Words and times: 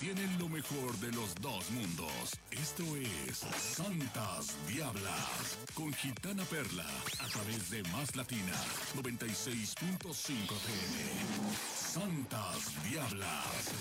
tienen 0.00 0.38
lo 0.38 0.48
mejor 0.48 0.92
de 0.98 1.10
los 1.12 1.34
dos 1.36 1.70
mundos. 1.72 2.32
Esto 2.52 2.84
es 2.96 3.38
Santas 3.38 4.56
Diablas 4.68 5.58
con 5.74 5.92
Gitana 5.92 6.44
Perla 6.44 6.86
a 7.20 7.26
través 7.28 7.68
de 7.70 7.82
Más 7.90 8.14
Latina 8.14 8.54
96.5 8.96 10.52
FM. 10.52 11.54
Santas 11.74 12.74
Diablas. 12.88 13.72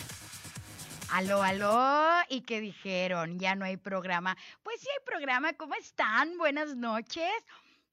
Aló, 1.11 1.43
aló. 1.43 2.23
¿Y 2.29 2.41
qué 2.41 2.61
dijeron? 2.61 3.37
Ya 3.39 3.55
no 3.55 3.65
hay 3.65 3.77
programa. 3.77 4.35
Pues 4.63 4.81
sí 4.81 4.87
hay 4.91 5.05
programa. 5.05 5.53
¿Cómo 5.53 5.75
están? 5.75 6.37
Buenas 6.37 6.75
noches. 6.75 7.31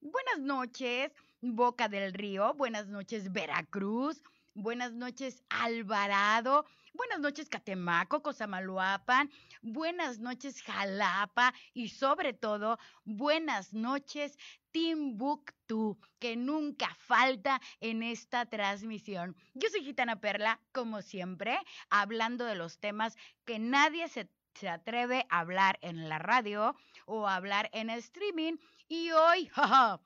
Buenas 0.00 0.38
noches, 0.40 1.12
Boca 1.42 1.88
del 1.88 2.12
Río. 2.14 2.54
Buenas 2.54 2.86
noches, 2.86 3.32
Veracruz. 3.32 4.22
Buenas 4.54 4.92
noches, 4.92 5.42
Alvarado. 5.48 6.64
Buenas 6.94 7.18
noches, 7.18 7.48
Catemaco, 7.48 8.22
Cosamaloapan. 8.22 9.28
Buenas 9.62 10.20
noches, 10.20 10.62
Jalapa. 10.62 11.52
Y 11.72 11.88
sobre 11.88 12.32
todo, 12.34 12.78
buenas 13.04 13.72
noches, 13.74 14.38
Timbuktu, 14.70 15.98
que 16.20 16.36
nunca 16.36 16.94
falta 16.94 17.60
en 17.80 18.04
esta 18.04 18.46
transmisión. 18.46 19.36
Yo 19.54 19.68
soy 19.70 19.82
Gitana 19.82 20.20
Perla, 20.20 20.60
como 20.70 21.02
siempre, 21.02 21.58
hablando 21.90 22.44
de 22.44 22.54
los 22.54 22.78
temas 22.78 23.16
que 23.44 23.58
nadie 23.58 24.06
se, 24.08 24.30
se 24.54 24.68
atreve 24.68 25.26
a 25.30 25.40
hablar 25.40 25.80
en 25.82 26.08
la 26.08 26.20
radio 26.20 26.76
o 27.06 27.26
a 27.26 27.34
hablar 27.34 27.70
en 27.72 27.90
streaming. 27.90 28.56
Y 28.86 29.10
hoy, 29.10 29.46
jaja, 29.52 30.00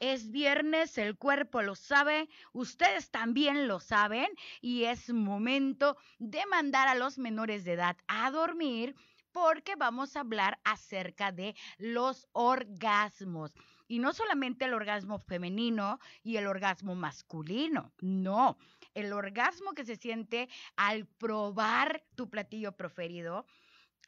es 0.00 0.30
viernes, 0.30 0.98
el 0.98 1.16
cuerpo 1.16 1.62
lo 1.62 1.74
sabe, 1.74 2.28
ustedes 2.52 3.10
también 3.10 3.68
lo 3.68 3.80
saben 3.80 4.28
y 4.60 4.84
es 4.84 5.10
momento 5.12 5.96
de 6.18 6.44
mandar 6.46 6.88
a 6.88 6.94
los 6.94 7.18
menores 7.18 7.64
de 7.64 7.72
edad 7.74 7.96
a 8.06 8.30
dormir 8.30 8.94
porque 9.32 9.76
vamos 9.76 10.16
a 10.16 10.20
hablar 10.20 10.58
acerca 10.64 11.32
de 11.32 11.54
los 11.78 12.28
orgasmos. 12.32 13.52
Y 13.86 14.00
no 14.00 14.12
solamente 14.12 14.66
el 14.66 14.74
orgasmo 14.74 15.18
femenino 15.18 15.98
y 16.22 16.36
el 16.36 16.46
orgasmo 16.46 16.94
masculino, 16.94 17.92
no, 18.00 18.58
el 18.94 19.12
orgasmo 19.12 19.72
que 19.72 19.84
se 19.84 19.96
siente 19.96 20.48
al 20.76 21.06
probar 21.06 22.04
tu 22.14 22.28
platillo 22.28 22.72
preferido, 22.72 23.46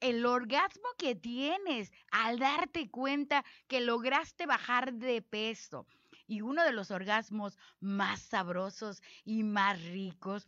el 0.00 0.24
orgasmo 0.26 0.88
que 0.98 1.14
tienes 1.14 1.92
al 2.10 2.38
darte 2.38 2.90
cuenta 2.90 3.44
que 3.68 3.80
lograste 3.80 4.46
bajar 4.46 4.94
de 4.94 5.22
peso. 5.22 5.86
Y 6.26 6.40
uno 6.42 6.64
de 6.64 6.72
los 6.72 6.90
orgasmos 6.90 7.58
más 7.80 8.20
sabrosos 8.20 9.02
y 9.24 9.42
más 9.42 9.82
ricos, 9.84 10.46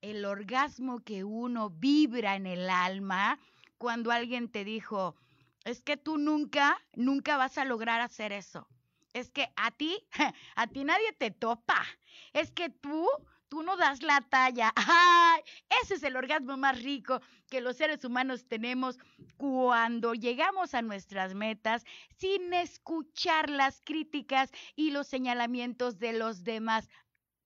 el 0.00 0.24
orgasmo 0.24 1.00
que 1.00 1.24
uno 1.24 1.70
vibra 1.70 2.36
en 2.36 2.46
el 2.46 2.70
alma 2.70 3.38
cuando 3.78 4.10
alguien 4.10 4.48
te 4.48 4.64
dijo, 4.64 5.16
es 5.64 5.82
que 5.82 5.96
tú 5.96 6.18
nunca, 6.18 6.78
nunca 6.94 7.36
vas 7.36 7.58
a 7.58 7.64
lograr 7.64 8.00
hacer 8.00 8.32
eso. 8.32 8.68
Es 9.12 9.30
que 9.30 9.50
a 9.56 9.70
ti, 9.70 10.06
a 10.56 10.66
ti 10.66 10.84
nadie 10.84 11.12
te 11.12 11.30
topa. 11.30 11.84
Es 12.32 12.50
que 12.50 12.68
tú 12.68 13.08
tú 13.48 13.62
no 13.62 13.76
das 13.76 14.02
la 14.02 14.20
talla. 14.20 14.72
¡Ay! 14.76 15.42
Ese 15.82 15.94
es 15.94 16.02
el 16.02 16.16
orgasmo 16.16 16.56
más 16.56 16.82
rico 16.82 17.20
que 17.50 17.60
los 17.60 17.76
seres 17.76 18.04
humanos 18.04 18.46
tenemos 18.46 18.98
cuando 19.36 20.14
llegamos 20.14 20.74
a 20.74 20.82
nuestras 20.82 21.34
metas 21.34 21.84
sin 22.16 22.52
escuchar 22.52 23.50
las 23.50 23.80
críticas 23.80 24.50
y 24.76 24.90
los 24.90 25.06
señalamientos 25.06 25.98
de 25.98 26.12
los 26.12 26.44
demás. 26.44 26.88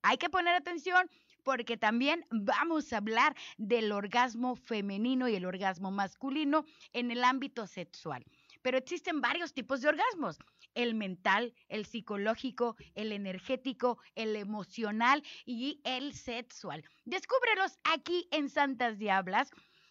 Hay 0.03 0.19
que 0.19 0.31
poner 0.31 0.55
atención 0.55 1.09
porque 1.45 1.77
también 1.77 2.25
vamos 2.31 2.93
a 2.93 2.99
hablar 2.99 3.35
del 3.57 3.93
orgasmo 3.93 4.57
femenino 4.57 5.29
y 5.29 5.35
el 5.35 5.45
orgasmo 5.45 5.91
masculino 5.91 6.65
en 6.93 7.11
el 7.11 7.25
ámbito 7.25 7.67
sexual. 7.67 8.25
Pero 8.63 8.79
existen 8.79 9.21
varios 9.21 9.53
tipos 9.53 9.81
de 9.81 9.89
orgasmos 9.89 10.39
el 10.75 10.95
mental, 10.95 11.55
el 11.69 11.87
psicológico, 11.87 12.77
el 12.95 13.13
energético, 13.13 13.99
el 14.15 14.37
emocional 14.37 15.23
y 15.45 15.81
el 15.85 16.15
sexual. 16.15 16.85
Descúbrelos 17.05 17.79
aquí 17.85 18.29
en 18.31 18.49
Santas 18.49 18.99
Diablas. 18.99 19.51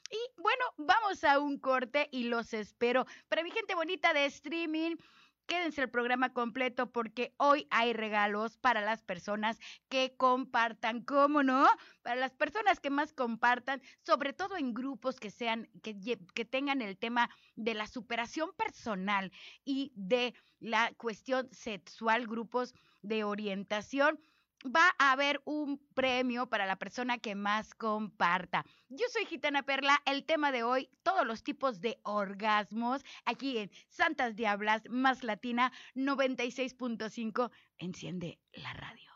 Y 0.10 0.42
bueno, 0.42 0.66
vamos 0.78 1.24
a 1.24 1.40
un 1.40 1.58
corte 1.58 2.10
y 2.12 2.24
los 2.24 2.54
espero. 2.54 3.06
Para 3.30 3.44
mi 3.44 3.52
gente 3.52 3.76
bonita 3.76 4.14
de 4.14 4.26
streaming, 4.26 4.98
Quédense 5.46 5.82
el 5.82 5.90
programa 5.90 6.34
completo 6.34 6.92
porque 6.92 7.34
hoy 7.38 7.68
hay 7.72 7.94
regalos 7.94 8.58
para 8.58 8.82
las 8.82 9.04
personas 9.04 9.60
que 9.90 10.16
compartan, 10.16 11.02
¿cómo 11.04 11.44
no? 11.44 11.68
Para 12.02 12.16
las 12.16 12.34
personas 12.34 12.80
que 12.80 12.90
más 12.90 13.14
compartan, 13.14 13.82
sobre 14.06 14.34
todo 14.34 14.58
en 14.58 14.74
grupos 14.74 15.20
que 15.20 15.30
sean, 15.30 15.70
que, 15.84 15.98
que 16.34 16.46
tengan 16.46 16.82
el 16.82 16.98
tema 16.98 17.30
de 17.56 17.74
la 17.74 17.88
superación 17.88 18.52
personal 18.54 19.32
y 19.66 19.92
de 19.96 20.34
la 20.60 20.94
cuestión 20.96 21.50
sexual, 21.52 22.28
grupos 22.28 22.74
de 23.02 23.24
orientación 23.24 24.20
va 24.66 24.94
a 24.98 25.12
haber 25.12 25.42
un 25.46 25.78
premio 25.94 26.48
para 26.48 26.66
la 26.66 26.78
persona 26.78 27.18
que 27.18 27.36
más 27.36 27.74
comparta. 27.74 28.66
Yo 28.90 29.06
soy 29.12 29.26
Gitana 29.26 29.64
Perla, 29.64 30.02
el 30.06 30.26
tema 30.26 30.52
de 30.52 30.64
hoy, 30.64 30.90
todos 31.04 31.26
los 31.26 31.44
tipos 31.44 31.82
de 31.82 32.00
orgasmos, 32.04 33.04
aquí 33.26 33.58
en 33.58 33.72
Santas 33.90 34.36
Diablas, 34.36 34.84
más 34.90 35.24
Latina 35.24 35.72
96.5, 35.96 37.52
enciende 37.78 38.40
la 38.54 38.74
radio. 38.74 39.12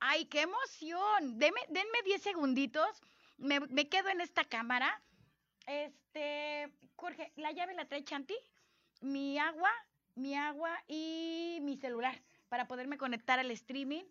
¡Ay, 0.00 0.26
qué 0.26 0.42
emoción! 0.42 1.38
denme 1.38 2.02
10 2.04 2.22
segunditos, 2.22 3.02
me, 3.38 3.88
quedo 3.88 4.08
en 4.10 4.20
esta 4.20 4.44
cámara. 4.44 5.02
Este, 5.66 6.70
Jorge, 6.96 7.32
¿la 7.36 7.52
llave 7.52 7.74
la 7.74 7.86
trae 7.86 8.04
Chanti? 8.04 8.36
Mi 9.04 9.38
agua, 9.38 9.70
mi 10.14 10.34
agua 10.34 10.70
y 10.88 11.58
mi 11.62 11.76
celular 11.76 12.22
para 12.48 12.66
poderme 12.66 12.98
conectar 12.98 13.38
al 13.38 13.50
streaming. 13.50 14.04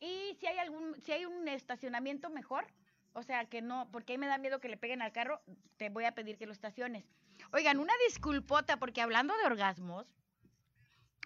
Y 0.00 0.36
si 0.40 0.46
hay 0.46 0.58
algún, 0.58 1.00
si 1.02 1.12
hay 1.12 1.24
un 1.26 1.46
estacionamiento 1.48 2.30
mejor, 2.30 2.66
o 3.12 3.22
sea 3.22 3.44
que 3.46 3.60
no, 3.60 3.90
porque 3.90 4.12
ahí 4.12 4.18
me 4.18 4.26
da 4.26 4.38
miedo 4.38 4.60
que 4.60 4.68
le 4.68 4.76
peguen 4.76 5.02
al 5.02 5.12
carro, 5.12 5.42
te 5.76 5.88
voy 5.90 6.04
a 6.04 6.14
pedir 6.14 6.38
que 6.38 6.46
lo 6.46 6.52
estaciones. 6.52 7.04
Oigan, 7.52 7.78
una 7.78 7.92
disculpota, 8.06 8.78
porque 8.78 9.02
hablando 9.02 9.36
de 9.36 9.44
orgasmos, 9.44 10.06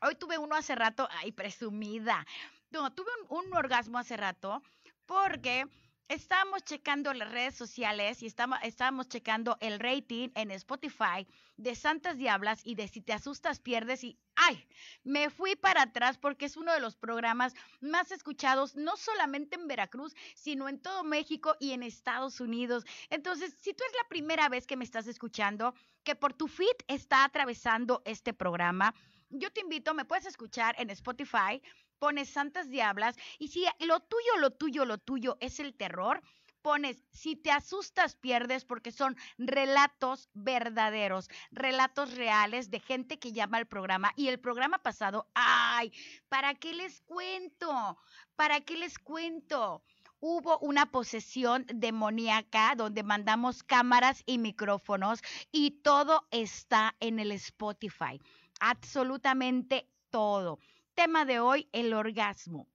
hoy 0.02 0.14
tuve 0.14 0.38
uno 0.38 0.54
hace 0.54 0.74
rato, 0.74 1.08
ay, 1.10 1.32
presumida. 1.32 2.26
No, 2.70 2.92
tuve 2.92 3.10
un, 3.28 3.44
un 3.44 3.54
orgasmo 3.54 3.98
hace 3.98 4.16
rato, 4.16 4.62
porque 5.06 5.66
estábamos 6.08 6.64
checando 6.64 7.12
las 7.14 7.30
redes 7.30 7.54
sociales 7.54 8.22
y 8.22 8.26
estábamos, 8.26 9.08
checando 9.08 9.56
el 9.60 9.78
rating 9.80 10.28
en 10.34 10.50
Spotify 10.50 11.26
de 11.56 11.74
Santas 11.74 12.18
Diablas 12.18 12.60
y 12.64 12.74
de 12.74 12.88
Si 12.88 13.00
te 13.00 13.12
asustas 13.12 13.60
pierdes 13.60 14.04
y 14.04 14.18
¡ay! 14.36 14.66
Me 15.02 15.30
fui 15.30 15.56
para 15.56 15.82
atrás 15.82 16.18
porque 16.18 16.46
es 16.46 16.56
uno 16.56 16.72
de 16.72 16.80
los 16.80 16.96
programas 16.96 17.54
más 17.80 18.10
escuchados 18.10 18.76
no 18.76 18.96
solamente 18.96 19.56
en 19.56 19.66
Veracruz, 19.66 20.14
sino 20.34 20.68
en 20.68 20.80
todo 20.80 21.04
México 21.04 21.56
y 21.60 21.72
en 21.72 21.82
Estados 21.82 22.40
Unidos. 22.40 22.84
Entonces, 23.10 23.54
si 23.60 23.72
tú 23.72 23.84
es 23.86 23.92
la 24.02 24.08
primera 24.08 24.48
vez 24.48 24.66
que 24.66 24.76
me 24.76 24.84
estás 24.84 25.06
escuchando, 25.06 25.74
que 26.02 26.14
por 26.14 26.34
tu 26.34 26.48
feed 26.48 26.76
está 26.86 27.24
atravesando 27.24 28.02
este 28.04 28.32
programa, 28.32 28.94
yo 29.30 29.50
te 29.50 29.60
invito, 29.60 29.94
me 29.94 30.04
puedes 30.04 30.26
escuchar 30.26 30.76
en 30.78 30.90
Spotify, 30.90 31.60
pones 32.04 32.28
Santas 32.28 32.68
Diablas 32.68 33.16
y 33.38 33.48
si 33.48 33.64
lo 33.80 33.98
tuyo, 33.98 34.36
lo 34.38 34.50
tuyo, 34.50 34.84
lo 34.84 34.98
tuyo 34.98 35.38
es 35.40 35.58
el 35.58 35.72
terror, 35.72 36.20
pones, 36.60 37.02
si 37.12 37.34
te 37.34 37.50
asustas, 37.50 38.14
pierdes, 38.14 38.66
porque 38.66 38.92
son 38.92 39.16
relatos 39.38 40.28
verdaderos, 40.34 41.30
relatos 41.50 42.14
reales 42.14 42.70
de 42.70 42.80
gente 42.80 43.18
que 43.18 43.32
llama 43.32 43.56
al 43.56 43.66
programa. 43.66 44.12
Y 44.16 44.28
el 44.28 44.38
programa 44.38 44.82
pasado, 44.82 45.30
ay, 45.32 45.94
¿para 46.28 46.54
qué 46.54 46.74
les 46.74 47.00
cuento? 47.00 47.96
¿Para 48.36 48.60
qué 48.60 48.76
les 48.76 48.98
cuento? 48.98 49.82
Hubo 50.20 50.58
una 50.58 50.90
posesión 50.90 51.64
demoníaca 51.72 52.74
donde 52.76 53.02
mandamos 53.02 53.62
cámaras 53.62 54.22
y 54.26 54.36
micrófonos 54.36 55.22
y 55.50 55.80
todo 55.80 56.28
está 56.30 56.96
en 57.00 57.18
el 57.18 57.32
Spotify. 57.32 58.20
Absolutamente 58.60 59.88
todo. 60.10 60.58
Tema 60.94 61.24
de 61.24 61.40
hoy, 61.40 61.68
el 61.72 61.92
orgasmo 61.92 62.68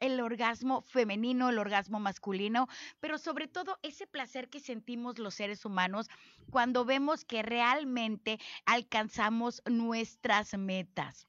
el 0.00 0.20
orgasmo 0.20 0.82
femenino, 0.82 1.48
el 1.48 1.58
orgasmo 1.58 1.98
masculino, 2.00 2.68
pero 3.00 3.18
sobre 3.18 3.48
todo 3.48 3.78
ese 3.82 4.06
placer 4.06 4.48
que 4.48 4.60
sentimos 4.60 5.18
los 5.18 5.34
seres 5.34 5.64
humanos 5.64 6.08
cuando 6.50 6.84
vemos 6.84 7.24
que 7.24 7.42
realmente 7.42 8.38
alcanzamos 8.66 9.62
nuestras 9.64 10.56
metas. 10.56 11.26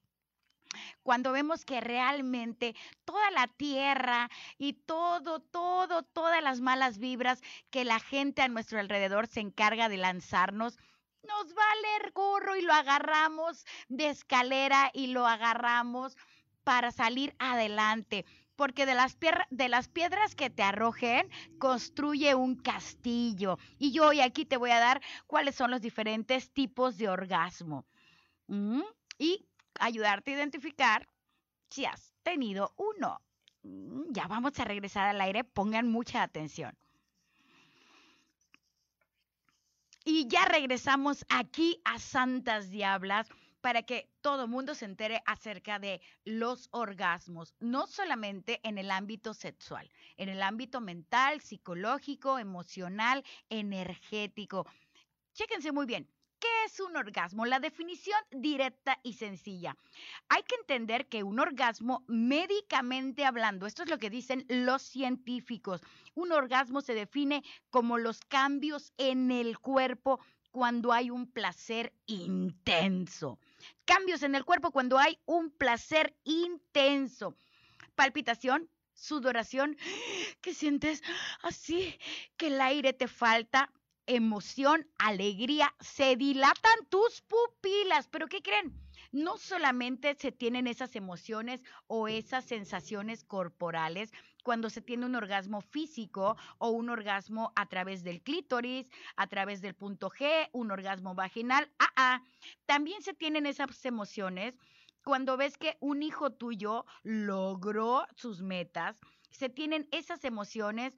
Cuando 1.02 1.32
vemos 1.32 1.66
que 1.66 1.80
realmente 1.80 2.76
toda 3.06 3.32
la 3.32 3.48
tierra 3.48 4.30
y 4.58 4.74
todo, 4.74 5.40
todo, 5.40 6.04
todas 6.04 6.44
las 6.44 6.60
malas 6.60 7.00
vibras 7.00 7.42
que 7.72 7.86
la 7.86 8.00
gente 8.00 8.42
a 8.42 8.48
nuestro 8.48 8.80
alrededor 8.80 9.28
se 9.28 9.40
encarga 9.40 9.90
de 9.90 9.98
lanzarnos, 9.98 10.78
nos 11.24 11.54
vale 11.54 11.88
el 12.04 12.12
gorro 12.12 12.56
y 12.56 12.62
lo 12.62 12.74
agarramos 12.74 13.66
de 13.90 14.10
escalera 14.10 14.92
y 14.94 15.08
lo 15.08 15.28
agarramos 15.28 16.18
para 16.64 16.92
salir 16.92 17.36
adelante 17.40 18.26
porque 18.58 18.86
de 18.86 18.96
las, 18.96 19.18
de 19.52 19.70
las 19.70 19.88
piedras 19.88 20.36
que 20.36 20.50
te 20.50 20.64
arrojen, 20.64 21.30
construye 21.60 22.36
un 22.36 22.56
castillo. 22.56 23.60
Y 23.78 23.92
yo 23.92 24.08
hoy 24.08 24.20
aquí 24.20 24.46
te 24.46 24.58
voy 24.58 24.72
a 24.72 24.80
dar 24.80 25.02
cuáles 25.28 25.56
son 25.56 25.72
los 25.72 25.80
diferentes 25.80 26.52
tipos 26.52 26.98
de 26.98 27.08
orgasmo. 27.08 27.86
Y 29.20 29.46
ayudarte 29.80 30.32
a 30.32 30.34
identificar 30.38 31.08
si 31.70 31.86
has 31.86 32.14
tenido 32.24 32.74
uno. 32.78 33.22
Mm, 33.62 34.12
ya 34.12 34.28
vamos 34.28 34.60
a 34.60 34.66
regresar 34.66 35.08
al 35.08 35.22
aire, 35.22 35.44
pongan 35.44 35.88
mucha 35.88 36.24
atención. 36.24 36.76
Y 40.10 40.26
ya 40.30 40.46
regresamos 40.46 41.26
aquí 41.28 41.82
a 41.84 42.00
Santas 42.00 42.70
Diablas 42.70 43.28
para 43.60 43.84
que 43.84 44.10
todo 44.22 44.48
mundo 44.48 44.74
se 44.74 44.86
entere 44.86 45.22
acerca 45.26 45.80
de 45.80 46.00
los 46.24 46.70
orgasmos, 46.72 47.54
no 47.60 47.88
solamente 47.88 48.62
en 48.64 48.78
el 48.78 48.90
ámbito 48.90 49.34
sexual, 49.34 49.92
en 50.16 50.30
el 50.30 50.42
ámbito 50.42 50.80
mental, 50.80 51.42
psicológico, 51.42 52.40
emocional, 52.40 53.26
energético. 53.50 54.66
Chéquense 55.34 55.74
muy 55.74 55.86
bien. 55.86 56.10
¿Qué 56.40 56.48
es 56.66 56.80
un 56.80 56.96
orgasmo? 56.96 57.46
La 57.46 57.60
definición 57.60 58.20
directa 58.32 59.00
y 59.02 59.14
sencilla. 59.14 59.76
Hay 60.30 60.44
que 60.44 60.56
entender 60.56 61.08
que 61.08 61.24
un 61.24 61.40
orgasmo, 61.40 62.04
médicamente 62.08 63.26
hablando, 63.26 63.66
esto 63.66 63.84
es 63.84 63.90
lo 63.90 63.98
que 63.98 64.10
dicen 64.10 64.46
los 64.48 64.84
científicos, 64.84 65.82
un 66.14 66.32
orgasmo 66.32 66.82
se 66.82 66.94
define 66.94 67.44
como 67.70 67.98
los 67.98 68.20
cambios 68.22 68.94
en 68.98 69.32
el 69.32 69.58
cuerpo 69.58 70.20
cuando 70.52 70.94
hay 70.94 71.10
un 71.10 71.32
placer 71.32 71.94
intenso. 72.06 73.40
Cambios 73.86 74.24
en 74.24 74.36
el 74.36 74.46
cuerpo 74.46 74.72
cuando 74.72 74.98
hay 75.00 75.20
un 75.26 75.50
placer 75.52 76.16
intenso. 76.24 77.36
Palpitación, 77.96 78.70
sudoración, 78.94 79.78
que 80.42 80.54
sientes 80.54 81.04
así, 81.42 81.98
que 82.38 82.48
el 82.48 82.62
aire 82.62 82.94
te 82.94 83.08
falta, 83.08 83.72
emoción, 84.08 84.88
alegría, 84.98 85.74
se 85.80 86.16
dilatan 86.16 86.86
tus 86.90 87.22
pupilas. 87.22 88.08
Pero 88.08 88.28
¿qué 88.28 88.42
creen? 88.42 88.74
No 89.12 89.38
solamente 89.38 90.16
se 90.16 90.32
tienen 90.32 90.68
esas 90.68 90.96
emociones 90.96 91.62
o 91.88 92.08
esas 92.08 92.46
sensaciones 92.46 93.24
corporales 93.24 94.12
cuando 94.44 94.70
se 94.70 94.82
tiene 94.82 95.06
un 95.06 95.16
orgasmo 95.16 95.62
físico 95.62 96.38
o 96.58 96.70
un 96.70 96.90
orgasmo 96.90 97.52
a 97.56 97.68
través 97.68 98.04
del 98.04 98.22
clítoris, 98.22 98.88
a 99.18 99.28
través 99.28 99.62
del 99.62 99.76
punto 99.76 100.10
G, 100.10 100.50
un 100.54 100.72
orgasmo 100.72 101.16
vaginal. 101.16 101.70
Ah, 101.80 101.92
ah. 101.96 102.24
También 102.66 103.02
se 103.02 103.14
tienen 103.14 103.46
esas 103.46 103.84
emociones 103.86 104.56
cuando 105.04 105.38
ves 105.38 105.58
que 105.58 105.78
un 105.80 106.02
hijo 106.02 106.32
tuyo 106.32 106.86
logró 107.04 108.06
sus 108.16 108.42
metas. 108.42 108.98
Se 109.32 109.50
tienen 109.50 109.88
esas 109.92 110.24
emociones 110.24 110.94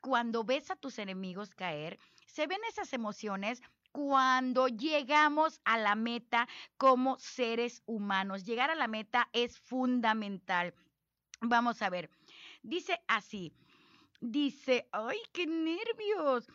cuando 0.00 0.44
ves 0.44 0.70
a 0.70 0.76
tus 0.76 0.98
enemigos 0.98 1.54
caer 1.54 1.98
se 2.26 2.46
ven 2.46 2.60
esas 2.68 2.92
emociones 2.92 3.62
cuando 3.92 4.68
llegamos 4.68 5.60
a 5.64 5.78
la 5.78 5.94
meta 5.94 6.48
como 6.76 7.18
seres 7.18 7.82
humanos. 7.86 8.44
Llegar 8.44 8.70
a 8.70 8.76
la 8.76 8.86
meta 8.86 9.28
es 9.32 9.58
fundamental. 9.58 10.74
Vamos 11.40 11.82
a 11.82 11.90
ver, 11.90 12.10
dice 12.62 13.00
así, 13.08 13.52
dice, 14.20 14.88
ay, 14.92 15.18
qué 15.32 15.46
nervios 15.46 16.46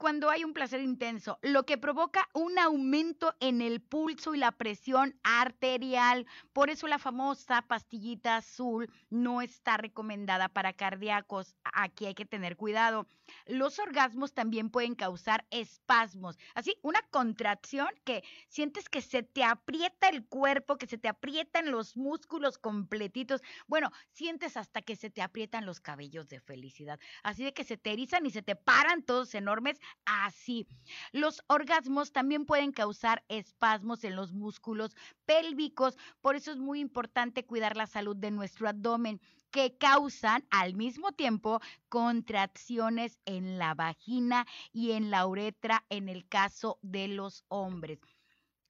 cuando 0.00 0.30
hay 0.30 0.44
un 0.44 0.54
placer 0.54 0.80
intenso, 0.80 1.38
lo 1.42 1.66
que 1.66 1.76
provoca 1.76 2.26
un 2.32 2.58
aumento 2.58 3.34
en 3.38 3.60
el 3.60 3.82
pulso 3.82 4.34
y 4.34 4.38
la 4.38 4.50
presión 4.50 5.14
arterial. 5.22 6.26
Por 6.54 6.70
eso 6.70 6.86
la 6.86 6.98
famosa 6.98 7.60
pastillita 7.68 8.36
azul 8.36 8.90
no 9.10 9.42
está 9.42 9.76
recomendada 9.76 10.48
para 10.48 10.72
cardíacos. 10.72 11.54
Aquí 11.64 12.06
hay 12.06 12.14
que 12.14 12.24
tener 12.24 12.56
cuidado. 12.56 13.06
Los 13.46 13.78
orgasmos 13.78 14.32
también 14.32 14.70
pueden 14.70 14.94
causar 14.94 15.46
espasmos, 15.50 16.38
así 16.54 16.76
una 16.82 17.00
contracción 17.10 17.88
que 18.04 18.24
sientes 18.48 18.88
que 18.88 19.02
se 19.02 19.22
te 19.22 19.44
aprieta 19.44 20.08
el 20.08 20.26
cuerpo, 20.26 20.78
que 20.78 20.86
se 20.86 20.98
te 20.98 21.08
aprietan 21.08 21.70
los 21.70 21.96
músculos 21.96 22.58
completitos. 22.58 23.42
Bueno, 23.66 23.92
sientes 24.10 24.56
hasta 24.56 24.82
que 24.82 24.96
se 24.96 25.10
te 25.10 25.22
aprietan 25.22 25.66
los 25.66 25.78
cabellos 25.80 26.28
de 26.28 26.40
felicidad. 26.40 26.98
Así 27.22 27.44
de 27.44 27.52
que 27.52 27.64
se 27.64 27.76
te 27.76 27.92
erizan 27.92 28.26
y 28.26 28.30
se 28.30 28.42
te 28.42 28.56
paran 28.56 29.02
todos 29.02 29.34
enormes 29.34 29.78
así. 30.04 30.66
Los 31.12 31.42
orgasmos 31.46 32.12
también 32.12 32.46
pueden 32.46 32.72
causar 32.72 33.24
espasmos 33.28 34.04
en 34.04 34.16
los 34.16 34.32
músculos 34.32 34.96
pélvicos, 35.24 35.96
por 36.20 36.36
eso 36.36 36.52
es 36.52 36.58
muy 36.58 36.80
importante 36.80 37.44
cuidar 37.44 37.76
la 37.76 37.86
salud 37.86 38.16
de 38.16 38.30
nuestro 38.30 38.68
abdomen 38.68 39.20
que 39.50 39.76
causan 39.76 40.46
al 40.50 40.74
mismo 40.74 41.12
tiempo 41.12 41.60
contracciones 41.88 43.18
en 43.24 43.58
la 43.58 43.74
vagina 43.74 44.46
y 44.72 44.92
en 44.92 45.10
la 45.10 45.26
uretra 45.26 45.84
en 45.88 46.08
el 46.08 46.26
caso 46.28 46.78
de 46.82 47.08
los 47.08 47.44
hombres. 47.48 47.98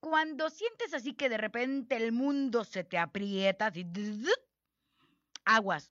Cuando 0.01 0.49
sientes 0.49 0.95
así 0.95 1.13
que 1.13 1.29
de 1.29 1.37
repente 1.37 1.97
el 1.97 2.13
mundo 2.13 2.65
se 2.65 2.85
te 2.85 2.97
aprieta, 2.97 3.67
así, 3.67 3.87
aguas, 5.45 5.91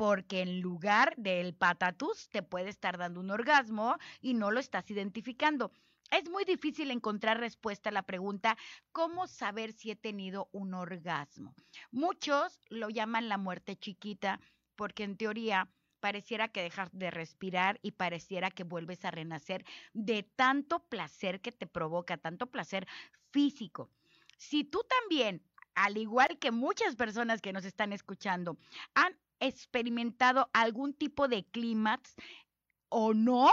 porque 0.00 0.40
en 0.40 0.62
lugar 0.62 1.14
del 1.18 1.52
patatús 1.52 2.30
te 2.30 2.42
puede 2.42 2.70
estar 2.70 2.96
dando 2.96 3.20
un 3.20 3.30
orgasmo 3.30 3.98
y 4.22 4.32
no 4.32 4.50
lo 4.50 4.58
estás 4.58 4.90
identificando. 4.90 5.72
Es 6.10 6.30
muy 6.30 6.46
difícil 6.46 6.90
encontrar 6.90 7.38
respuesta 7.38 7.90
a 7.90 7.92
la 7.92 8.04
pregunta, 8.04 8.56
¿cómo 8.92 9.26
saber 9.26 9.74
si 9.74 9.90
he 9.90 9.96
tenido 9.96 10.48
un 10.52 10.72
orgasmo? 10.72 11.54
Muchos 11.90 12.62
lo 12.70 12.88
llaman 12.88 13.28
la 13.28 13.36
muerte 13.36 13.76
chiquita 13.76 14.40
porque 14.74 15.04
en 15.04 15.18
teoría 15.18 15.70
pareciera 16.00 16.48
que 16.48 16.62
dejas 16.62 16.88
de 16.94 17.10
respirar 17.10 17.78
y 17.82 17.90
pareciera 17.90 18.50
que 18.50 18.64
vuelves 18.64 19.04
a 19.04 19.10
renacer 19.10 19.66
de 19.92 20.22
tanto 20.22 20.82
placer 20.88 21.42
que 21.42 21.52
te 21.52 21.66
provoca, 21.66 22.16
tanto 22.16 22.46
placer 22.46 22.88
físico. 23.32 23.90
Si 24.38 24.64
tú 24.64 24.80
también, 24.88 25.44
al 25.80 25.96
igual 25.96 26.38
que 26.38 26.50
muchas 26.50 26.94
personas 26.94 27.40
que 27.40 27.54
nos 27.54 27.64
están 27.64 27.94
escuchando, 27.94 28.58
han 28.94 29.16
experimentado 29.40 30.50
algún 30.52 30.92
tipo 30.92 31.26
de 31.26 31.44
clímax 31.44 32.16
o 32.90 33.14
no, 33.14 33.50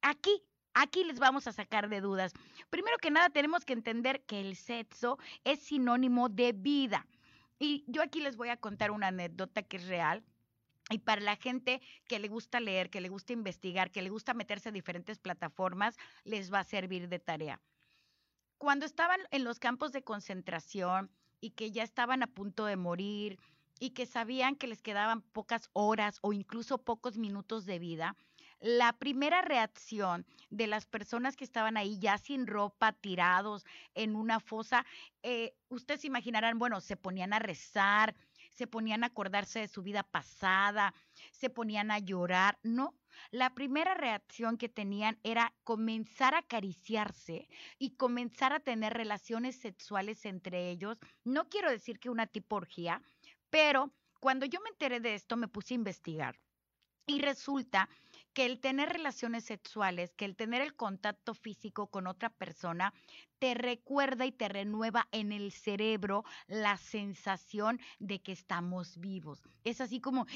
aquí, 0.00 0.42
aquí 0.72 1.04
les 1.04 1.18
vamos 1.18 1.46
a 1.46 1.52
sacar 1.52 1.90
de 1.90 2.00
dudas. 2.00 2.32
Primero 2.70 2.96
que 2.96 3.10
nada, 3.10 3.28
tenemos 3.28 3.66
que 3.66 3.74
entender 3.74 4.22
que 4.24 4.40
el 4.40 4.56
sexo 4.56 5.18
es 5.44 5.60
sinónimo 5.60 6.30
de 6.30 6.52
vida. 6.52 7.06
Y 7.58 7.84
yo 7.88 8.02
aquí 8.02 8.20
les 8.20 8.36
voy 8.36 8.48
a 8.48 8.56
contar 8.56 8.90
una 8.90 9.08
anécdota 9.08 9.62
que 9.62 9.76
es 9.76 9.86
real. 9.86 10.24
Y 10.88 10.98
para 10.98 11.20
la 11.20 11.36
gente 11.36 11.82
que 12.08 12.18
le 12.18 12.28
gusta 12.28 12.58
leer, 12.58 12.88
que 12.88 13.02
le 13.02 13.10
gusta 13.10 13.34
investigar, 13.34 13.90
que 13.90 14.00
le 14.00 14.08
gusta 14.08 14.32
meterse 14.32 14.70
a 14.70 14.72
diferentes 14.72 15.18
plataformas, 15.18 15.98
les 16.24 16.50
va 16.50 16.60
a 16.60 16.64
servir 16.64 17.10
de 17.10 17.18
tarea. 17.18 17.60
Cuando 18.56 18.86
estaban 18.86 19.20
en 19.30 19.44
los 19.44 19.58
campos 19.58 19.92
de 19.92 20.02
concentración 20.02 21.10
y 21.40 21.50
que 21.50 21.70
ya 21.72 21.82
estaban 21.82 22.22
a 22.22 22.26
punto 22.26 22.66
de 22.66 22.76
morir, 22.76 23.38
y 23.78 23.90
que 23.90 24.06
sabían 24.06 24.56
que 24.56 24.66
les 24.66 24.82
quedaban 24.82 25.22
pocas 25.22 25.68
horas 25.72 26.18
o 26.22 26.32
incluso 26.32 26.78
pocos 26.78 27.18
minutos 27.18 27.66
de 27.66 27.78
vida, 27.78 28.16
la 28.60 28.94
primera 28.94 29.42
reacción 29.42 30.26
de 30.48 30.66
las 30.66 30.86
personas 30.86 31.36
que 31.36 31.44
estaban 31.44 31.76
ahí 31.76 31.98
ya 31.98 32.16
sin 32.16 32.46
ropa, 32.46 32.92
tirados 32.92 33.66
en 33.94 34.16
una 34.16 34.40
fosa, 34.40 34.86
eh, 35.22 35.54
ustedes 35.68 36.04
imaginarán, 36.06 36.58
bueno, 36.58 36.80
se 36.80 36.96
ponían 36.96 37.34
a 37.34 37.38
rezar, 37.38 38.14
se 38.52 38.66
ponían 38.66 39.04
a 39.04 39.08
acordarse 39.08 39.60
de 39.60 39.68
su 39.68 39.82
vida 39.82 40.02
pasada, 40.02 40.94
se 41.32 41.50
ponían 41.50 41.90
a 41.90 41.98
llorar, 41.98 42.58
no. 42.62 42.94
La 43.30 43.54
primera 43.54 43.94
reacción 43.94 44.56
que 44.56 44.68
tenían 44.68 45.18
era 45.22 45.54
comenzar 45.64 46.34
a 46.34 46.38
acariciarse 46.38 47.48
y 47.78 47.96
comenzar 47.96 48.52
a 48.52 48.60
tener 48.60 48.94
relaciones 48.94 49.56
sexuales 49.56 50.24
entre 50.24 50.70
ellos. 50.70 50.98
No 51.24 51.48
quiero 51.48 51.70
decir 51.70 51.98
que 51.98 52.10
una 52.10 52.26
tipología, 52.26 53.02
pero 53.50 53.92
cuando 54.20 54.46
yo 54.46 54.60
me 54.60 54.70
enteré 54.70 55.00
de 55.00 55.14
esto, 55.14 55.36
me 55.36 55.48
puse 55.48 55.74
a 55.74 55.76
investigar. 55.76 56.40
Y 57.06 57.20
resulta 57.20 57.88
que 58.36 58.44
el 58.44 58.60
tener 58.60 58.90
relaciones 58.90 59.44
sexuales, 59.44 60.12
que 60.14 60.26
el 60.26 60.36
tener 60.36 60.60
el 60.60 60.76
contacto 60.76 61.32
físico 61.32 61.86
con 61.86 62.06
otra 62.06 62.28
persona, 62.28 62.92
te 63.38 63.54
recuerda 63.54 64.26
y 64.26 64.30
te 64.32 64.46
renueva 64.46 65.08
en 65.10 65.32
el 65.32 65.52
cerebro 65.52 66.22
la 66.46 66.76
sensación 66.76 67.80
de 67.98 68.20
que 68.20 68.32
estamos 68.32 68.98
vivos. 68.98 69.42
Es 69.64 69.80
así 69.80 70.02
como 70.02 70.26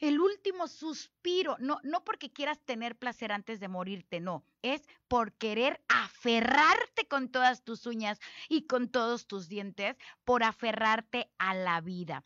el 0.00 0.20
último 0.20 0.68
suspiro, 0.68 1.56
no, 1.60 1.80
no 1.82 2.04
porque 2.04 2.30
quieras 2.30 2.60
tener 2.66 2.94
placer 2.94 3.32
antes 3.32 3.58
de 3.58 3.68
morirte, 3.68 4.20
no, 4.20 4.44
es 4.60 4.86
por 5.08 5.32
querer 5.32 5.80
aferrarte 5.88 7.08
con 7.08 7.30
todas 7.30 7.64
tus 7.64 7.86
uñas 7.86 8.20
y 8.50 8.66
con 8.66 8.90
todos 8.90 9.26
tus 9.26 9.48
dientes, 9.48 9.96
por 10.24 10.42
aferrarte 10.42 11.30
a 11.38 11.54
la 11.54 11.80
vida. 11.80 12.22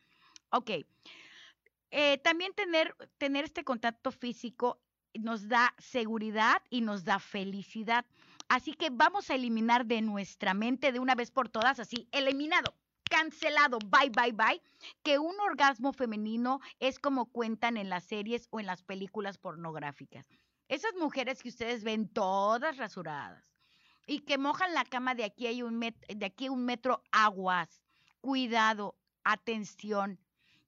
Ok. 0.51 0.71
Eh, 1.97 2.19
también 2.19 2.53
tener, 2.55 2.97
tener 3.19 3.45
este 3.45 3.63
contacto 3.63 4.11
físico 4.11 4.81
nos 5.19 5.49
da 5.49 5.75
seguridad 5.79 6.63
y 6.71 6.81
nos 6.81 7.05
da 7.05 7.19
felicidad. 7.19 8.05
Así 8.49 8.75
que 8.75 8.91
vamos 8.91 9.31
a 9.31 9.35
eliminar 9.35 9.87
de 9.87 10.03
nuestra 10.03 10.55
mente 10.55 10.93
de 10.93 10.99
una 10.99 11.15
vez 11.15 11.31
por 11.31 11.49
todas, 11.49 11.81
así, 11.81 12.09
eliminado. 12.13 12.75
cancelado, 13.11 13.79
bye, 13.79 14.11
bye, 14.11 14.33
bye, 14.33 14.61
que 15.03 15.19
un 15.19 15.39
orgasmo 15.39 15.93
femenino 15.93 16.61
es 16.81 16.99
como 16.99 17.27
cuentan 17.27 17.77
en 17.77 17.89
las 17.89 18.05
series 18.05 18.49
o 18.51 18.61
en 18.61 18.67
las 18.67 18.83
películas 18.83 19.39
pornográficas. 19.39 20.27
Esas 20.69 20.95
mujeres 20.95 21.43
que 21.43 21.51
ustedes 21.51 21.85
ven 21.85 22.09
todas 22.09 22.77
rasuradas 22.77 23.45
y 24.07 24.21
que 24.21 24.39
mojan 24.39 24.75
la 24.75 24.85
cama 24.85 25.15
de 25.15 25.25
aquí, 25.25 25.47
hay 25.47 25.63
un 25.63 25.79
de 25.81 26.27
aquí 26.27 26.49
un 26.49 26.65
metro 26.65 27.03
aguas. 27.13 27.83
Cuidado, 28.21 28.97
atención. 29.23 30.19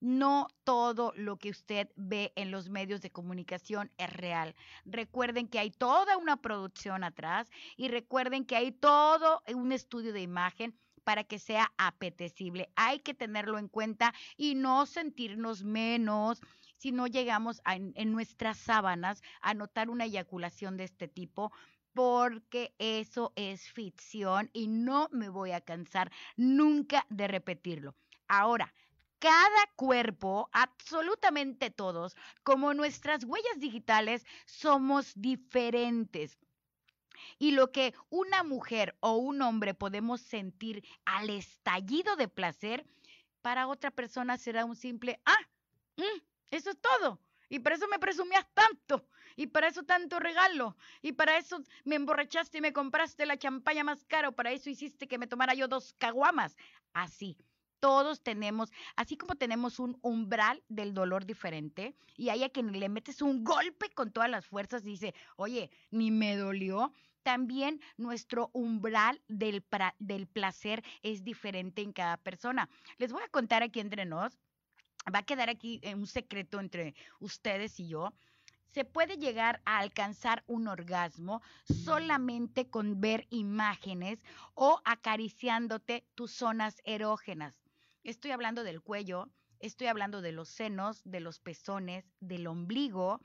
No 0.06 0.46
todo 0.62 1.12
lo 1.16 1.36
que 1.36 1.50
usted 1.50 1.90
ve 1.96 2.32
en 2.36 2.52
los 2.52 2.68
medios 2.68 3.00
de 3.00 3.10
comunicación 3.10 3.90
es 3.98 4.12
real. 4.12 4.54
Recuerden 4.84 5.48
que 5.48 5.58
hay 5.58 5.72
toda 5.72 6.16
una 6.16 6.40
producción 6.40 7.02
atrás 7.02 7.50
y 7.76 7.88
recuerden 7.88 8.44
que 8.44 8.54
hay 8.54 8.70
todo 8.70 9.42
un 9.52 9.72
estudio 9.72 10.12
de 10.12 10.22
imagen 10.22 10.78
para 11.02 11.24
que 11.24 11.40
sea 11.40 11.72
apetecible. 11.76 12.70
Hay 12.76 13.00
que 13.00 13.14
tenerlo 13.14 13.58
en 13.58 13.66
cuenta 13.66 14.14
y 14.36 14.54
no 14.54 14.86
sentirnos 14.86 15.64
menos 15.64 16.40
si 16.76 16.92
no 16.92 17.08
llegamos 17.08 17.60
en 17.64 18.12
nuestras 18.12 18.58
sábanas 18.58 19.22
a 19.40 19.54
notar 19.54 19.90
una 19.90 20.04
eyaculación 20.04 20.76
de 20.76 20.84
este 20.84 21.08
tipo 21.08 21.50
porque 21.94 22.76
eso 22.78 23.32
es 23.34 23.72
ficción 23.72 24.50
y 24.52 24.68
no 24.68 25.08
me 25.10 25.30
voy 25.30 25.50
a 25.50 25.62
cansar 25.62 26.12
nunca 26.36 27.04
de 27.08 27.26
repetirlo. 27.26 27.96
Ahora, 28.28 28.72
cada 29.18 29.66
cuerpo, 29.76 30.48
absolutamente 30.52 31.70
todos, 31.70 32.16
como 32.42 32.74
nuestras 32.74 33.24
huellas 33.24 33.58
digitales, 33.58 34.24
somos 34.46 35.12
diferentes. 35.14 36.38
Y 37.38 37.52
lo 37.52 37.72
que 37.72 37.94
una 38.10 38.42
mujer 38.42 38.96
o 39.00 39.16
un 39.16 39.42
hombre 39.42 39.74
podemos 39.74 40.20
sentir 40.20 40.84
al 41.04 41.30
estallido 41.30 42.16
de 42.16 42.28
placer, 42.28 42.86
para 43.42 43.68
otra 43.68 43.90
persona 43.90 44.36
será 44.38 44.64
un 44.64 44.76
simple, 44.76 45.20
ah, 45.24 45.38
mm, 45.96 46.20
eso 46.50 46.70
es 46.70 46.80
todo. 46.80 47.20
Y 47.48 47.60
por 47.60 47.72
eso 47.72 47.86
me 47.88 47.98
presumías 47.98 48.46
tanto. 48.54 49.06
Y 49.36 49.46
para 49.48 49.68
eso 49.68 49.84
tanto 49.84 50.18
regalo. 50.18 50.76
Y 51.02 51.12
para 51.12 51.38
eso 51.38 51.62
me 51.84 51.96
emborrachaste 51.96 52.58
y 52.58 52.60
me 52.60 52.72
compraste 52.72 53.26
la 53.26 53.38
champaña 53.38 53.84
más 53.84 54.04
cara. 54.04 54.32
para 54.32 54.52
eso 54.52 54.70
hiciste 54.70 55.06
que 55.06 55.18
me 55.18 55.26
tomara 55.26 55.54
yo 55.54 55.68
dos 55.68 55.94
caguamas. 55.98 56.56
Así. 56.92 57.36
Todos 57.80 58.22
tenemos, 58.22 58.72
así 58.96 59.16
como 59.16 59.34
tenemos 59.34 59.78
un 59.78 59.98
umbral 60.02 60.62
del 60.68 60.94
dolor 60.94 61.26
diferente, 61.26 61.94
y 62.16 62.30
hay 62.30 62.44
a 62.44 62.48
quien 62.48 62.78
le 62.78 62.88
metes 62.88 63.22
un 63.22 63.44
golpe 63.44 63.90
con 63.90 64.12
todas 64.12 64.30
las 64.30 64.46
fuerzas 64.46 64.82
y 64.84 64.90
dice, 64.90 65.14
oye, 65.36 65.70
ni 65.90 66.10
me 66.10 66.36
dolió, 66.36 66.92
también 67.22 67.80
nuestro 67.96 68.50
umbral 68.52 69.20
del, 69.28 69.64
del, 69.98 70.26
placer 70.28 70.84
es 71.02 71.24
diferente 71.24 71.82
en 71.82 71.92
cada 71.92 72.16
persona. 72.16 72.68
Les 72.98 73.12
voy 73.12 73.22
a 73.24 73.28
contar 73.28 73.62
aquí 73.64 73.80
entre 73.80 74.04
nos 74.04 74.38
va 75.14 75.20
a 75.20 75.26
quedar 75.26 75.48
aquí 75.48 75.80
eh, 75.82 75.94
un 75.94 76.06
secreto 76.06 76.60
entre 76.60 76.94
ustedes 77.20 77.78
y 77.80 77.88
yo. 77.88 78.12
Se 78.72 78.84
puede 78.84 79.16
llegar 79.16 79.62
a 79.64 79.78
alcanzar 79.78 80.44
un 80.46 80.68
orgasmo 80.68 81.40
solamente 81.64 82.68
con 82.68 83.00
ver 83.00 83.26
imágenes 83.30 84.22
o 84.54 84.80
acariciándote 84.84 86.04
tus 86.14 86.32
zonas 86.32 86.82
erógenas. 86.84 87.65
Estoy 88.06 88.30
hablando 88.30 88.62
del 88.62 88.82
cuello, 88.82 89.32
estoy 89.58 89.88
hablando 89.88 90.22
de 90.22 90.30
los 90.30 90.48
senos, 90.48 91.02
de 91.04 91.18
los 91.18 91.40
pezones, 91.40 92.04
del 92.20 92.46
ombligo, 92.46 93.20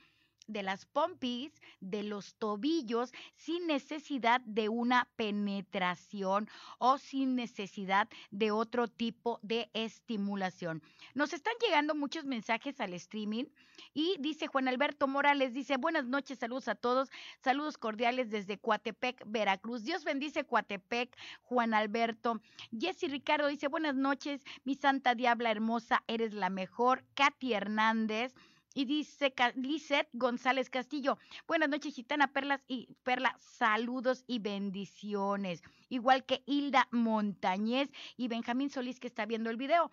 de 0.52 0.64
las 0.64 0.86
pompis, 0.86 1.52
de 1.80 2.04
los 2.04 2.36
tobillos, 2.36 3.12
sin 3.36 3.68
necesidad 3.68 4.42
de 4.42 4.70
una 4.70 5.08
penetración 5.16 6.50
o 6.78 6.98
sin 6.98 7.36
necesidad 7.36 8.10
de 8.30 8.52
otro 8.52 8.88
tipo 8.88 9.40
de 9.42 9.70
estimulación. 9.74 10.82
Nos 11.14 11.34
están 11.34 11.54
llegando 11.62 11.96
muchos 11.96 12.26
mensajes 12.26 12.80
al 12.80 12.94
streaming 12.94 13.46
y 13.94 14.16
dice 14.20 14.48
Juan 14.48 14.68
Alberto 14.68 15.08
Morales, 15.08 15.54
dice, 15.54 15.78
buenas 15.78 16.06
noches, 16.06 16.40
saludos 16.40 16.68
a 16.68 16.76
todos, 16.76 17.10
saludos 17.44 17.78
cordiales 17.78 18.30
desde 18.30 18.58
Coatepec, 18.58 19.24
Veracruz. 19.26 19.84
Dios 19.84 20.04
bendice 20.04 20.44
Coatepec, 20.44 21.16
Juan 21.42 21.74
Alberto. 21.74 22.42
Jessy 22.78 23.08
Ricardo 23.08 23.48
dice, 23.48 23.68
buenas 23.68 23.96
noches, 23.96 24.42
mi 24.64 24.76
santa 24.76 25.16
diabla 25.16 25.52
hermosa, 25.52 26.04
eres 26.08 26.34
la 26.34 26.50
mejor. 26.50 27.04
Katy 27.16 27.54
Hernández. 27.54 28.34
Y 28.74 28.86
dice 28.86 29.34
Lizeth 29.56 30.08
González 30.14 30.70
Castillo, 30.70 31.18
buenas 31.46 31.68
noches, 31.68 31.94
Gitana 31.94 32.32
Perlas 32.32 32.64
y 32.70 32.88
Perla, 33.04 33.36
saludos 33.38 34.24
y 34.28 34.40
bendiciones. 34.40 35.62
Igual 35.90 36.26
que 36.26 36.42
Hilda 36.46 36.88
Montañez 36.92 37.90
y 38.16 38.30
Benjamín 38.30 38.70
Solís 38.70 39.02
que 39.02 39.08
está 39.08 39.26
viendo 39.26 39.50
el 39.50 39.58
video. 39.58 39.92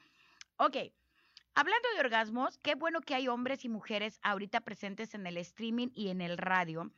Ok, 0.59 0.77
hablando 1.57 1.89
de 1.93 2.01
orgasmos, 2.01 2.57
qué 2.59 2.77
bueno 2.77 3.01
que 3.01 3.17
hay 3.17 3.27
hombres 3.27 3.65
y 3.65 3.69
mujeres 3.69 4.21
ahorita 4.23 4.61
presentes 4.61 5.13
en 5.15 5.27
el 5.27 5.39
streaming 5.39 5.89
y 5.95 6.11
en 6.11 6.21
el 6.21 6.39
radio 6.39 6.93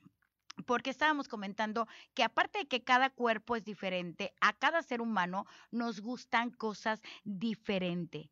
porque 0.66 0.90
estábamos 0.90 1.28
comentando 1.28 1.88
que 2.12 2.22
aparte 2.22 2.58
de 2.58 2.68
que 2.68 2.84
cada 2.84 3.08
cuerpo 3.08 3.56
es 3.56 3.64
diferente, 3.64 4.34
a 4.42 4.52
cada 4.52 4.82
ser 4.82 5.00
humano 5.00 5.46
nos 5.70 6.00
gustan 6.00 6.50
cosas 6.50 7.00
diferentes 7.24 8.28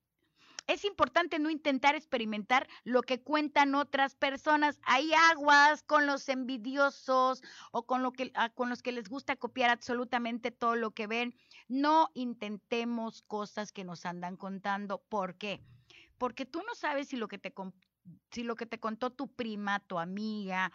es 0.68 0.84
importante 0.84 1.38
no 1.38 1.50
intentar 1.50 1.96
experimentar 1.96 2.68
lo 2.84 3.02
que 3.02 3.20
cuentan 3.20 3.74
otras 3.74 4.14
personas. 4.14 4.78
Hay 4.82 5.10
aguas 5.30 5.82
con 5.82 6.06
los 6.06 6.28
envidiosos 6.28 7.42
o 7.72 7.86
con, 7.86 8.02
lo 8.02 8.12
que, 8.12 8.30
ah, 8.34 8.50
con 8.50 8.68
los 8.68 8.82
que 8.82 8.92
les 8.92 9.08
gusta 9.08 9.34
copiar 9.34 9.70
absolutamente 9.70 10.50
todo 10.50 10.76
lo 10.76 10.90
que 10.92 11.06
ven. 11.06 11.34
No 11.68 12.10
intentemos 12.12 13.22
cosas 13.22 13.72
que 13.72 13.82
nos 13.82 14.04
andan 14.04 14.36
contando. 14.36 14.98
¿Por 15.08 15.36
qué? 15.36 15.62
Porque 16.18 16.44
tú 16.44 16.62
no 16.66 16.74
sabes 16.74 17.08
si 17.08 17.16
lo 17.16 17.28
que 17.28 17.38
te, 17.38 17.52
si 18.30 18.42
lo 18.42 18.54
que 18.54 18.66
te 18.66 18.78
contó 18.78 19.10
tu 19.10 19.28
prima, 19.28 19.80
tu 19.80 19.98
amiga, 19.98 20.70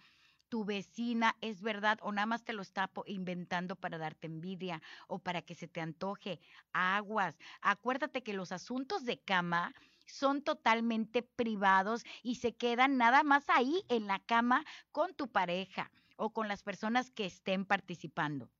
tu 0.54 0.66
vecina 0.66 1.36
es 1.42 1.64
verdad 1.64 1.98
o 2.04 2.12
nada 2.12 2.28
más 2.28 2.44
te 2.44 2.54
lo 2.54 2.62
está 2.62 2.88
inventando 3.08 3.76
para 3.76 3.98
darte 3.98 4.28
envidia 4.28 4.84
o 5.08 5.18
para 5.18 5.42
que 5.42 5.56
se 5.56 5.68
te 5.68 5.82
antoje. 5.82 6.40
Aguas. 6.74 7.40
Acuérdate 7.62 8.22
que 8.22 8.36
los 8.36 8.52
asuntos 8.52 9.04
de 9.04 9.18
cama 9.18 9.74
son 10.06 10.44
totalmente 10.44 11.24
privados 11.24 12.04
y 12.22 12.36
se 12.36 12.54
quedan 12.54 12.98
nada 12.98 13.24
más 13.24 13.46
ahí 13.50 13.84
en 13.90 14.06
la 14.06 14.20
cama 14.20 14.64
con 14.92 15.16
tu 15.16 15.28
pareja 15.28 15.90
o 16.18 16.30
con 16.34 16.48
las 16.48 16.62
personas 16.62 17.10
que 17.10 17.26
estén 17.26 17.66
participando. 17.66 18.52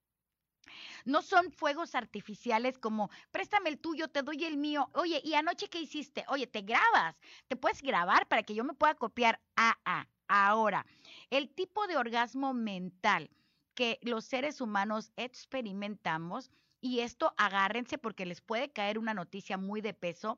No 1.06 1.22
son 1.22 1.52
fuegos 1.52 1.94
artificiales 1.94 2.80
como, 2.80 3.12
préstame 3.30 3.70
el 3.70 3.78
tuyo, 3.78 4.08
te 4.08 4.24
doy 4.24 4.46
el 4.46 4.58
mío. 4.58 4.90
Oye, 4.94 5.22
¿y 5.24 5.36
anoche 5.36 5.70
qué 5.70 5.80
hiciste? 5.80 6.26
Oye, 6.28 6.48
te 6.48 6.62
grabas, 6.62 7.20
te 7.48 7.56
puedes 7.56 7.84
grabar 7.84 8.28
para 8.28 8.42
que 8.42 8.56
yo 8.56 8.64
me 8.64 8.74
pueda 8.74 8.96
copiar. 8.96 9.40
Ah, 9.56 9.78
ah, 9.86 10.08
ahora, 10.28 10.86
el 11.34 11.50
tipo 11.50 11.88
de 11.88 11.98
orgasmo 11.98 12.54
mental 12.54 13.32
que 13.74 13.98
los 14.04 14.24
seres 14.24 14.62
humanos 14.62 15.12
experimentamos, 15.18 16.52
y 16.80 17.00
esto 17.00 17.34
agárrense 17.38 17.98
porque 17.98 18.28
les 18.28 18.40
puede 18.40 18.72
caer 18.72 19.00
una 19.00 19.16
noticia 19.16 19.58
muy 19.58 19.82
de 19.82 19.96
peso, 19.96 20.38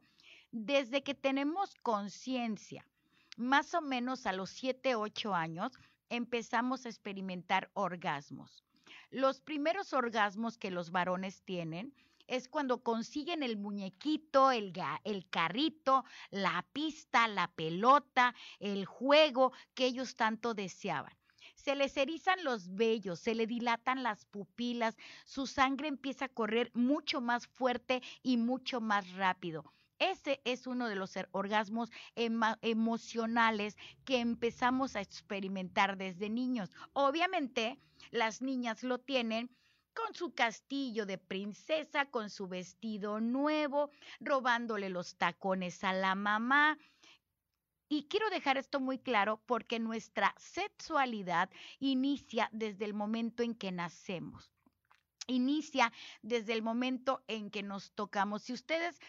desde 0.52 1.04
que 1.04 1.14
tenemos 1.14 1.76
conciencia, 1.84 2.88
más 3.36 3.74
o 3.74 3.82
menos 3.82 4.26
a 4.26 4.32
los 4.32 4.52
7, 4.52 4.96
8 4.96 5.36
años, 5.36 5.74
empezamos 6.08 6.86
a 6.86 6.90
experimentar 6.90 7.70
orgasmos. 7.74 8.64
Los 9.12 9.42
primeros 9.42 9.92
orgasmos 9.92 10.58
que 10.58 10.72
los 10.72 10.92
varones 10.92 11.44
tienen 11.44 11.94
es 12.28 12.48
cuando 12.48 12.84
consiguen 12.84 13.44
el 13.44 13.58
muñequito, 13.58 14.52
el, 14.52 14.74
el 15.04 15.30
carrito, 15.30 16.06
la 16.32 16.66
pista, 16.74 17.28
la 17.28 17.52
pelota, 17.52 18.36
el 18.60 18.86
juego 18.86 19.52
que 19.74 19.86
ellos 19.86 20.16
tanto 20.16 20.54
deseaban 20.54 21.16
se 21.56 21.76
les 21.76 21.98
erizan 21.98 22.44
los 22.44 22.76
vellos, 22.76 23.20
se 23.20 23.34
le 23.34 23.48
dilatan 23.48 24.04
las 24.04 24.26
pupilas, 24.26 24.98
su 25.26 25.48
sangre 25.48 25.88
empieza 25.88 26.26
a 26.26 26.30
correr 26.30 26.70
mucho 26.76 27.22
más 27.22 27.48
fuerte 27.48 28.04
y 28.22 28.38
mucho 28.38 28.82
más 28.82 29.12
rápido. 29.14 29.74
Ese 29.98 30.42
es 30.44 30.68
uno 30.68 30.88
de 30.88 30.96
los 30.96 31.18
orgasmos 31.32 31.90
emocionales 32.16 33.78
que 34.04 34.20
empezamos 34.20 34.96
a 34.96 35.02
experimentar 35.02 35.98
desde 35.98 36.30
niños. 36.30 36.70
Obviamente, 36.94 37.80
las 38.12 38.42
niñas 38.42 38.84
lo 38.84 39.00
tienen 39.00 39.50
con 39.96 40.14
su 40.14 40.34
castillo 40.36 41.08
de 41.08 41.18
princesa, 41.18 42.06
con 42.06 42.30
su 42.30 42.48
vestido 42.48 43.20
nuevo, 43.20 43.90
robándole 44.20 44.90
los 44.90 45.16
tacones 45.16 45.84
a 45.84 45.94
la 45.94 46.14
mamá. 46.14 46.78
Y 47.90 48.04
quiero 48.04 48.30
dejar 48.30 48.58
esto 48.58 48.80
muy 48.80 49.00
claro 49.00 49.42
porque 49.48 49.80
nuestra 49.80 50.36
sexualidad 50.38 51.50
inicia 51.80 52.50
desde 52.52 52.86
el 52.86 52.94
momento 52.94 53.42
en 53.42 53.56
que 53.56 53.72
nacemos 53.72 54.52
inicia 55.28 55.92
desde 56.22 56.54
el 56.54 56.62
momento 56.62 57.24
en 57.28 57.50
que 57.50 57.64
nos 57.64 57.92
tocamos. 57.92 58.44
Si 58.44 58.54
ustedes 58.54 59.00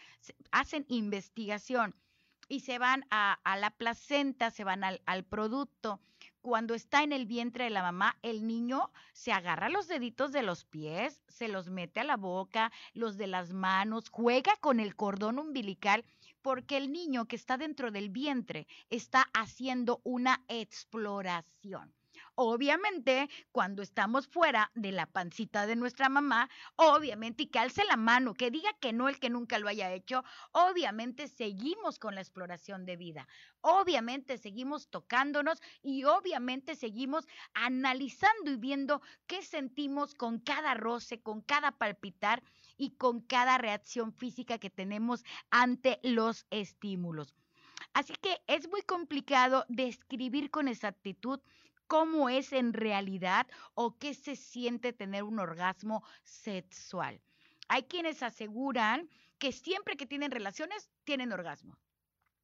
hacen 0.51 0.85
investigación 0.89 1.95
y 2.47 2.61
se 2.61 2.79
van 2.79 3.05
a, 3.11 3.39
la 3.59 3.71
placenta, 3.71 4.51
se 4.51 4.63
van 4.63 4.83
al, 4.83 5.23
producto, 5.25 5.99
cuando 6.47 6.75
está 6.75 7.03
en 7.03 7.11
el 7.11 7.25
vientre 7.25 7.65
de 7.65 7.69
la 7.69 7.81
mamá, 7.81 8.15
el 8.21 8.47
niño 8.47 8.89
se 9.11 9.33
agarra 9.33 9.67
los 9.67 9.89
deditos 9.89 10.31
de 10.31 10.43
los 10.43 10.63
pies, 10.63 11.21
se 11.27 11.49
los 11.49 11.69
mete 11.69 11.99
a 11.99 12.05
la 12.05 12.15
boca, 12.15 12.71
los 12.93 13.17
de 13.17 13.27
las 13.27 13.51
manos, 13.51 14.05
juega 14.09 14.55
con 14.61 14.79
el 14.79 14.95
cordón 14.95 15.39
umbilical, 15.39 16.05
porque 16.41 16.77
el 16.77 16.93
niño 16.93 17.25
que 17.25 17.35
está 17.35 17.57
dentro 17.57 17.91
del 17.91 18.09
vientre 18.09 18.65
está 18.89 19.25
haciendo 19.33 19.99
una 20.05 20.41
exploración. 20.47 21.96
Obviamente, 22.39 23.31
cuando 23.51 23.81
estamos 23.81 24.27
fuera 24.27 24.69
de 24.75 24.91
la 24.91 25.07
pancita 25.07 25.65
de 25.65 25.75
nuestra 25.75 26.07
mamá, 26.07 26.51
obviamente, 26.75 27.41
y 27.41 27.47
que 27.47 27.57
alce 27.57 27.83
la 27.83 27.97
mano, 27.97 28.35
que 28.35 28.51
diga 28.51 28.69
que 28.79 28.93
no 28.93 29.09
el 29.09 29.19
que 29.19 29.31
nunca 29.31 29.57
lo 29.57 29.67
haya 29.67 29.91
hecho, 29.91 30.23
obviamente 30.51 31.29
seguimos 31.29 31.97
con 31.97 32.13
la 32.13 32.21
exploración 32.21 32.85
de 32.85 32.95
vida. 32.95 33.27
Obviamente 33.61 34.37
seguimos 34.37 34.87
tocándonos 34.89 35.63
y 35.81 36.03
obviamente 36.03 36.75
seguimos 36.75 37.25
analizando 37.55 38.51
y 38.51 38.57
viendo 38.57 39.01
qué 39.25 39.41
sentimos 39.41 40.13
con 40.13 40.37
cada 40.37 40.75
roce, 40.75 41.19
con 41.19 41.41
cada 41.41 41.71
palpitar 41.71 42.43
y 42.77 42.91
con 42.91 43.21
cada 43.21 43.57
reacción 43.57 44.13
física 44.13 44.59
que 44.59 44.69
tenemos 44.69 45.23
ante 45.49 45.99
los 46.03 46.45
estímulos. 46.51 47.33
Así 47.93 48.13
que 48.21 48.37
es 48.45 48.69
muy 48.69 48.83
complicado 48.83 49.65
describir 49.69 50.51
con 50.51 50.67
exactitud 50.67 51.39
cómo 51.87 52.29
es 52.29 52.53
en 52.53 52.73
realidad 52.73 53.47
o 53.73 53.97
qué 53.97 54.13
se 54.13 54.35
siente 54.35 54.93
tener 54.93 55.23
un 55.23 55.39
orgasmo 55.39 56.03
sexual. 56.23 57.21
Hay 57.67 57.83
quienes 57.83 58.23
aseguran 58.23 59.09
que 59.39 59.51
siempre 59.51 59.97
que 59.97 60.05
tienen 60.05 60.31
relaciones 60.31 60.89
tienen 61.03 61.31
orgasmo. 61.31 61.77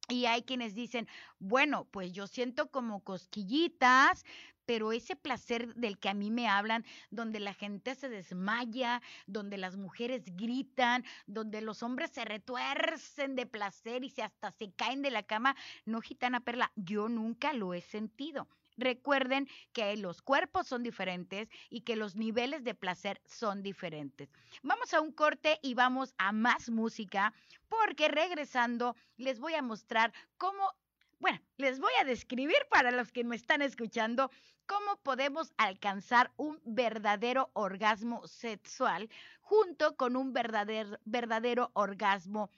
Y 0.08 0.26
hay 0.26 0.42
quienes 0.42 0.74
dicen, 0.74 1.08
bueno, 1.38 1.86
pues 1.90 2.12
yo 2.12 2.26
siento 2.26 2.70
como 2.70 3.00
cosquillitas, 3.00 4.24
pero 4.66 4.92
ese 4.92 5.16
placer 5.16 5.74
del 5.74 5.98
que 5.98 6.10
a 6.10 6.14
mí 6.14 6.30
me 6.30 6.46
hablan, 6.46 6.84
donde 7.10 7.40
la 7.40 7.54
gente 7.54 7.94
se 7.94 8.08
desmaya, 8.08 9.00
donde 9.26 9.56
las 9.56 9.76
mujeres 9.76 10.24
gritan, 10.36 11.04
donde 11.26 11.62
los 11.62 11.82
hombres 11.82 12.10
se 12.10 12.24
retuercen 12.24 13.34
de 13.34 13.46
placer 13.46 14.04
y 14.04 14.10
se 14.10 14.22
hasta 14.22 14.50
se 14.52 14.72
caen 14.72 15.02
de 15.02 15.10
la 15.10 15.22
cama, 15.22 15.56
no 15.86 16.00
gitana 16.00 16.40
perla, 16.40 16.70
yo 16.76 17.08
nunca 17.08 17.52
lo 17.54 17.72
he 17.72 17.80
sentido. 17.80 18.48
Recuerden 18.76 19.48
que 19.72 19.96
los 19.96 20.22
cuerpos 20.22 20.66
son 20.66 20.82
diferentes 20.82 21.48
y 21.70 21.82
que 21.82 21.96
los 21.96 22.16
niveles 22.16 22.64
de 22.64 22.74
placer 22.74 23.20
son 23.24 23.62
diferentes. 23.62 24.28
Vamos 24.62 24.92
a 24.94 25.00
un 25.00 25.12
corte 25.12 25.58
y 25.62 25.74
vamos 25.74 26.14
a 26.18 26.32
más 26.32 26.70
música 26.70 27.32
porque 27.68 28.08
regresando 28.08 28.96
les 29.16 29.38
voy 29.38 29.54
a 29.54 29.62
mostrar 29.62 30.12
cómo, 30.38 30.74
bueno, 31.20 31.40
les 31.56 31.78
voy 31.78 31.92
a 32.00 32.04
describir 32.04 32.58
para 32.70 32.90
los 32.90 33.12
que 33.12 33.24
me 33.24 33.36
están 33.36 33.62
escuchando 33.62 34.30
cómo 34.66 34.96
podemos 35.02 35.52
alcanzar 35.56 36.32
un 36.36 36.60
verdadero 36.64 37.50
orgasmo 37.52 38.26
sexual 38.26 39.08
junto 39.40 39.96
con 39.96 40.16
un 40.16 40.32
verdadero, 40.32 40.98
verdadero 41.04 41.70
orgasmo 41.74 42.50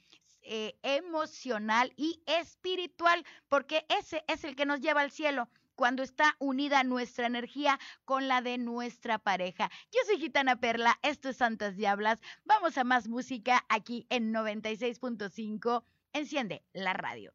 eh, 0.43 0.79
emocional 0.83 1.93
y 1.97 2.23
espiritual, 2.27 3.25
porque 3.49 3.85
ese 3.89 4.25
es 4.29 4.45
el 4.45 4.55
que 4.55 4.65
nos 4.65 4.81
lleva 4.81 5.01
al 5.01 5.11
cielo 5.11 5.49
cuando 5.77 6.03
está 6.03 6.35
unida 6.41 6.83
nuestra 6.83 7.27
energía 7.27 7.79
con 8.05 8.27
la 8.27 8.41
de 8.41 8.59
nuestra 8.59 9.19
pareja. 9.19 9.71
Yo 9.93 10.01
soy 10.07 10.19
Gitana 10.19 10.59
Perla, 10.59 10.99
esto 11.03 11.29
es 11.29 11.37
Santas 11.37 11.77
Diablas. 11.77 12.21
Vamos 12.45 12.77
a 12.79 12.85
más 12.85 13.07
música 13.07 13.65
aquí 13.69 14.07
en 14.11 14.33
96.5. 14.33 15.85
Enciende 16.13 16.65
la 16.73 16.95
radio. 16.95 17.33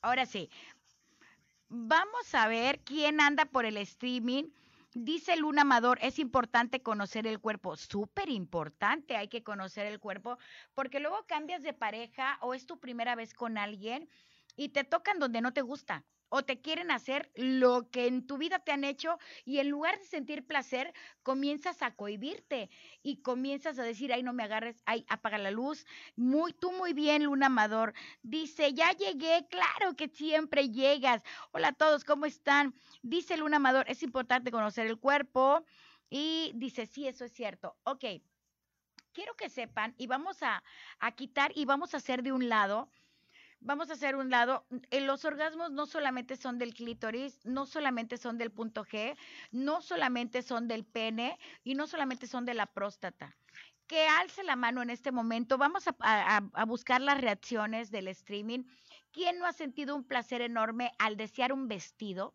Ahora 0.00 0.24
sí, 0.24 0.48
vamos 1.68 2.32
a 2.34 2.46
ver 2.46 2.78
quién 2.84 3.20
anda 3.20 3.44
por 3.44 3.64
el 3.64 3.76
streaming. 3.78 4.44
Dice 4.94 5.36
Luna 5.36 5.62
Amador, 5.62 5.98
es 6.00 6.18
importante 6.18 6.80
conocer 6.80 7.26
el 7.26 7.40
cuerpo, 7.40 7.76
súper 7.76 8.30
importante, 8.30 9.16
hay 9.16 9.28
que 9.28 9.42
conocer 9.42 9.84
el 9.86 10.00
cuerpo, 10.00 10.38
porque 10.74 11.00
luego 11.00 11.26
cambias 11.26 11.62
de 11.62 11.74
pareja 11.74 12.38
o 12.40 12.54
es 12.54 12.64
tu 12.64 12.78
primera 12.78 13.14
vez 13.14 13.34
con 13.34 13.58
alguien 13.58 14.08
y 14.56 14.70
te 14.70 14.84
tocan 14.84 15.18
donde 15.18 15.40
no 15.40 15.52
te 15.52 15.62
gusta 15.62 16.04
o 16.28 16.44
te 16.44 16.60
quieren 16.60 16.90
hacer 16.90 17.30
lo 17.34 17.88
que 17.90 18.06
en 18.06 18.26
tu 18.26 18.38
vida 18.38 18.58
te 18.58 18.72
han 18.72 18.84
hecho 18.84 19.18
y 19.44 19.58
en 19.58 19.70
lugar 19.70 19.98
de 19.98 20.04
sentir 20.04 20.46
placer, 20.46 20.92
comienzas 21.22 21.82
a 21.82 21.94
cohibirte 21.94 22.68
y 23.02 23.22
comienzas 23.22 23.78
a 23.78 23.84
decir, 23.84 24.12
ay, 24.12 24.22
no 24.22 24.32
me 24.32 24.42
agarres, 24.42 24.82
ay, 24.86 25.04
apaga 25.08 25.38
la 25.38 25.50
luz. 25.50 25.86
Muy, 26.16 26.52
tú 26.52 26.72
muy 26.72 26.92
bien, 26.92 27.24
Luna 27.24 27.46
Amador. 27.46 27.94
Dice, 28.22 28.72
ya 28.74 28.92
llegué, 28.92 29.46
claro 29.48 29.94
que 29.96 30.08
siempre 30.08 30.70
llegas. 30.70 31.22
Hola 31.52 31.68
a 31.68 31.72
todos, 31.72 32.04
¿cómo 32.04 32.26
están? 32.26 32.74
Dice 33.02 33.36
Luna 33.36 33.56
Amador, 33.56 33.86
es 33.88 34.02
importante 34.02 34.50
conocer 34.50 34.86
el 34.86 34.98
cuerpo 34.98 35.64
y 36.10 36.52
dice, 36.54 36.86
sí, 36.86 37.06
eso 37.06 37.24
es 37.24 37.32
cierto. 37.32 37.76
Ok, 37.84 38.04
quiero 39.12 39.36
que 39.36 39.48
sepan 39.48 39.94
y 39.96 40.08
vamos 40.08 40.42
a, 40.42 40.62
a 40.98 41.12
quitar 41.12 41.52
y 41.54 41.64
vamos 41.66 41.94
a 41.94 41.98
hacer 41.98 42.22
de 42.22 42.32
un 42.32 42.48
lado 42.48 42.90
vamos 43.60 43.90
a 43.90 43.94
hacer 43.94 44.16
un 44.16 44.30
lado, 44.30 44.66
eh, 44.90 45.00
los 45.00 45.24
orgasmos 45.24 45.70
no 45.72 45.86
solamente 45.86 46.36
son 46.36 46.58
del 46.58 46.74
clítoris, 46.74 47.44
no 47.44 47.66
solamente 47.66 48.16
son 48.16 48.38
del 48.38 48.50
punto 48.50 48.84
G, 48.84 49.16
no 49.50 49.82
solamente 49.82 50.42
son 50.42 50.68
del 50.68 50.84
pene 50.84 51.38
y 51.64 51.74
no 51.74 51.86
solamente 51.86 52.26
son 52.26 52.44
de 52.44 52.54
la 52.54 52.66
próstata. 52.66 53.36
Que 53.86 54.06
alce 54.06 54.42
la 54.42 54.56
mano 54.56 54.82
en 54.82 54.90
este 54.90 55.12
momento, 55.12 55.58
vamos 55.58 55.84
a, 56.00 56.64
buscar 56.66 57.00
las 57.00 57.20
reacciones 57.20 57.90
del 57.90 58.08
streaming. 58.08 58.64
¿Quién 59.12 59.38
no 59.38 59.46
ha 59.46 59.52
sentido 59.52 59.94
un 59.94 60.04
placer 60.04 60.40
enorme 60.40 60.92
al 60.98 61.16
desear 61.16 61.52
un 61.52 61.68
vestido? 61.68 62.34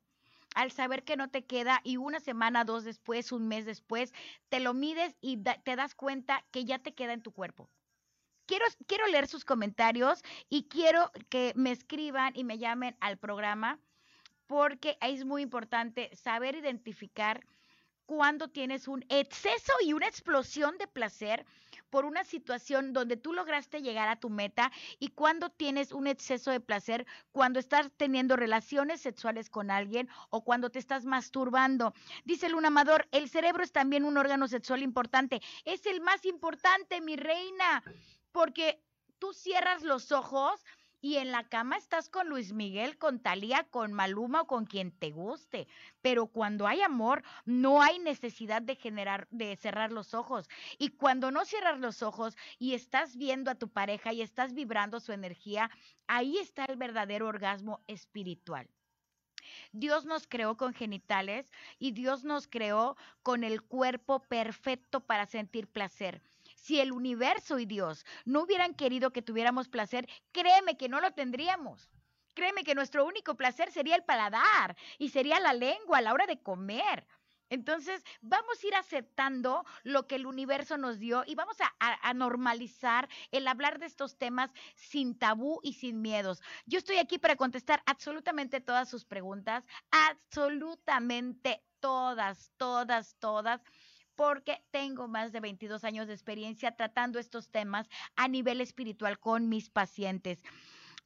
al 0.54 0.70
saber 0.70 1.06
que 1.06 1.16
no 1.16 1.30
te 1.30 1.46
queda 1.46 1.80
y 1.82 1.96
una 1.96 2.20
semana, 2.20 2.66
dos 2.66 2.84
después, 2.84 3.32
un 3.32 3.48
mes 3.48 3.66
después, 3.66 4.14
te 4.50 4.60
lo 4.60 4.74
mides 4.74 5.16
y 5.22 5.38
te 5.38 5.76
das 5.78 5.96
cuenta 5.96 6.44
que 6.52 6.66
ya 6.66 6.80
te 6.80 6.94
queda 6.94 7.14
en 7.14 7.22
tu 7.22 7.32
cuerpo 7.32 7.70
quiero, 8.88 9.08
leer 9.08 9.28
sus 9.28 9.46
comentarios 9.46 10.24
y 10.50 10.64
quiero 10.64 11.12
que 11.30 11.54
me 11.56 11.72
escriban 11.72 12.34
y 12.36 12.44
me 12.44 12.58
llamen 12.58 12.96
al 13.00 13.18
programa 13.18 13.80
porque 14.48 14.98
es 15.02 15.24
muy 15.24 15.42
importante 15.42 16.14
saber 16.16 16.56
identificar 16.56 17.46
cuando 18.06 18.50
tienes 18.50 18.90
un 18.90 19.06
exceso 19.08 19.72
y 19.86 19.94
una 19.94 20.08
explosión 20.08 20.78
de 20.78 20.88
placer 20.88 21.46
por 21.90 22.04
una 22.04 22.26
situación 22.26 22.92
donde 22.92 23.16
tú 23.16 23.32
lograste 23.32 23.82
llegar 23.82 24.10
a 24.10 24.20
tu 24.20 24.30
meta 24.30 24.72
y 25.00 25.10
cuando 25.10 25.50
tienes 25.50 25.94
un 25.94 26.08
exceso 26.08 26.52
de 26.52 26.60
placer 26.60 27.06
cuando 27.32 27.60
estás 27.60 27.90
teniendo 27.96 28.36
relaciones 28.36 29.00
sexuales 29.00 29.50
con 29.50 29.72
alguien 29.72 30.10
o 30.30 30.44
cuando 30.44 30.70
te 30.70 30.80
estás 30.80 31.06
masturbando. 31.06 31.94
Dice 32.26 32.50
Luna 32.50 32.68
Amador, 32.68 33.08
el 33.12 33.30
cerebro 33.30 33.64
es 33.64 33.72
también 33.72 34.04
un 34.04 34.18
órgano 34.18 34.50
sexual 34.50 34.84
importante. 34.84 35.42
Es 35.64 35.86
el 35.86 36.02
más 36.02 36.26
importante, 36.26 37.00
mi 37.00 37.16
reina 37.16 37.82
porque 38.32 38.82
tú 39.20 39.34
cierras 39.34 39.84
los 39.84 40.12
ojos 40.12 40.64
y 41.04 41.18
en 41.18 41.32
la 41.32 41.44
cama 41.50 41.78
estás 41.78 42.10
con 42.10 42.30
Luis 42.30 42.54
Miguel, 42.54 42.98
con 42.98 43.20
Talía, 43.20 43.64
con 43.64 43.92
Maluma 43.92 44.42
o 44.42 44.48
con 44.48 44.66
quien 44.66 44.92
te 44.92 45.10
guste. 45.10 45.68
Pero 46.02 46.28
cuando 46.28 46.68
hay 46.68 46.82
amor, 46.82 47.24
no 47.44 47.82
hay 47.82 47.98
necesidad 47.98 48.62
de 48.62 48.76
generar, 48.76 49.28
de 49.32 49.56
cerrar 49.56 49.92
los 49.92 50.14
ojos. 50.14 50.48
Y 50.78 50.90
cuando 50.90 51.32
no 51.32 51.44
cierras 51.44 51.80
los 51.80 52.04
ojos 52.04 52.38
y 52.60 52.76
estás 52.76 53.18
viendo 53.18 53.50
a 53.50 53.56
tu 53.56 53.68
pareja 53.68 54.14
y 54.14 54.22
estás 54.22 54.54
vibrando 54.54 55.00
su 55.00 55.12
energía, 55.12 55.72
ahí 56.06 56.38
está 56.38 56.66
el 56.66 56.78
verdadero 56.78 57.28
orgasmo 57.28 57.82
espiritual. 57.88 58.70
Dios 59.72 60.06
nos 60.06 60.28
creó 60.28 60.56
con 60.56 60.74
genitales 60.74 61.52
y 61.80 61.94
Dios 61.94 62.24
nos 62.24 62.48
creó 62.48 62.96
con 63.24 63.44
el 63.44 63.64
cuerpo 63.64 64.20
perfecto 64.20 65.00
para 65.02 65.26
sentir 65.26 65.68
placer 65.68 66.22
si 66.62 66.80
el 66.80 66.92
universo 66.92 67.58
y 67.60 67.66
Dios 67.66 68.06
no 68.24 68.44
hubieran 68.44 68.76
querido 68.76 69.12
que 69.12 69.24
tuviéramos 69.24 69.68
placer, 69.68 70.08
créeme 70.32 70.78
que 70.78 70.90
no 70.90 71.02
lo 71.02 71.12
tendríamos. 71.12 71.90
Créeme 72.34 72.64
que 72.64 72.76
nuestro 72.76 73.06
único 73.06 73.36
placer 73.36 73.72
sería 73.72 73.96
el 73.96 74.04
paladar 74.04 74.78
y 74.98 75.10
sería 75.10 75.40
la 75.40 75.54
lengua 75.54 75.98
a 75.98 76.02
la 76.02 76.14
hora 76.14 76.28
de 76.28 76.40
comer. 76.40 77.06
Entonces, 77.50 78.02
vamos 78.22 78.64
a 78.64 78.68
ir 78.68 78.76
aceptando 78.76 79.66
lo 79.84 80.08
que 80.08 80.16
el 80.16 80.26
universo 80.26 80.78
nos 80.78 81.00
dio 81.00 81.24
y 81.28 81.36
vamos 81.36 81.58
a, 81.80 82.14
normalizar 82.14 83.10
el 83.32 83.46
hablar 83.48 83.80
de 83.80 83.88
estos 83.88 84.18
temas 84.18 84.52
sin 84.76 85.18
tabú 85.18 85.60
y 85.62 85.74
sin 85.74 86.02
miedos. 86.02 86.42
Yo 86.66 86.78
estoy 86.78 86.98
aquí 86.98 87.18
para 87.18 87.36
contestar 87.36 87.82
absolutamente 87.86 88.62
todas 88.62 88.88
sus 88.88 89.04
preguntas, 89.04 89.66
absolutamente 89.92 91.62
todas, 91.82 92.52
todas, 92.56 93.16
todas 93.20 93.62
porque 94.16 94.64
tengo 94.72 95.08
más 95.08 95.32
de 95.32 95.40
22 95.40 95.84
años 95.84 96.08
de 96.08 96.14
experiencia 96.14 96.76
tratando 96.76 97.20
estos 97.20 97.50
temas 97.50 97.88
a 98.16 98.28
nivel 98.28 98.62
espiritual 98.62 99.20
con 99.20 99.50
mis 99.50 99.70
pacientes. 99.70 100.40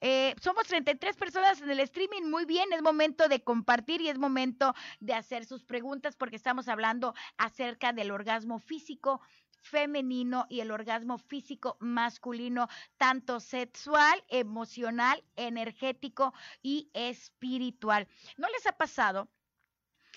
Eh, 0.01 0.35
somos 0.41 0.67
33 0.67 1.15
personas 1.15 1.61
en 1.61 1.69
el 1.69 1.79
streaming. 1.79 2.29
Muy 2.29 2.45
bien, 2.45 2.71
es 2.73 2.81
momento 2.81 3.27
de 3.27 3.43
compartir 3.43 4.01
y 4.01 4.09
es 4.09 4.17
momento 4.17 4.73
de 4.99 5.13
hacer 5.13 5.45
sus 5.45 5.63
preguntas 5.63 6.15
porque 6.15 6.35
estamos 6.35 6.67
hablando 6.67 7.13
acerca 7.37 7.93
del 7.93 8.11
orgasmo 8.11 8.59
físico, 8.59 9.21
femenino 9.61 10.45
y 10.49 10.59
el 10.59 10.71
orgasmo 10.71 11.17
físico 11.17 11.77
masculino, 11.79 12.67
tanto 12.97 13.39
sexual, 13.39 14.23
emocional, 14.27 15.23
energético 15.35 16.33
y 16.61 16.89
espiritual. 16.93 18.07
¿No 18.37 18.47
les 18.49 18.67
ha 18.67 18.73
pasado? 18.73 19.29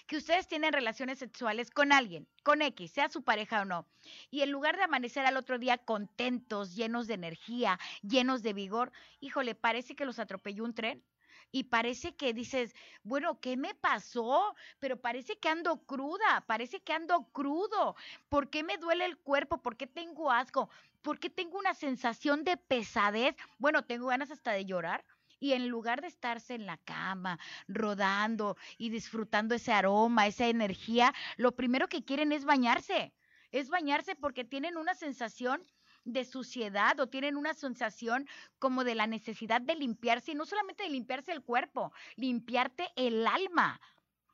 Que 0.08 0.16
ustedes 0.16 0.48
tienen 0.48 0.72
relaciones 0.72 1.18
sexuales 1.18 1.70
con 1.70 1.92
alguien, 1.92 2.26
con 2.42 2.62
X, 2.62 2.90
sea 2.90 3.10
su 3.10 3.22
pareja 3.22 3.60
o 3.60 3.66
no, 3.66 3.86
y 4.30 4.40
en 4.40 4.50
lugar 4.50 4.76
de 4.76 4.84
amanecer 4.84 5.26
al 5.26 5.36
otro 5.36 5.58
día 5.58 5.76
contentos, 5.76 6.74
llenos 6.74 7.06
de 7.06 7.14
energía, 7.14 7.78
llenos 8.02 8.42
de 8.42 8.54
vigor, 8.54 8.90
híjole, 9.20 9.54
parece 9.54 9.94
que 9.94 10.06
los 10.06 10.18
atropelló 10.18 10.64
un 10.64 10.74
tren 10.74 11.04
y 11.52 11.64
parece 11.64 12.16
que 12.16 12.32
dices, 12.32 12.74
bueno, 13.02 13.38
¿qué 13.40 13.56
me 13.58 13.74
pasó? 13.74 14.54
Pero 14.78 15.00
parece 15.00 15.38
que 15.38 15.50
ando 15.50 15.84
cruda, 15.84 16.44
parece 16.46 16.80
que 16.80 16.92
ando 16.94 17.24
crudo. 17.32 17.94
¿Por 18.28 18.50
qué 18.50 18.62
me 18.62 18.76
duele 18.78 19.04
el 19.04 19.18
cuerpo? 19.18 19.62
¿Por 19.62 19.76
qué 19.76 19.86
tengo 19.86 20.30
asco? 20.30 20.70
¿Por 21.02 21.18
qué 21.18 21.30
tengo 21.30 21.58
una 21.58 21.74
sensación 21.74 22.44
de 22.44 22.56
pesadez? 22.56 23.36
Bueno, 23.58 23.84
tengo 23.84 24.08
ganas 24.08 24.30
hasta 24.30 24.52
de 24.52 24.64
llorar. 24.64 25.04
Y 25.40 25.52
en 25.52 25.68
lugar 25.68 26.00
de 26.00 26.08
estarse 26.08 26.54
en 26.54 26.66
la 26.66 26.78
cama, 26.78 27.38
rodando 27.68 28.56
y 28.76 28.90
disfrutando 28.90 29.54
ese 29.54 29.72
aroma, 29.72 30.26
esa 30.26 30.46
energía, 30.46 31.14
lo 31.36 31.54
primero 31.54 31.88
que 31.88 32.04
quieren 32.04 32.32
es 32.32 32.44
bañarse. 32.44 33.14
Es 33.50 33.70
bañarse 33.70 34.14
porque 34.14 34.44
tienen 34.44 34.76
una 34.76 34.94
sensación 34.94 35.62
de 36.04 36.24
suciedad 36.24 36.98
o 37.00 37.08
tienen 37.08 37.36
una 37.36 37.54
sensación 37.54 38.26
como 38.58 38.84
de 38.84 38.94
la 38.94 39.06
necesidad 39.06 39.60
de 39.60 39.74
limpiarse 39.74 40.32
y 40.32 40.34
no 40.34 40.46
solamente 40.46 40.84
de 40.84 40.90
limpiarse 40.90 41.32
el 41.32 41.42
cuerpo, 41.42 41.92
limpiarte 42.16 42.88
el 42.96 43.26
alma 43.26 43.80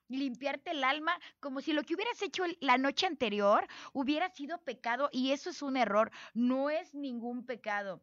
limpiarte 0.09 0.73
el 0.73 0.85
alma 0.85 1.19
como 1.41 1.61
si 1.61 1.73
lo 1.73 1.83
que 1.83 1.95
hubieras 1.95 2.21
hecho 2.23 2.45
la 2.61 2.79
noche 2.79 3.07
anterior 3.07 3.67
hubiera 3.93 4.29
sido 4.29 4.59
pecado 4.63 5.09
y 5.13 5.33
eso 5.33 5.51
es 5.51 5.63
un 5.63 5.77
error, 5.77 6.11
no 6.35 6.71
es 6.71 6.95
ningún 6.95 7.47
pecado 7.47 8.03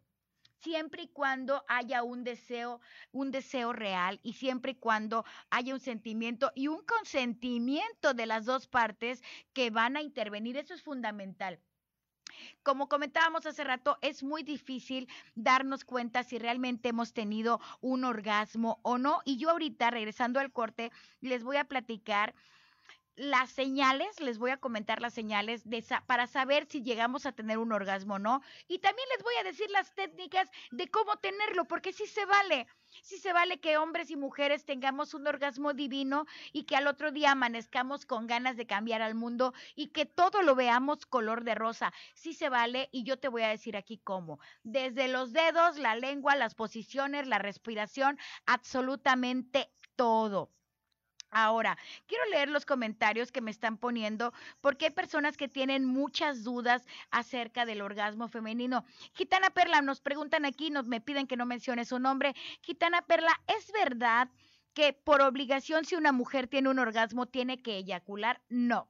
siempre 0.61 1.03
y 1.03 1.07
cuando 1.07 1.63
haya 1.67 2.03
un 2.03 2.23
deseo, 2.23 2.79
un 3.11 3.31
deseo 3.31 3.73
real 3.73 4.19
y 4.23 4.33
siempre 4.33 4.73
y 4.73 4.75
cuando 4.75 5.25
haya 5.49 5.73
un 5.73 5.79
sentimiento 5.79 6.51
y 6.55 6.67
un 6.67 6.83
consentimiento 6.85 8.13
de 8.13 8.25
las 8.25 8.45
dos 8.45 8.67
partes 8.67 9.23
que 9.53 9.69
van 9.69 9.97
a 9.97 10.01
intervenir. 10.01 10.57
Eso 10.57 10.73
es 10.73 10.83
fundamental. 10.83 11.59
Como 12.63 12.87
comentábamos 12.87 13.45
hace 13.45 13.63
rato, 13.63 13.97
es 14.01 14.23
muy 14.23 14.43
difícil 14.43 15.07
darnos 15.35 15.83
cuenta 15.83 16.23
si 16.23 16.37
realmente 16.37 16.89
hemos 16.89 17.13
tenido 17.13 17.59
un 17.81 18.03
orgasmo 18.03 18.79
o 18.83 18.97
no. 18.97 19.21
Y 19.25 19.37
yo 19.37 19.49
ahorita, 19.49 19.89
regresando 19.91 20.39
al 20.39 20.51
corte, 20.51 20.91
les 21.19 21.43
voy 21.43 21.57
a 21.57 21.65
platicar 21.65 22.33
las 23.15 23.51
señales, 23.51 24.19
les 24.19 24.37
voy 24.37 24.51
a 24.51 24.57
comentar 24.57 25.01
las 25.01 25.13
señales 25.13 25.69
de 25.69 25.83
para 26.05 26.27
saber 26.27 26.65
si 26.65 26.81
llegamos 26.81 27.25
a 27.25 27.31
tener 27.33 27.57
un 27.57 27.71
orgasmo 27.71 28.15
o 28.15 28.19
no. 28.19 28.41
Y 28.67 28.79
también 28.79 29.07
les 29.15 29.23
voy 29.23 29.33
a 29.39 29.43
decir 29.43 29.69
las 29.69 29.93
técnicas 29.93 30.49
de 30.71 30.89
cómo 30.89 31.17
tenerlo, 31.17 31.65
porque 31.65 31.93
sí 31.93 32.07
se 32.07 32.25
vale. 32.25 32.67
Sí 33.03 33.17
se 33.17 33.33
vale 33.33 33.59
que 33.59 33.77
hombres 33.77 34.11
y 34.11 34.15
mujeres 34.17 34.65
tengamos 34.65 35.13
un 35.13 35.25
orgasmo 35.27 35.73
divino 35.73 36.25
y 36.51 36.63
que 36.63 36.75
al 36.75 36.87
otro 36.87 37.11
día 37.11 37.31
amanezcamos 37.31 38.05
con 38.05 38.27
ganas 38.27 38.57
de 38.57 38.67
cambiar 38.67 39.01
al 39.01 39.15
mundo 39.15 39.53
y 39.75 39.87
que 39.87 40.05
todo 40.05 40.41
lo 40.41 40.55
veamos 40.55 41.05
color 41.05 41.43
de 41.43 41.55
rosa. 41.55 41.93
Sí 42.15 42.33
se 42.33 42.49
vale 42.49 42.89
y 42.91 43.03
yo 43.03 43.17
te 43.17 43.29
voy 43.29 43.43
a 43.43 43.49
decir 43.49 43.77
aquí 43.77 43.97
cómo. 43.97 44.39
Desde 44.63 45.07
los 45.07 45.31
dedos, 45.33 45.77
la 45.77 45.95
lengua, 45.95 46.35
las 46.35 46.55
posiciones, 46.55 47.27
la 47.27 47.39
respiración, 47.39 48.17
absolutamente 48.45 49.71
todo. 49.95 50.51
Ahora, 51.31 51.77
quiero 52.07 52.25
leer 52.25 52.49
los 52.49 52.65
comentarios 52.65 53.31
que 53.31 53.41
me 53.41 53.51
están 53.51 53.77
poniendo 53.77 54.33
porque 54.59 54.85
hay 54.85 54.91
personas 54.91 55.37
que 55.37 55.47
tienen 55.47 55.85
muchas 55.85 56.43
dudas 56.43 56.85
acerca 57.09 57.65
del 57.65 57.81
orgasmo 57.81 58.27
femenino. 58.27 58.83
Gitana 59.13 59.49
Perla, 59.49 59.81
nos 59.81 60.01
preguntan 60.01 60.45
aquí, 60.45 60.69
nos 60.69 60.87
me 60.87 60.99
piden 60.99 61.27
que 61.27 61.37
no 61.37 61.45
mencione 61.45 61.85
su 61.85 61.99
nombre. 61.99 62.35
Gitana 62.61 63.01
Perla, 63.01 63.31
¿es 63.47 63.71
verdad 63.71 64.29
que 64.73 64.93
por 64.93 65.21
obligación 65.21 65.85
si 65.85 65.95
una 65.95 66.11
mujer 66.11 66.47
tiene 66.47 66.69
un 66.69 66.79
orgasmo 66.79 67.25
tiene 67.25 67.61
que 67.61 67.77
eyacular? 67.77 68.41
No. 68.49 68.89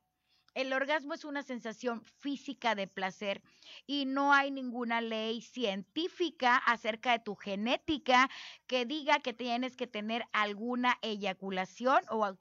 El 0.54 0.74
orgasmo 0.74 1.14
es 1.14 1.24
una 1.24 1.44
sensación 1.44 2.02
física 2.02 2.76
de 2.76 2.88
placer 2.88 3.42
y 3.88 4.06
no 4.06 4.34
hay 4.34 4.52
ninguna 4.52 5.00
ley 5.00 5.42
científica 5.42 6.58
acerca 6.58 7.14
de 7.14 7.20
tu 7.20 7.36
genética 7.36 8.30
que 8.68 8.86
diga 8.86 9.20
que 9.20 9.34
tienes 9.34 9.78
que 9.78 9.88
tener 9.88 10.26
alguna 10.34 10.98
eyaculación 11.02 12.04
o, 12.10 12.38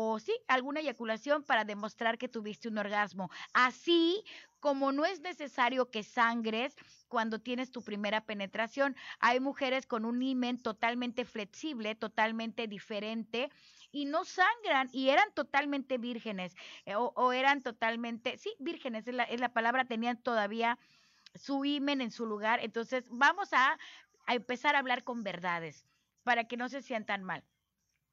o 0.00 0.20
sí, 0.20 0.32
alguna 0.46 0.78
eyaculación 0.78 1.42
para 1.42 1.64
demostrar 1.64 2.18
que 2.18 2.28
tuviste 2.28 2.68
un 2.68 2.78
orgasmo. 2.78 3.32
Así 3.52 4.22
como 4.60 4.92
no 4.92 5.04
es 5.04 5.20
necesario 5.22 5.90
que 5.90 6.04
sangres 6.04 6.76
cuando 7.08 7.40
tienes 7.40 7.72
tu 7.72 7.82
primera 7.82 8.20
penetración, 8.20 8.94
hay 9.18 9.40
mujeres 9.40 9.88
con 9.88 10.04
un 10.04 10.22
imen 10.22 10.62
totalmente 10.62 11.24
flexible, 11.24 11.96
totalmente 11.96 12.68
diferente 12.68 13.50
y 13.90 14.04
no 14.04 14.24
sangran 14.24 14.88
y 14.92 15.08
eran 15.08 15.32
totalmente 15.34 15.98
vírgenes 15.98 16.54
eh, 16.86 16.94
o, 16.94 17.32
eran 17.32 17.60
totalmente, 17.64 18.38
sí, 18.38 18.54
vírgenes 18.60 19.08
es 19.08 19.14
la, 19.14 19.24
es 19.24 19.40
la 19.40 19.52
palabra, 19.52 19.84
tenían 19.84 20.16
todavía 20.16 20.78
su 21.34 21.64
imen 21.64 22.02
en 22.02 22.12
su 22.12 22.24
lugar. 22.24 22.60
Entonces 22.62 23.02
vamos 23.08 23.52
a, 23.52 23.76
a 24.26 24.34
empezar 24.36 24.76
a 24.76 24.78
hablar 24.78 25.02
con 25.02 25.24
verdades 25.24 25.88
para 26.22 26.44
que 26.44 26.56
no 26.56 26.68
se 26.68 26.82
sientan 26.82 27.24
mal. 27.24 27.42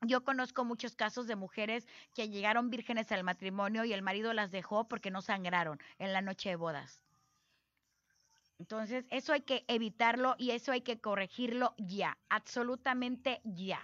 Yo 0.02 0.24
conozco 0.24 0.66
muchos 0.66 0.96
casos 0.96 1.28
de 1.28 1.36
mujeres 1.36 1.88
que 2.14 2.30
llegaron 2.30 2.70
vírgenes 2.70 3.12
al 3.12 3.24
matrimonio 3.24 3.86
y 3.86 3.94
el 3.94 4.02
marido 4.02 4.34
las 4.34 4.52
dejó 4.52 4.88
porque 4.88 5.12
no 5.12 5.22
sangraron 5.22 5.80
en 5.98 6.14
la 6.14 6.22
noche 6.22 6.50
de 6.50 6.56
bodas. 6.56 7.04
Entonces, 8.60 9.06
eso 9.10 9.34
hay 9.34 9.42
que 9.42 9.66
evitarlo 9.68 10.36
y 10.38 10.52
eso 10.52 10.72
hay 10.72 10.82
que 10.82 11.00
corregirlo 11.00 11.74
ya, 11.78 12.18
absolutamente 12.30 13.42
ya. 13.44 13.82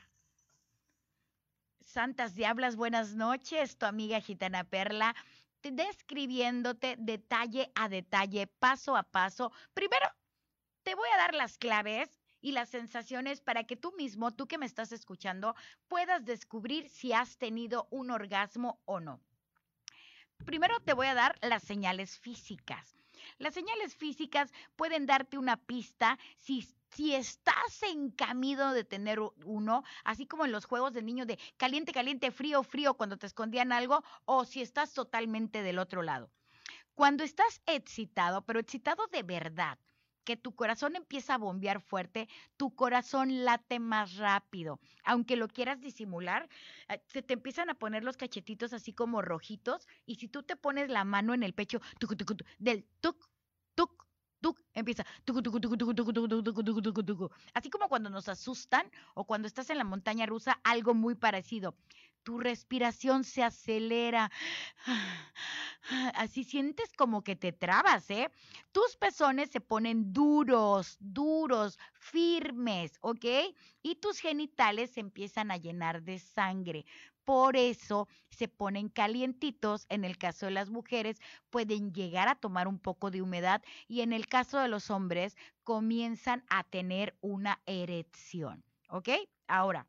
Santas 1.81 2.35
Diablas, 2.35 2.77
buenas 2.77 3.15
noches, 3.15 3.77
tu 3.77 3.85
amiga 3.85 4.21
Gitana 4.21 4.63
Perla, 4.63 5.13
describiéndote 5.61 6.95
detalle 6.97 7.71
a 7.75 7.89
detalle, 7.89 8.47
paso 8.47 8.95
a 8.95 9.03
paso. 9.03 9.51
Primero, 9.73 10.07
te 10.83 10.95
voy 10.95 11.09
a 11.13 11.17
dar 11.17 11.33
las 11.35 11.57
claves 11.57 12.09
y 12.41 12.51
las 12.51 12.69
sensaciones 12.69 13.39
para 13.39 13.63
que 13.63 13.77
tú 13.77 13.93
mismo, 13.97 14.31
tú 14.31 14.47
que 14.47 14.57
me 14.57 14.65
estás 14.65 14.91
escuchando, 14.91 15.55
puedas 15.87 16.25
descubrir 16.25 16.89
si 16.89 17.13
has 17.13 17.37
tenido 17.37 17.87
un 17.91 18.11
orgasmo 18.11 18.79
o 18.85 18.99
no. 18.99 19.21
Primero 20.45 20.79
te 20.79 20.93
voy 20.93 21.07
a 21.07 21.13
dar 21.13 21.37
las 21.41 21.63
señales 21.63 22.17
físicas. 22.17 22.95
Las 23.37 23.53
señales 23.53 23.95
físicas 23.95 24.51
pueden 24.75 25.05
darte 25.05 25.37
una 25.37 25.57
pista 25.57 26.17
si, 26.37 26.67
si 26.89 27.13
estás 27.13 27.83
en 27.83 28.09
camino 28.09 28.73
de 28.73 28.83
tener 28.83 29.19
uno, 29.45 29.83
así 30.03 30.25
como 30.25 30.45
en 30.45 30.51
los 30.51 30.65
juegos 30.65 30.93
de 30.93 31.03
niño 31.03 31.25
de 31.25 31.37
caliente, 31.57 31.93
caliente, 31.93 32.31
frío, 32.31 32.63
frío, 32.63 32.95
cuando 32.95 33.17
te 33.17 33.27
escondían 33.27 33.71
algo, 33.71 34.03
o 34.25 34.45
si 34.45 34.61
estás 34.61 34.93
totalmente 34.93 35.61
del 35.61 35.77
otro 35.77 36.01
lado. 36.01 36.31
Cuando 36.95 37.23
estás 37.23 37.61
excitado, 37.67 38.41
pero 38.43 38.59
excitado 38.59 39.07
de 39.07 39.23
verdad, 39.23 39.77
que 40.23 40.37
tu 40.37 40.55
corazón 40.55 40.95
empieza 40.95 41.35
a 41.35 41.37
bombear 41.37 41.81
fuerte, 41.81 42.27
tu 42.57 42.75
corazón 42.75 43.43
late 43.45 43.79
más 43.79 44.15
rápido. 44.17 44.79
Aunque 45.03 45.35
lo 45.35 45.47
quieras 45.47 45.81
disimular, 45.81 46.49
eh, 46.89 47.01
se 47.07 47.21
te 47.21 47.33
empiezan 47.33 47.69
a 47.69 47.75
poner 47.75 48.03
los 48.03 48.17
cachetitos 48.17 48.73
así 48.73 48.93
como 48.93 49.21
rojitos 49.21 49.87
y 50.05 50.15
si 50.15 50.27
tú 50.27 50.43
te 50.43 50.55
pones 50.55 50.89
la 50.89 51.03
mano 51.03 51.33
en 51.33 51.43
el 51.43 51.53
pecho 51.53 51.79
del 52.59 52.85
tuc, 53.01 53.29
tuc, 53.75 54.07
tuc, 54.41 54.61
empieza 54.73 55.05
así 57.53 57.69
como 57.69 57.89
cuando 57.89 58.09
nos 58.09 58.29
asustan 58.29 58.89
o 59.13 59.25
cuando 59.25 59.47
estás 59.47 59.69
en 59.69 59.77
la 59.77 59.83
montaña 59.83 60.25
rusa, 60.25 60.59
algo 60.63 60.93
muy 60.93 61.15
parecido. 61.15 61.75
Tu 62.23 62.39
respiración 62.39 63.23
se 63.23 63.43
acelera. 63.43 64.31
Así 66.13 66.43
sientes 66.43 66.93
como 66.93 67.23
que 67.23 67.35
te 67.35 67.51
trabas, 67.51 68.09
¿eh? 68.11 68.29
Tus 68.71 68.95
pezones 68.95 69.49
se 69.49 69.59
ponen 69.59 70.13
duros, 70.13 70.97
duros, 70.99 71.79
firmes, 71.93 72.93
¿ok? 73.01 73.25
Y 73.81 73.95
tus 73.95 74.19
genitales 74.19 74.91
se 74.91 74.99
empiezan 74.99 75.49
a 75.49 75.57
llenar 75.57 76.03
de 76.03 76.19
sangre. 76.19 76.85
Por 77.25 77.55
eso 77.55 78.07
se 78.29 78.47
ponen 78.47 78.89
calientitos. 78.89 79.85
En 79.89 80.03
el 80.05 80.17
caso 80.17 80.45
de 80.45 80.51
las 80.51 80.69
mujeres 80.69 81.19
pueden 81.49 81.91
llegar 81.93 82.27
a 82.27 82.35
tomar 82.35 82.67
un 82.67 82.79
poco 82.79 83.09
de 83.09 83.21
humedad 83.21 83.63
y 83.87 84.01
en 84.01 84.13
el 84.13 84.27
caso 84.27 84.59
de 84.59 84.67
los 84.67 84.91
hombres 84.91 85.35
comienzan 85.63 86.43
a 86.49 86.63
tener 86.63 87.17
una 87.21 87.61
erección. 87.65 88.63
¿Ok? 88.89 89.09
Ahora, 89.47 89.87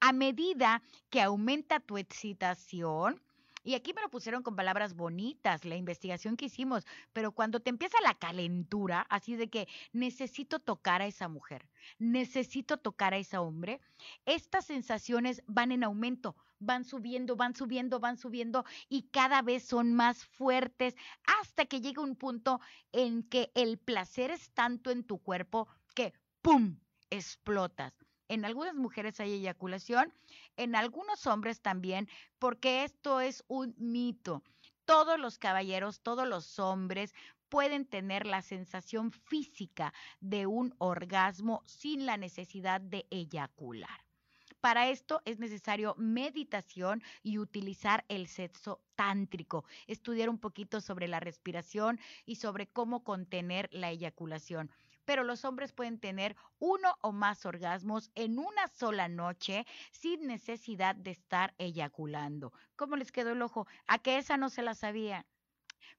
a 0.00 0.12
medida 0.12 0.82
que 1.10 1.20
aumenta 1.20 1.80
tu 1.80 1.98
excitación, 1.98 3.20
Y 3.64 3.74
aquí 3.74 3.92
me 3.94 4.02
lo 4.02 4.10
pusieron 4.10 4.42
con 4.42 4.56
palabras 4.56 4.94
bonitas, 4.94 5.64
la 5.64 5.76
investigación 5.76 6.36
que 6.36 6.46
hicimos, 6.46 6.84
pero 7.12 7.30
cuando 7.32 7.60
te 7.60 7.70
empieza 7.70 7.96
la 8.02 8.14
calentura, 8.14 9.06
así 9.08 9.36
de 9.36 9.48
que 9.50 9.68
necesito 9.92 10.58
tocar 10.58 11.00
a 11.00 11.06
esa 11.06 11.28
mujer, 11.28 11.68
necesito 11.98 12.76
tocar 12.78 13.14
a 13.14 13.18
ese 13.18 13.38
hombre, 13.38 13.80
estas 14.26 14.66
sensaciones 14.66 15.42
van 15.46 15.70
en 15.70 15.84
aumento, 15.84 16.34
van 16.58 16.84
subiendo, 16.84 17.36
van 17.36 17.54
subiendo, 17.54 18.00
van 18.00 18.16
subiendo 18.16 18.64
y 18.88 19.02
cada 19.10 19.42
vez 19.42 19.64
son 19.64 19.92
más 19.94 20.24
fuertes 20.24 20.96
hasta 21.40 21.64
que 21.66 21.80
llega 21.80 22.02
un 22.02 22.16
punto 22.16 22.60
en 22.92 23.22
que 23.22 23.50
el 23.54 23.78
placer 23.78 24.30
es 24.32 24.50
tanto 24.52 24.90
en 24.90 25.04
tu 25.04 25.18
cuerpo 25.18 25.68
que 25.94 26.12
¡pum! 26.42 26.78
explotas. 27.10 27.92
En 28.32 28.46
algunas 28.46 28.74
mujeres 28.74 29.20
hay 29.20 29.34
eyaculación, 29.34 30.10
en 30.56 30.74
algunos 30.74 31.26
hombres 31.26 31.60
también, 31.60 32.08
porque 32.38 32.82
esto 32.82 33.20
es 33.20 33.44
un 33.46 33.74
mito. 33.76 34.42
Todos 34.86 35.20
los 35.20 35.36
caballeros, 35.36 36.00
todos 36.00 36.26
los 36.26 36.58
hombres 36.58 37.14
pueden 37.50 37.84
tener 37.84 38.26
la 38.26 38.40
sensación 38.40 39.12
física 39.12 39.92
de 40.20 40.46
un 40.46 40.74
orgasmo 40.78 41.62
sin 41.66 42.06
la 42.06 42.16
necesidad 42.16 42.80
de 42.80 43.04
eyacular. 43.10 44.00
Para 44.62 44.88
esto 44.88 45.20
es 45.26 45.38
necesario 45.38 45.94
meditación 45.98 47.02
y 47.22 47.36
utilizar 47.36 48.02
el 48.08 48.28
sexo 48.28 48.80
tántrico, 48.94 49.66
estudiar 49.86 50.30
un 50.30 50.38
poquito 50.38 50.80
sobre 50.80 51.06
la 51.06 51.20
respiración 51.20 52.00
y 52.24 52.36
sobre 52.36 52.66
cómo 52.66 53.04
contener 53.04 53.68
la 53.72 53.90
eyaculación 53.90 54.70
pero 55.12 55.24
los 55.24 55.44
hombres 55.44 55.74
pueden 55.74 55.98
tener 55.98 56.36
uno 56.58 56.96
o 57.02 57.12
más 57.12 57.44
orgasmos 57.44 58.10
en 58.14 58.38
una 58.38 58.66
sola 58.68 59.08
noche 59.08 59.66
sin 59.90 60.26
necesidad 60.26 60.96
de 60.96 61.10
estar 61.10 61.52
eyaculando. 61.58 62.54
¿Cómo 62.76 62.96
les 62.96 63.12
quedó 63.12 63.32
el 63.32 63.42
ojo? 63.42 63.66
A 63.86 63.98
que 63.98 64.16
esa 64.16 64.38
no 64.38 64.48
se 64.48 64.62
la 64.62 64.74
sabía. 64.74 65.26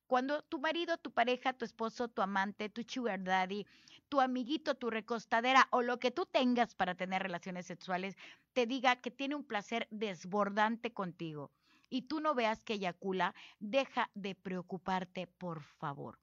Cuando 0.07 0.41
tu 0.41 0.59
marido, 0.59 0.97
tu 0.97 1.11
pareja, 1.11 1.53
tu 1.53 1.63
esposo, 1.63 2.07
tu 2.07 2.23
amante, 2.23 2.69
tu 2.69 2.81
sugar 2.81 3.23
daddy, 3.23 3.67
tu 4.09 4.19
amiguito, 4.19 4.73
tu 4.73 4.89
recostadera 4.89 5.67
o 5.69 5.83
lo 5.83 5.99
que 5.99 6.09
tú 6.09 6.25
tengas 6.25 6.73
para 6.73 6.95
tener 6.95 7.21
relaciones 7.21 7.67
sexuales 7.67 8.17
te 8.53 8.65
diga 8.65 8.95
que 8.95 9.11
tiene 9.11 9.35
un 9.35 9.45
placer 9.45 9.87
desbordante 9.91 10.91
contigo 10.91 11.51
y 11.87 12.07
tú 12.07 12.19
no 12.19 12.33
veas 12.33 12.63
que 12.63 12.73
eyacula, 12.73 13.35
deja 13.59 14.09
de 14.15 14.33
preocuparte, 14.33 15.27
por 15.27 15.61
favor 15.61 16.22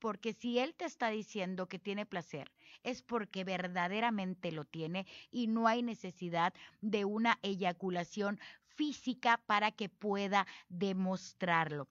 porque 0.00 0.32
si 0.32 0.58
él 0.58 0.74
te 0.74 0.86
está 0.86 1.10
diciendo 1.10 1.68
que 1.68 1.78
tiene 1.78 2.06
placer, 2.06 2.50
es 2.82 3.02
porque 3.02 3.44
verdaderamente 3.44 4.50
lo 4.50 4.64
tiene 4.64 5.06
y 5.30 5.46
no 5.46 5.68
hay 5.68 5.82
necesidad 5.82 6.54
de 6.80 7.04
una 7.04 7.38
eyaculación 7.42 8.40
física 8.74 9.40
para 9.46 9.70
que 9.70 9.88
pueda 9.88 10.46
demostrarlo. 10.68 11.88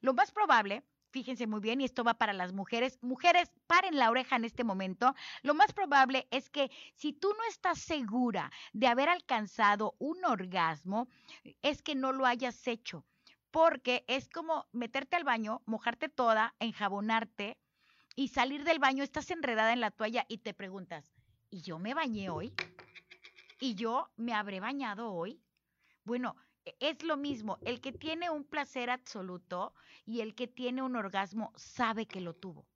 Lo 0.00 0.14
más 0.14 0.32
probable 0.32 0.82
fíjense 1.12 1.46
muy 1.46 1.60
bien, 1.60 1.80
y 1.80 1.84
esto 1.84 2.04
va 2.04 2.14
para 2.14 2.32
las 2.32 2.52
mujeres, 2.52 2.98
mujeres, 3.02 3.52
paren 3.66 3.98
la 3.98 4.10
oreja 4.10 4.36
en 4.36 4.46
este 4.46 4.64
momento, 4.64 5.14
lo 5.42 5.54
más 5.54 5.72
probable 5.74 6.26
es 6.30 6.48
que 6.48 6.70
si 6.94 7.12
tú 7.12 7.28
no 7.28 7.44
estás 7.50 7.78
segura 7.78 8.50
de 8.72 8.86
haber 8.86 9.10
alcanzado 9.10 9.94
un 9.98 10.24
orgasmo, 10.24 11.08
es 11.60 11.82
que 11.82 11.94
no 11.94 12.12
lo 12.12 12.24
hayas 12.24 12.66
hecho 12.66 13.04
porque 13.52 14.02
es 14.08 14.28
como 14.30 14.66
meterte 14.72 15.14
al 15.14 15.24
baño, 15.24 15.60
mojarte 15.66 16.08
toda, 16.08 16.54
enjabonarte 16.58 17.58
y 18.16 18.28
salir 18.28 18.64
del 18.64 18.78
baño, 18.78 19.04
estás 19.04 19.30
enredada 19.30 19.74
en 19.74 19.80
la 19.80 19.90
toalla 19.90 20.24
y 20.26 20.38
te 20.38 20.54
preguntas, 20.54 21.12
¿y 21.50 21.60
yo 21.60 21.78
me 21.78 21.92
bañé 21.92 22.30
hoy? 22.30 22.54
¿Y 23.60 23.74
yo 23.74 24.10
me 24.16 24.32
habré 24.32 24.58
bañado 24.58 25.12
hoy? 25.12 25.38
Bueno, 26.04 26.34
e, 26.64 26.74
es 26.80 27.02
lo 27.04 27.18
mismo, 27.18 27.58
el 27.66 27.82
que 27.82 27.92
tiene 27.92 28.30
un 28.30 28.42
placer 28.42 28.88
absoluto 28.88 29.74
y 30.06 30.22
el 30.22 30.34
que 30.34 30.48
tiene 30.48 30.82
un 30.82 30.96
orgasmo 30.96 31.52
sabe 31.54 32.06
que 32.06 32.22
lo 32.22 32.34
tuvo. 32.34 32.66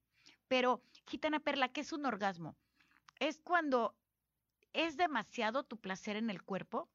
Pero, 0.47 0.83
Gitana 1.07 1.41
Perla, 1.41 1.71
¿qué 1.71 1.81
es 1.81 1.93
un 1.93 2.05
orgasmo? 2.05 2.55
Es 3.19 3.41
cuando 3.41 3.97
es 4.75 4.99
demasiado 4.99 5.65
tu 5.65 5.79
placer 5.79 6.17
en 6.17 6.29
el 6.29 6.43
cuerpo 6.43 6.87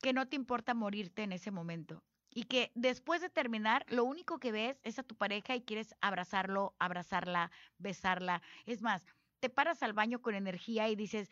que 0.00 0.14
no 0.14 0.26
te 0.26 0.36
importa 0.36 0.72
morirte 0.72 1.22
en 1.22 1.32
ese 1.32 1.50
momento 1.50 2.02
y 2.34 2.44
que 2.44 2.72
después 2.74 3.20
de 3.20 3.28
terminar, 3.28 3.84
lo 3.88 4.04
único 4.04 4.38
que 4.38 4.52
ves 4.52 4.80
es 4.84 4.98
a 4.98 5.02
tu 5.02 5.16
pareja 5.16 5.54
y 5.54 5.62
quieres 5.62 5.94
abrazarlo, 6.00 6.74
abrazarla, 6.78 7.50
besarla. 7.78 8.42
Es 8.66 8.82
más, 8.82 9.06
te 9.40 9.50
paras 9.50 9.82
al 9.82 9.92
baño 9.92 10.22
con 10.22 10.34
energía 10.34 10.88
y 10.88 10.96
dices, 10.96 11.28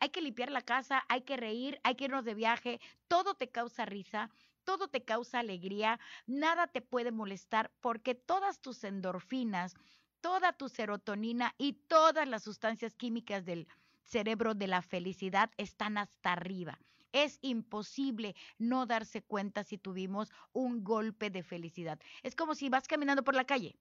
hay 0.00 0.10
que 0.10 0.20
limpiar 0.20 0.50
la 0.50 0.62
casa, 0.62 1.02
hay 1.08 1.22
que 1.22 1.36
reír, 1.36 1.80
hay 1.82 1.94
que 1.94 2.04
irnos 2.04 2.24
de 2.24 2.34
viaje, 2.34 2.80
todo 3.08 3.34
te 3.34 3.50
causa 3.50 3.86
risa, 3.86 4.30
todo 4.64 4.88
te 4.88 5.04
causa 5.04 5.40
alegría, 5.40 5.98
nada 6.26 6.66
te 6.66 6.82
puede 6.82 7.10
molestar 7.10 7.72
porque 7.80 8.14
todas 8.14 8.60
tus 8.60 8.84
endorfinas, 8.84 9.74
toda 10.20 10.52
tu 10.52 10.68
serotonina 10.68 11.54
y 11.58 11.72
todas 11.72 12.28
las 12.28 12.42
sustancias 12.42 12.94
químicas 12.94 13.44
del 13.44 13.66
cerebro 14.02 14.54
de 14.54 14.68
la 14.68 14.82
felicidad 14.82 15.50
están 15.56 15.98
hasta 15.98 16.32
arriba. 16.32 16.78
Es 17.14 17.38
imposible 17.42 18.34
no 18.58 18.86
darse 18.86 19.22
cuenta 19.22 19.62
si 19.62 19.78
tuvimos 19.78 20.32
un 20.52 20.82
golpe 20.82 21.30
de 21.30 21.44
felicidad. 21.44 22.00
Es 22.24 22.34
como 22.34 22.56
si 22.56 22.68
vas 22.68 22.88
caminando 22.88 23.22
por 23.22 23.36
la 23.36 23.44
calle 23.44 23.78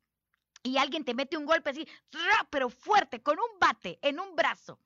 y 0.62 0.78
alguien 0.78 1.04
te 1.04 1.15
mete 1.15 1.36
un 1.36 1.48
golpe 1.48 1.72
así, 1.72 1.88
pero 2.52 2.69
fuerte, 2.69 3.24
con 3.24 3.39
un 3.39 3.60
bate 3.60 3.98
en 4.04 4.19
un 4.19 4.36
brazo. 4.36 4.80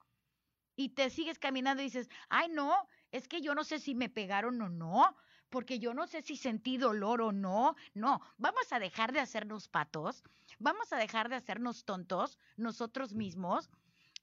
Y 0.77 0.89
te 0.89 1.09
sigues 1.09 1.39
caminando 1.39 1.81
y 1.81 1.85
dices, 1.87 2.09
ay 2.29 2.47
no, 2.49 2.87
es 3.11 3.27
que 3.27 3.41
yo 3.41 3.53
no 3.53 3.65
sé 3.65 3.79
si 3.79 3.95
me 3.95 4.07
pegaron 4.07 4.61
o 4.61 4.69
no, 4.69 5.13
porque 5.49 5.79
yo 5.79 5.93
no 5.93 6.07
sé 6.07 6.21
si 6.21 6.37
sentí 6.37 6.77
dolor 6.77 7.21
o 7.21 7.33
no. 7.33 7.75
No, 7.93 8.21
vamos 8.37 8.71
a 8.71 8.79
dejar 8.79 9.11
de 9.11 9.19
hacernos 9.19 9.67
patos, 9.67 10.23
vamos 10.57 10.93
a 10.93 10.97
dejar 10.97 11.27
de 11.27 11.35
hacernos 11.35 11.83
tontos 11.83 12.39
nosotros 12.55 13.13
mismos. 13.13 13.69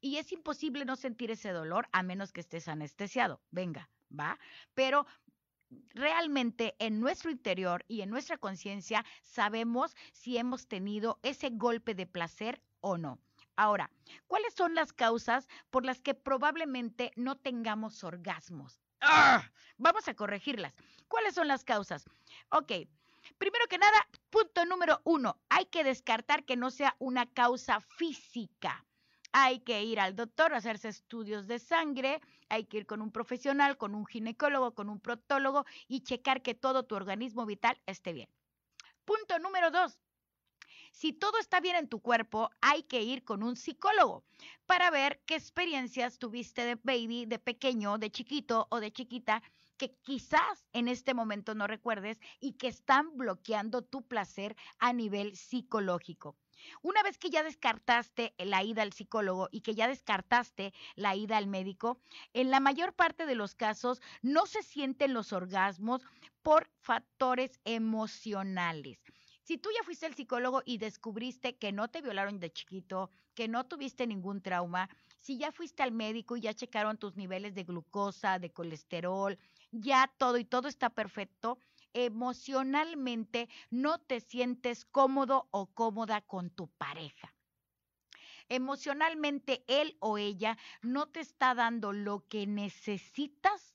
Y 0.00 0.16
es 0.16 0.32
imposible 0.32 0.84
no 0.84 0.96
sentir 0.96 1.30
ese 1.30 1.50
dolor 1.50 1.88
a 1.92 2.02
menos 2.02 2.32
que 2.32 2.40
estés 2.40 2.68
anestesiado. 2.68 3.40
Venga, 3.50 3.88
¿va? 4.18 4.38
Pero 4.74 5.06
realmente 5.90 6.74
en 6.78 7.00
nuestro 7.00 7.30
interior 7.30 7.84
y 7.88 8.02
en 8.02 8.10
nuestra 8.10 8.38
conciencia 8.38 9.04
sabemos 9.22 9.96
si 10.12 10.38
hemos 10.38 10.66
tenido 10.66 11.18
ese 11.22 11.50
golpe 11.50 11.94
de 11.94 12.06
placer 12.06 12.60
o 12.80 12.98
no. 12.98 13.18
Ahora, 13.56 13.90
¿cuáles 14.26 14.54
son 14.54 14.74
las 14.74 14.92
causas 14.92 15.48
por 15.70 15.84
las 15.84 16.00
que 16.00 16.14
probablemente 16.14 17.12
no 17.16 17.36
tengamos 17.36 18.02
orgasmos? 18.02 18.80
¡Ah! 19.00 19.48
Vamos 19.76 20.08
a 20.08 20.14
corregirlas. 20.14 20.74
¿Cuáles 21.08 21.34
son 21.34 21.46
las 21.46 21.64
causas? 21.64 22.04
Ok, 22.50 22.72
primero 23.38 23.66
que 23.68 23.78
nada, 23.78 24.08
punto 24.30 24.64
número 24.64 25.00
uno, 25.04 25.38
hay 25.48 25.66
que 25.66 25.84
descartar 25.84 26.44
que 26.44 26.56
no 26.56 26.70
sea 26.70 26.96
una 26.98 27.26
causa 27.26 27.80
física 27.80 28.84
hay 29.36 29.58
que 29.58 29.82
ir 29.82 29.98
al 29.98 30.14
doctor 30.14 30.54
a 30.54 30.58
hacerse 30.58 30.88
estudios 30.88 31.48
de 31.48 31.58
sangre, 31.58 32.20
hay 32.48 32.64
que 32.64 32.78
ir 32.78 32.86
con 32.86 33.02
un 33.02 33.10
profesional, 33.10 33.76
con 33.76 33.94
un 33.94 34.06
ginecólogo, 34.06 34.74
con 34.74 34.88
un 34.88 35.00
protólogo 35.00 35.64
y 35.88 36.02
checar 36.02 36.42
que 36.42 36.54
todo 36.54 36.84
tu 36.84 36.94
organismo 36.94 37.46
vital 37.46 37.80
esté 37.86 38.12
bien. 38.12 38.28
Punto 39.04 39.38
número 39.38 39.70
dos. 39.70 39.98
Si 40.92 41.12
todo 41.12 41.38
está 41.38 41.60
bien 41.60 41.76
en 41.76 41.88
tu 41.88 42.00
cuerpo, 42.00 42.50
hay 42.60 42.84
que 42.84 43.02
ir 43.02 43.24
con 43.24 43.42
un 43.42 43.56
psicólogo 43.56 44.24
para 44.64 44.90
ver 44.90 45.20
qué 45.26 45.34
experiencias 45.34 46.18
tuviste 46.18 46.64
de 46.64 46.76
baby, 46.76 47.26
de 47.26 47.40
pequeño, 47.40 47.98
de 47.98 48.10
chiquito 48.10 48.68
o 48.70 48.78
de 48.78 48.92
chiquita 48.92 49.42
que 49.76 49.96
quizás 50.02 50.64
en 50.72 50.86
este 50.86 51.12
momento 51.12 51.54
no 51.54 51.66
recuerdes 51.66 52.20
y 52.38 52.52
que 52.52 52.68
están 52.68 53.16
bloqueando 53.16 53.82
tu 53.82 54.06
placer 54.06 54.56
a 54.78 54.92
nivel 54.92 55.36
psicológico. 55.36 56.36
Una 56.82 57.02
vez 57.02 57.18
que 57.18 57.30
ya 57.30 57.42
descartaste 57.42 58.34
la 58.38 58.62
ida 58.62 58.82
al 58.82 58.92
psicólogo 58.92 59.48
y 59.50 59.60
que 59.60 59.74
ya 59.74 59.88
descartaste 59.88 60.72
la 60.94 61.16
ida 61.16 61.36
al 61.36 61.46
médico, 61.46 61.98
en 62.32 62.50
la 62.50 62.60
mayor 62.60 62.92
parte 62.92 63.26
de 63.26 63.34
los 63.34 63.54
casos 63.54 64.00
no 64.22 64.46
se 64.46 64.62
sienten 64.62 65.14
los 65.14 65.32
orgasmos 65.32 66.02
por 66.42 66.70
factores 66.80 67.58
emocionales. 67.64 68.98
Si 69.42 69.58
tú 69.58 69.68
ya 69.76 69.84
fuiste 69.84 70.06
al 70.06 70.14
psicólogo 70.14 70.62
y 70.64 70.78
descubriste 70.78 71.56
que 71.56 71.70
no 71.70 71.88
te 71.88 72.00
violaron 72.00 72.40
de 72.40 72.50
chiquito, 72.50 73.10
que 73.34 73.46
no 73.46 73.64
tuviste 73.64 74.06
ningún 74.06 74.40
trauma, 74.40 74.88
si 75.20 75.36
ya 75.36 75.52
fuiste 75.52 75.82
al 75.82 75.92
médico 75.92 76.36
y 76.36 76.40
ya 76.40 76.54
checaron 76.54 76.96
tus 76.96 77.16
niveles 77.16 77.54
de 77.54 77.64
glucosa, 77.64 78.38
de 78.38 78.50
colesterol, 78.50 79.38
ya 79.70 80.10
todo 80.16 80.38
y 80.38 80.46
todo 80.46 80.68
está 80.68 80.88
perfecto, 80.88 81.58
emocionalmente 81.94 83.48
no 83.70 83.98
te 83.98 84.20
sientes 84.20 84.84
cómodo 84.84 85.48
o 85.50 85.66
cómoda 85.66 86.20
con 86.20 86.50
tu 86.50 86.68
pareja. 86.68 87.34
Emocionalmente 88.48 89.64
él 89.68 89.96
o 90.00 90.18
ella 90.18 90.58
no 90.82 91.06
te 91.06 91.20
está 91.20 91.54
dando 91.54 91.92
lo 91.92 92.26
que 92.28 92.46
necesitas 92.46 93.74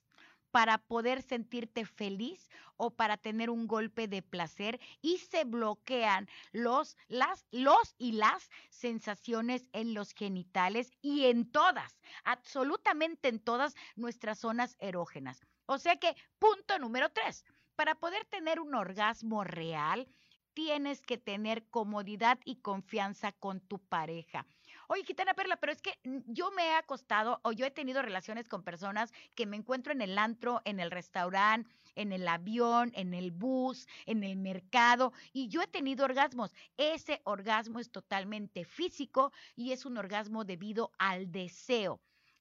para 0.50 0.78
poder 0.78 1.22
sentirte 1.22 1.84
feliz 1.84 2.48
o 2.76 2.90
para 2.90 3.16
tener 3.16 3.50
un 3.50 3.66
golpe 3.66 4.08
de 4.08 4.22
placer 4.22 4.80
y 5.00 5.18
se 5.18 5.44
bloquean 5.44 6.28
los, 6.52 6.96
las, 7.08 7.46
los 7.50 7.94
y 7.98 8.12
las 8.12 8.50
sensaciones 8.68 9.68
en 9.72 9.94
los 9.94 10.12
genitales 10.12 10.90
y 11.02 11.26
en 11.26 11.50
todas, 11.50 12.00
absolutamente 12.24 13.28
en 13.28 13.38
todas 13.38 13.74
nuestras 13.96 14.38
zonas 14.38 14.76
erógenas. 14.80 15.46
O 15.66 15.78
sea 15.78 15.96
que, 15.96 16.16
punto 16.38 16.78
número 16.78 17.10
tres, 17.10 17.44
para 17.80 17.94
poder 17.94 18.26
tener 18.26 18.60
un 18.60 18.74
orgasmo 18.74 19.42
real, 19.42 20.06
tienes 20.52 21.00
que 21.00 21.16
tener 21.16 21.66
comodidad 21.70 22.38
y 22.44 22.56
confianza 22.56 23.32
con 23.32 23.58
tu 23.60 23.78
pareja. 23.78 24.44
Oye, 24.88 25.02
Gitana 25.02 25.32
Perla, 25.32 25.56
pero 25.56 25.72
es 25.72 25.80
que 25.80 25.98
yo 26.26 26.50
me 26.50 26.66
he 26.66 26.74
acostado 26.74 27.40
o 27.42 27.52
yo 27.52 27.64
he 27.64 27.70
tenido 27.70 28.02
relaciones 28.02 28.50
con 28.50 28.62
personas 28.62 29.14
que 29.34 29.46
me 29.46 29.56
encuentro 29.56 29.94
en 29.94 30.02
el 30.02 30.18
antro, 30.18 30.60
en 30.66 30.78
el 30.78 30.90
restaurante, 30.90 31.74
en 31.94 32.12
el 32.12 32.28
avión, 32.28 32.92
en 32.96 33.14
el 33.14 33.30
bus, 33.30 33.86
en 34.04 34.24
el 34.24 34.36
mercado, 34.36 35.14
y 35.32 35.48
yo 35.48 35.62
he 35.62 35.66
tenido 35.66 36.04
orgasmos. 36.04 36.52
Ese 36.76 37.22
orgasmo 37.24 37.78
es 37.78 37.90
totalmente 37.90 38.66
físico 38.66 39.32
y 39.56 39.72
es 39.72 39.86
un 39.86 39.96
orgasmo 39.96 40.44
debido 40.44 40.92
al 40.98 41.32
deseo 41.32 41.98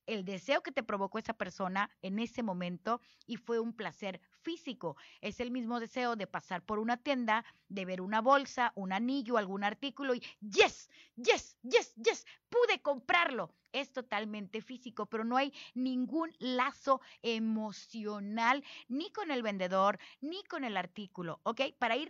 el 0.09 0.25
deseo 0.25 0.63
que 0.63 0.71
te 0.71 0.81
provocó 0.81 1.19
esa 1.19 1.35
persona 1.35 1.91
en 2.01 2.17
ese 2.17 2.41
momento 2.41 2.99
y 3.27 3.35
fue 3.35 3.59
un 3.59 3.73
placer 3.73 4.19
físico. 4.41 4.95
Es 5.21 5.39
el 5.39 5.51
mismo 5.51 5.79
deseo 5.79 6.15
de 6.15 6.27
pasar 6.27 6.63
por 6.63 6.79
una 6.79 6.97
tienda, 6.97 7.45
de 7.67 7.85
ver 7.85 8.01
una 8.01 8.21
bolsa, 8.21 8.71
un 8.75 8.91
anillo, 8.91 9.37
algún 9.37 9.63
artículo 9.63 10.15
y 10.15 10.23
yes, 10.41 10.89
yes, 11.15 11.57
yes, 11.63 11.93
yes, 11.95 12.25
pude 12.49 12.81
comprarlo. 12.81 13.53
Es 13.71 13.91
totalmente 13.91 14.61
físico, 14.61 15.05
pero 15.05 15.23
no 15.23 15.37
hay 15.37 15.53
ningún 15.75 16.31
lazo 16.39 17.01
emocional 17.21 18.63
ni 18.87 19.11
con 19.11 19.29
el 19.29 19.43
vendedor 19.43 19.99
ni 20.21 20.43
con 20.45 20.63
el 20.63 20.75
artículo, 20.75 21.39
¿ok? 21.43 21.61
Para 21.77 21.95
ir 21.95 22.09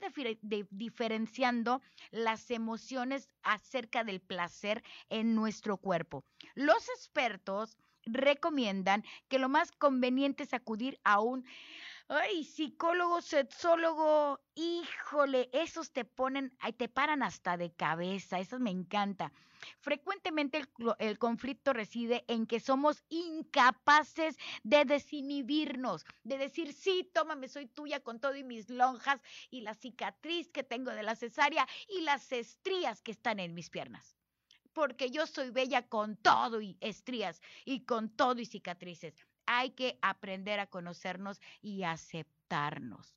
diferenciando 0.70 1.82
las 2.12 2.50
emociones 2.50 3.28
acerca 3.44 4.06
del 4.06 4.22
placer 4.22 4.84
en 5.10 5.36
nuestro 5.36 5.76
cuerpo. 5.76 6.24
Los 6.56 6.88
expertos 6.90 7.78
recomiendan 8.06 9.04
que 9.28 9.40
lo 9.40 9.50
más 9.50 9.72
conveniente 9.72 10.44
es 10.44 10.54
acudir 10.54 11.00
a 11.04 11.20
un 11.20 11.46
Ay, 12.12 12.44
psicólogo, 12.44 13.22
sexólogo, 13.22 14.40
híjole, 14.56 15.48
esos 15.54 15.92
te 15.92 16.06
ponen, 16.06 16.58
te 16.76 16.90
paran 16.90 17.22
hasta 17.22 17.56
de 17.56 17.72
cabeza, 17.72 18.40
esos 18.40 18.60
me 18.60 18.72
encanta. 18.72 19.32
Frecuentemente 19.80 20.58
el, 20.58 20.68
el, 20.98 21.20
conflicto 21.20 21.72
reside 21.72 22.26
en 22.28 22.48
que 22.48 22.60
somos 22.60 23.04
incapaces 23.10 24.38
de 24.64 24.86
desinhibirnos, 24.86 26.04
de 26.24 26.40
decir, 26.40 26.74
sí, 26.74 27.08
tómame, 27.14 27.48
soy 27.48 27.68
tuya 27.68 28.00
con 28.00 28.20
todo 28.20 28.36
y 28.36 28.44
mis 28.44 28.72
lonjas 28.72 29.22
y 29.52 29.62
la 29.62 29.76
cicatriz 29.76 30.50
que 30.50 30.64
tengo 30.64 30.90
de 30.90 31.04
la 31.04 31.16
cesárea 31.16 31.68
y 31.88 32.02
las 32.02 32.32
estrías 32.32 33.04
que 33.04 33.12
están 33.12 33.40
en 33.40 33.54
mis 33.54 33.70
piernas 33.70 34.16
porque 34.74 35.12
yo 35.12 35.28
soy 35.28 35.50
bella 35.52 35.88
con 35.88 36.16
todo 36.16 36.62
y 36.62 36.78
estrías 36.80 37.42
y 37.66 37.86
con 37.86 38.10
todo 38.10 38.40
y 38.40 38.46
cicatrices. 38.46 39.29
Hay 39.52 39.72
que 39.72 39.98
aprender 40.04 40.60
a 40.60 40.68
conocernos 40.68 41.42
y 41.60 41.82
aceptarnos. 41.82 43.16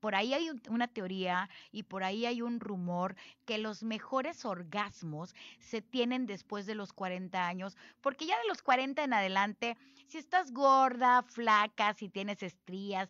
Por 0.00 0.16
ahí 0.16 0.34
hay 0.34 0.50
una 0.68 0.88
teoría 0.88 1.48
y 1.70 1.84
por 1.84 2.02
ahí 2.02 2.26
hay 2.26 2.42
un 2.42 2.58
rumor 2.58 3.14
que 3.44 3.58
los 3.58 3.84
mejores 3.84 4.44
orgasmos 4.44 5.34
se 5.60 5.82
tienen 5.82 6.26
después 6.26 6.66
de 6.66 6.74
los 6.74 6.92
40 6.92 7.46
años, 7.46 7.76
porque 8.00 8.26
ya 8.26 8.36
de 8.40 8.48
los 8.48 8.60
40 8.60 9.04
en 9.04 9.12
adelante, 9.12 9.76
si 10.08 10.18
estás 10.18 10.50
gorda, 10.52 11.22
flaca, 11.22 11.94
si 11.94 12.08
tienes 12.08 12.42
estrías, 12.42 13.08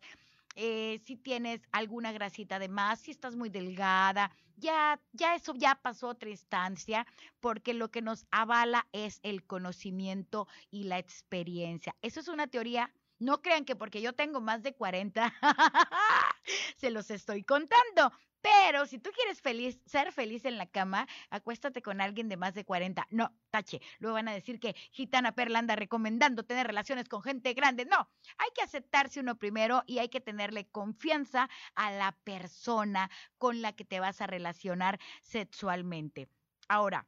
eh, 0.62 1.00
si 1.06 1.16
tienes 1.16 1.62
alguna 1.72 2.12
grasita 2.12 2.58
de 2.58 2.68
más, 2.68 3.00
si 3.00 3.12
estás 3.12 3.34
muy 3.34 3.48
delgada, 3.48 4.30
ya, 4.56 5.00
ya 5.12 5.34
eso 5.34 5.54
ya 5.56 5.76
pasó 5.76 6.08
otra 6.08 6.28
instancia, 6.28 7.06
porque 7.40 7.72
lo 7.72 7.90
que 7.90 8.02
nos 8.02 8.26
avala 8.30 8.86
es 8.92 9.20
el 9.22 9.46
conocimiento 9.46 10.48
y 10.70 10.84
la 10.84 10.98
experiencia. 10.98 11.96
Eso 12.02 12.20
es 12.20 12.28
una 12.28 12.46
teoría. 12.46 12.92
No 13.18 13.40
crean 13.40 13.64
que 13.64 13.74
porque 13.74 14.02
yo 14.02 14.12
tengo 14.12 14.42
más 14.42 14.62
de 14.62 14.74
40, 14.74 15.32
se 16.76 16.90
los 16.90 17.10
estoy 17.10 17.42
contando. 17.42 18.12
Pero 18.40 18.86
si 18.86 18.98
tú 18.98 19.10
quieres 19.10 19.38
ser 19.86 20.12
feliz 20.12 20.44
en 20.44 20.58
la 20.58 20.66
cama, 20.66 21.06
acuéstate 21.30 21.82
con 21.82 22.00
alguien 22.00 22.28
de 22.28 22.36
más 22.36 22.54
de 22.54 22.64
40. 22.64 23.06
No, 23.10 23.32
tache. 23.50 23.80
Luego 23.98 24.14
van 24.14 24.28
a 24.28 24.34
decir 24.34 24.60
que 24.60 24.74
Gitana 24.92 25.34
Perla 25.34 25.58
anda 25.58 25.76
recomendando 25.76 26.44
tener 26.44 26.66
relaciones 26.66 27.08
con 27.08 27.22
gente 27.22 27.52
grande. 27.54 27.84
No, 27.84 28.08
hay 28.38 28.48
que 28.54 28.62
aceptarse 28.62 29.20
uno 29.20 29.36
primero 29.36 29.82
y 29.86 29.98
hay 29.98 30.08
que 30.08 30.20
tenerle 30.20 30.68
confianza 30.68 31.48
a 31.74 31.90
la 31.92 32.12
persona 32.24 33.10
con 33.38 33.60
la 33.62 33.72
que 33.72 33.84
te 33.84 34.00
vas 34.00 34.20
a 34.20 34.26
relacionar 34.26 34.98
sexualmente. 35.22 36.28
Ahora, 36.68 37.06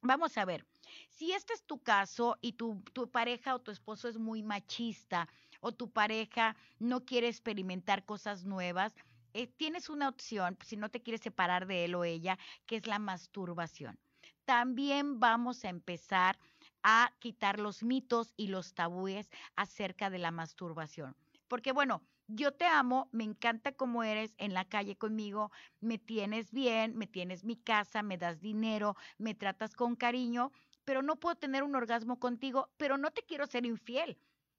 Vamos 0.00 0.38
a 0.38 0.44
ver, 0.44 0.64
si 1.08 1.32
este 1.32 1.54
es 1.54 1.64
tu 1.64 1.82
caso 1.82 2.38
y 2.40 2.52
tu, 2.52 2.84
pareja 3.10 3.54
o 3.56 3.58
tu 3.58 3.72
esposo 3.72 4.08
es 4.08 4.16
muy 4.16 4.44
machista 4.44 5.28
o 5.60 5.72
tu 5.72 5.90
pareja 5.90 6.56
no 6.78 7.04
quiere 7.04 7.26
experimentar 7.26 8.04
cosas 8.04 8.44
nuevas, 8.44 8.94
eh, 9.34 9.46
tienes 9.46 9.88
una 9.88 10.08
opción, 10.08 10.58
si 10.64 10.76
no 10.76 10.90
te 10.90 11.02
quieres 11.02 11.20
separar 11.20 11.66
de 11.66 11.84
él 11.84 11.94
o 11.94 12.04
ella, 12.04 12.38
que 12.66 12.76
es 12.76 12.86
la 12.86 12.98
masturbación. 12.98 13.98
También 14.44 15.20
vamos 15.20 15.64
a 15.64 15.68
empezar 15.68 16.38
a 16.82 17.12
quitar 17.18 17.58
los 17.58 17.82
mitos 17.82 18.32
y 18.36 18.48
los 18.48 18.74
tabúes 18.74 19.30
acerca 19.56 20.10
de 20.10 20.18
la 20.18 20.30
masturbación. 20.30 21.16
Porque 21.48 21.72
bueno, 21.72 22.02
yo 22.28 22.52
te 22.52 22.66
amo, 22.66 23.08
me 23.12 23.24
encanta 23.24 23.72
cómo 23.72 24.02
eres 24.04 24.34
en 24.38 24.54
la 24.54 24.66
calle 24.66 24.96
conmigo, 24.96 25.50
me 25.80 25.98
tienes 25.98 26.52
bien, 26.52 26.96
me 26.96 27.06
tienes 27.06 27.44
mi 27.44 27.56
casa, 27.56 28.02
me 28.02 28.18
das 28.18 28.40
dinero, 28.40 28.96
me 29.18 29.34
tratas 29.34 29.74
con 29.74 29.96
cariño, 29.96 30.52
pero 30.84 31.02
no 31.02 31.16
puedo 31.16 31.36
tener 31.36 31.62
un 31.62 31.74
orgasmo 31.74 32.18
contigo, 32.18 32.70
pero 32.76 32.98
no 32.98 33.10
te 33.10 33.22
quiero 33.22 33.46
ser 33.46 33.66
infiel 33.66 34.18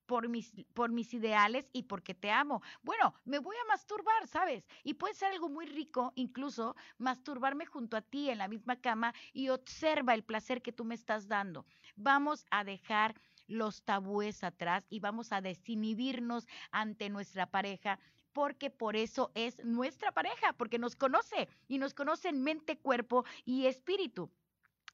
por 0.09 0.27
mis, 0.27 0.51
por 0.73 0.89
mis 0.91 1.13
ideales 1.13 1.69
y 1.71 1.83
porque 1.83 2.15
te 2.15 2.31
amo. 2.31 2.63
Bueno, 2.81 3.13
me 3.25 3.37
voy 3.37 3.55
a 3.55 3.67
masturbar, 3.67 4.27
¿sabes? 4.27 4.67
Y 4.83 4.95
puede 4.95 5.13
ser 5.13 5.33
algo 5.33 5.49
muy 5.49 5.67
rico, 5.67 6.13
incluso 6.15 6.75
masturbarme 6.97 7.67
junto 7.67 7.95
a 7.95 8.01
ti 8.01 8.31
en 8.31 8.39
la 8.39 8.47
misma 8.47 8.81
cama 8.81 9.13
y 9.33 9.49
observa 9.49 10.15
el 10.15 10.23
placer 10.23 10.63
que 10.63 10.71
tú 10.71 10.83
me 10.83 10.95
estás 10.95 11.27
dando. 11.27 11.67
Vamos 11.95 12.43
a 12.49 12.63
dejar 12.63 13.21
los 13.45 13.83
tabúes 13.83 14.43
atrás 14.43 14.87
y 14.89 14.99
vamos 14.99 15.31
a 15.31 15.41
desinhibirnos 15.41 16.47
ante 16.71 17.09
nuestra 17.09 17.45
pareja 17.45 17.99
porque 18.33 18.71
por 18.71 18.95
eso 18.95 19.31
es 19.35 19.63
nuestra 19.63 20.11
pareja, 20.11 20.53
porque 20.53 20.79
nos 20.79 20.95
conoce 20.95 21.47
y 21.67 21.77
nos 21.77 21.93
conoce 21.93 22.29
en 22.29 22.41
mente, 22.41 22.79
cuerpo 22.79 23.25
y 23.45 23.67
espíritu. 23.67 24.31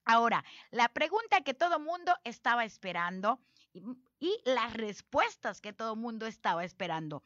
Ahora, 0.04 0.44
la 0.72 0.90
pregunta 0.90 1.40
que 1.40 1.54
todo 1.54 1.80
mundo 1.80 2.14
estaba 2.26 2.66
esperando 2.66 3.40
y, 4.20 4.40
las 4.46 4.74
respuestas 4.74 5.62
que 5.62 5.74
todo 5.74 5.94
el 5.94 6.00
mundo 6.00 6.26
estaba 6.26 6.64
esperando. 6.64 7.24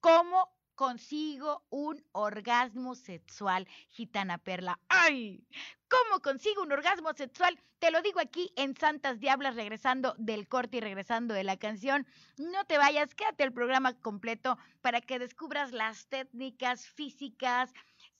¿Cómo 0.00 0.52
consigo 0.74 1.64
un 1.70 2.04
orgasmo 2.12 2.94
sexual, 2.94 3.68
gitana 3.88 4.38
perla? 4.38 4.80
¡Ay! 4.88 5.46
¿Cómo 5.88 6.20
consigo 6.20 6.62
un 6.62 6.72
orgasmo 6.72 7.12
sexual? 7.12 7.60
Te 7.78 7.90
lo 7.90 8.00
digo 8.00 8.20
aquí 8.20 8.52
en 8.56 8.76
Santas 8.76 9.20
Diablas, 9.20 9.56
regresando 9.56 10.14
del 10.16 10.48
corte 10.48 10.78
y 10.78 10.80
regresando 10.80 11.34
de 11.34 11.44
la 11.44 11.56
canción. 11.56 12.06
No 12.38 12.64
te 12.64 12.78
vayas, 12.78 13.14
quédate 13.14 13.44
el 13.44 13.52
programa 13.52 13.98
completo 14.00 14.56
para 14.80 15.00
que 15.00 15.18
descubras 15.18 15.72
las 15.72 16.06
técnicas 16.06 16.86
físicas, 16.86 17.72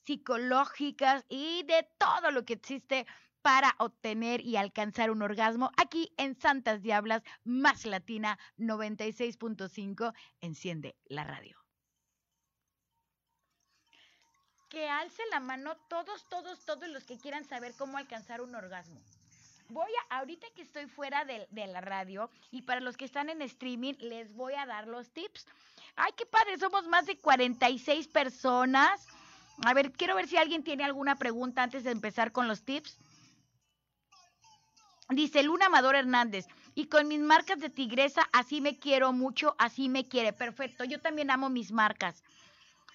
psicológicas 0.05 1.25
y 1.29 1.63
de 1.63 1.87
todo 1.97 2.31
lo 2.31 2.45
que 2.45 2.53
existe 2.53 3.07
para 3.43 3.75
obtener 3.77 4.41
y 4.41 4.55
alcanzar 4.55 5.11
un 5.11 5.21
orgasmo 5.21 5.69
aquí 5.77 6.11
en 6.17 6.33
Santas 6.39 6.81
Diablas, 6.81 7.21
más 7.43 7.85
Latina 7.85 8.39
96.5. 8.57 10.13
Enciende 10.39 10.95
la 11.05 11.25
radio. 11.25 11.57
Que 14.69 14.89
alce 14.89 15.21
la 15.29 15.39
mano 15.39 15.75
todos, 15.89 16.27
todos, 16.29 16.65
todos 16.65 16.87
los 16.87 17.03
que 17.03 17.19
quieran 17.19 17.45
saber 17.45 17.73
cómo 17.77 17.97
alcanzar 17.97 18.41
un 18.41 18.55
orgasmo. 18.55 18.99
Voy 19.67 19.91
a, 20.09 20.17
ahorita 20.17 20.47
que 20.55 20.61
estoy 20.61 20.87
fuera 20.87 21.25
de, 21.25 21.45
de 21.51 21.67
la 21.67 21.81
radio 21.81 22.29
y 22.49 22.61
para 22.61 22.79
los 22.79 22.95
que 22.95 23.05
están 23.05 23.29
en 23.29 23.41
streaming, 23.41 23.93
les 23.99 24.33
voy 24.33 24.53
a 24.53 24.65
dar 24.65 24.87
los 24.87 25.11
tips. 25.11 25.45
Ay, 25.97 26.13
qué 26.15 26.25
padre, 26.25 26.57
somos 26.57 26.87
más 26.87 27.05
de 27.05 27.17
46 27.17 28.07
personas. 28.07 29.05
A 29.65 29.73
ver, 29.73 29.91
quiero 29.91 30.15
ver 30.15 30.27
si 30.27 30.37
alguien 30.37 30.63
tiene 30.63 30.83
alguna 30.85 31.17
pregunta 31.17 31.61
antes 31.61 31.83
de 31.83 31.91
empezar 31.91 32.31
con 32.31 32.47
los 32.47 32.63
tips. 32.63 32.97
Dice 35.09 35.43
Luna 35.43 35.65
Amador 35.65 35.95
Hernández, 35.95 36.47
y 36.75 36.87
con 36.87 37.07
mis 37.07 37.19
marcas 37.19 37.59
de 37.59 37.69
tigresa, 37.69 38.27
así 38.31 38.61
me 38.61 38.79
quiero 38.79 39.11
mucho, 39.11 39.55
así 39.57 39.89
me 39.89 40.07
quiere. 40.07 40.33
Perfecto, 40.33 40.85
yo 40.85 40.99
también 40.99 41.29
amo 41.29 41.49
mis 41.49 41.71
marcas. 41.71 42.23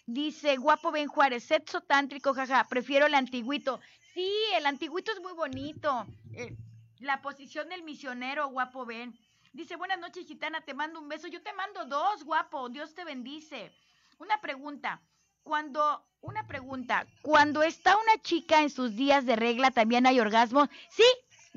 Dice 0.07 0.57
Guapo 0.57 0.91
Ben 0.91 1.07
Juárez, 1.07 1.45
sexo 1.45 1.83
tántrico, 1.83 2.33
jaja, 2.33 2.65
prefiero 2.65 3.07
el 3.07 3.15
antiguito. 3.15 3.79
Sí, 4.15 4.33
el 4.57 4.67
antiguito 4.67 5.13
es 5.13 5.21
muy 5.21 5.33
bonito. 5.33 6.07
Eh, 6.33 6.57
la 7.01 7.21
posición 7.21 7.69
del 7.69 7.83
misionero, 7.83 8.49
Guapo 8.49 8.87
Ben. 8.87 9.17
Dice, 9.53 9.77
buenas 9.77 9.99
noches, 9.99 10.27
gitana, 10.27 10.61
te 10.61 10.75
mando 10.75 11.01
un 11.01 11.09
beso. 11.09 11.27
Yo 11.27 11.43
te 11.43 11.53
mando 11.53 11.85
dos, 11.85 12.25
guapo, 12.25 12.69
Dios 12.69 12.95
te 12.95 13.05
bendice. 13.05 13.73
Una 14.19 14.41
pregunta, 14.41 15.01
cuando, 15.43 16.05
una 16.21 16.47
pregunta, 16.47 17.07
cuando 17.23 17.63
está 17.63 17.97
una 17.97 18.23
chica 18.23 18.63
en 18.63 18.71
sus 18.71 18.95
días 18.97 19.25
de 19.27 19.37
regla, 19.37 19.71
¿también 19.71 20.07
hay 20.07 20.21
orgasmo? 20.21 20.69
Sí, 20.91 21.05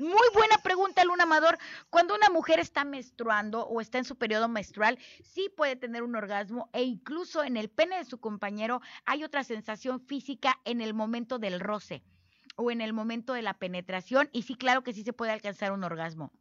Muy 0.02 0.28
buena 0.34 0.58
pregunta, 0.58 1.04
Luna 1.04 1.22
Amador. 1.22 1.56
Cuando 1.88 2.16
una 2.16 2.28
mujer 2.28 2.58
está 2.58 2.82
menstruando 2.84 3.64
o 3.66 3.80
está 3.80 3.98
en 3.98 4.04
su 4.04 4.16
periodo 4.16 4.48
menstrual, 4.48 4.98
sí 5.22 5.48
puede 5.56 5.76
tener 5.76 6.02
un 6.02 6.16
orgasmo 6.16 6.68
e 6.72 6.82
incluso 6.82 7.44
en 7.44 7.56
el 7.56 7.70
pene 7.70 7.98
de 7.98 8.04
su 8.04 8.18
compañero 8.18 8.80
hay 9.04 9.22
otra 9.22 9.44
sensación 9.44 10.00
física 10.00 10.58
en 10.64 10.80
el 10.80 10.92
momento 10.92 11.38
del 11.38 11.60
roce 11.60 12.02
o 12.56 12.72
en 12.72 12.80
el 12.80 12.92
momento 12.92 13.32
de 13.32 13.42
la 13.42 13.54
penetración 13.54 14.28
y 14.32 14.42
sí, 14.42 14.56
claro 14.56 14.82
que 14.82 14.92
sí 14.92 15.04
se 15.04 15.12
puede 15.12 15.30
alcanzar 15.30 15.70
un 15.70 15.84
orgasmo. 15.84 16.32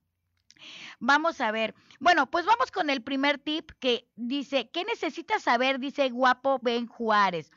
Vamos 1.00 1.40
a 1.40 1.52
ver. 1.52 1.76
Bueno, 2.00 2.32
pues 2.32 2.48
vamos 2.48 2.72
con 2.72 2.90
el 2.90 3.04
primer 3.04 3.38
tip 3.38 3.70
que 3.80 4.10
dice, 4.16 4.72
¿qué 4.72 4.86
necesitas 4.86 5.44
saber? 5.44 5.78
Dice 5.78 6.10
guapo 6.10 6.58
Ben 6.64 6.88
Juárez. 6.88 7.52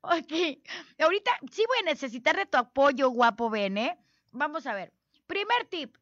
Ok, 0.00 0.32
ahorita 0.98 1.32
sí 1.52 1.64
voy 1.68 1.78
a 1.82 1.90
necesitar 1.90 2.34
de 2.34 2.46
tu 2.46 2.56
apoyo, 2.56 3.10
guapo 3.10 3.50
Ben, 3.50 3.76
¿eh? 3.76 3.98
Vamos 4.32 4.66
a 4.66 4.72
ver. 4.72 4.94
Primer 5.30 5.64
tip. 5.66 5.96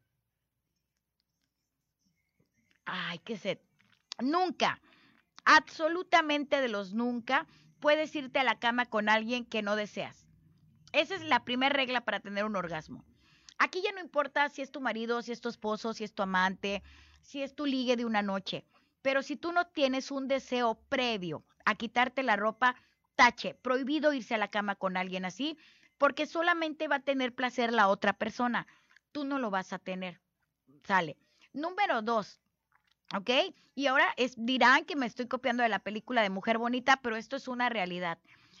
Ay, 2.85 3.19
qué 3.19 3.37
sed. 3.37 3.59
Nunca, 4.17 4.81
absolutamente 5.45 6.59
de 6.61 6.67
los 6.67 6.95
nunca, 6.95 7.45
puedes 7.79 8.15
irte 8.15 8.39
a 8.39 8.43
la 8.43 8.57
cama 8.57 8.87
con 8.87 9.07
alguien 9.07 9.45
que 9.45 9.61
no 9.61 9.75
deseas. 9.75 10.25
Esa 10.93 11.13
es 11.13 11.21
la 11.21 11.45
primera 11.45 11.71
regla 11.71 12.01
para 12.01 12.21
tener 12.21 12.43
un 12.43 12.55
orgasmo. 12.55 13.05
Aquí 13.59 13.83
ya 13.83 13.91
no 13.91 13.99
importa 13.99 14.49
si 14.49 14.63
es 14.63 14.71
tu 14.71 14.81
marido, 14.81 15.21
si 15.21 15.31
es 15.31 15.41
tu 15.41 15.49
esposo, 15.49 15.93
si 15.93 16.03
es 16.03 16.15
tu 16.15 16.23
amante, 16.23 16.81
si 17.21 17.43
es 17.43 17.53
tu 17.53 17.67
ligue 17.67 17.97
de 17.97 18.05
una 18.05 18.23
noche. 18.23 18.65
Pero 19.03 19.21
si 19.21 19.35
tú 19.35 19.51
no 19.51 19.67
tienes 19.67 20.09
un 20.09 20.27
deseo 20.27 20.81
previo 20.89 21.45
a 21.65 21.75
quitarte 21.75 22.23
la 22.23 22.35
ropa, 22.35 22.75
tache, 23.13 23.53
prohibido 23.53 24.11
irse 24.11 24.33
a 24.33 24.39
la 24.39 24.47
cama 24.47 24.73
con 24.73 24.97
alguien 24.97 25.23
así, 25.23 25.55
porque 25.99 26.25
solamente 26.25 26.87
va 26.87 26.95
a 26.95 27.03
tener 27.03 27.35
placer 27.35 27.71
la 27.71 27.89
otra 27.89 28.13
persona. 28.13 28.65
Tú 29.11 29.25
no 29.25 29.39
lo 29.39 29.49
vas 29.49 29.73
a 29.73 29.79
tener. 29.79 30.19
Sale. 30.83 31.17
Número 31.53 32.01
dos, 32.01 32.39
¿ok? 33.15 33.29
Y 33.75 33.87
ahora 33.87 34.13
dirán 34.37 34.85
que 34.85 34.95
me 34.95 35.05
estoy 35.05 35.27
copiando 35.27 35.63
de 35.63 35.69
la 35.69 35.79
película 35.79 36.21
de 36.21 36.29
Mujer 36.29 36.57
Bonita, 36.57 36.99
pero 37.01 37.15
esto 37.15 37.35
es 37.35 37.47
una 37.47 37.69
realidad. 37.69 38.19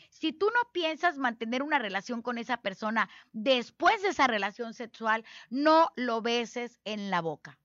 Si 0.09 0.33
tú 0.33 0.47
no 0.47 0.71
piensas 0.71 1.17
mantener 1.17 1.61
una 1.61 1.77
relación 1.77 2.21
con 2.21 2.37
esa 2.37 2.57
persona 2.57 3.09
después 3.31 4.01
de 4.01 4.09
esa 4.09 4.27
relación 4.27 4.73
sexual, 4.73 5.23
no 5.49 5.91
lo 5.95 6.21
beses 6.21 6.79
en 6.83 7.11
la 7.11 7.21
boca. 7.21 7.59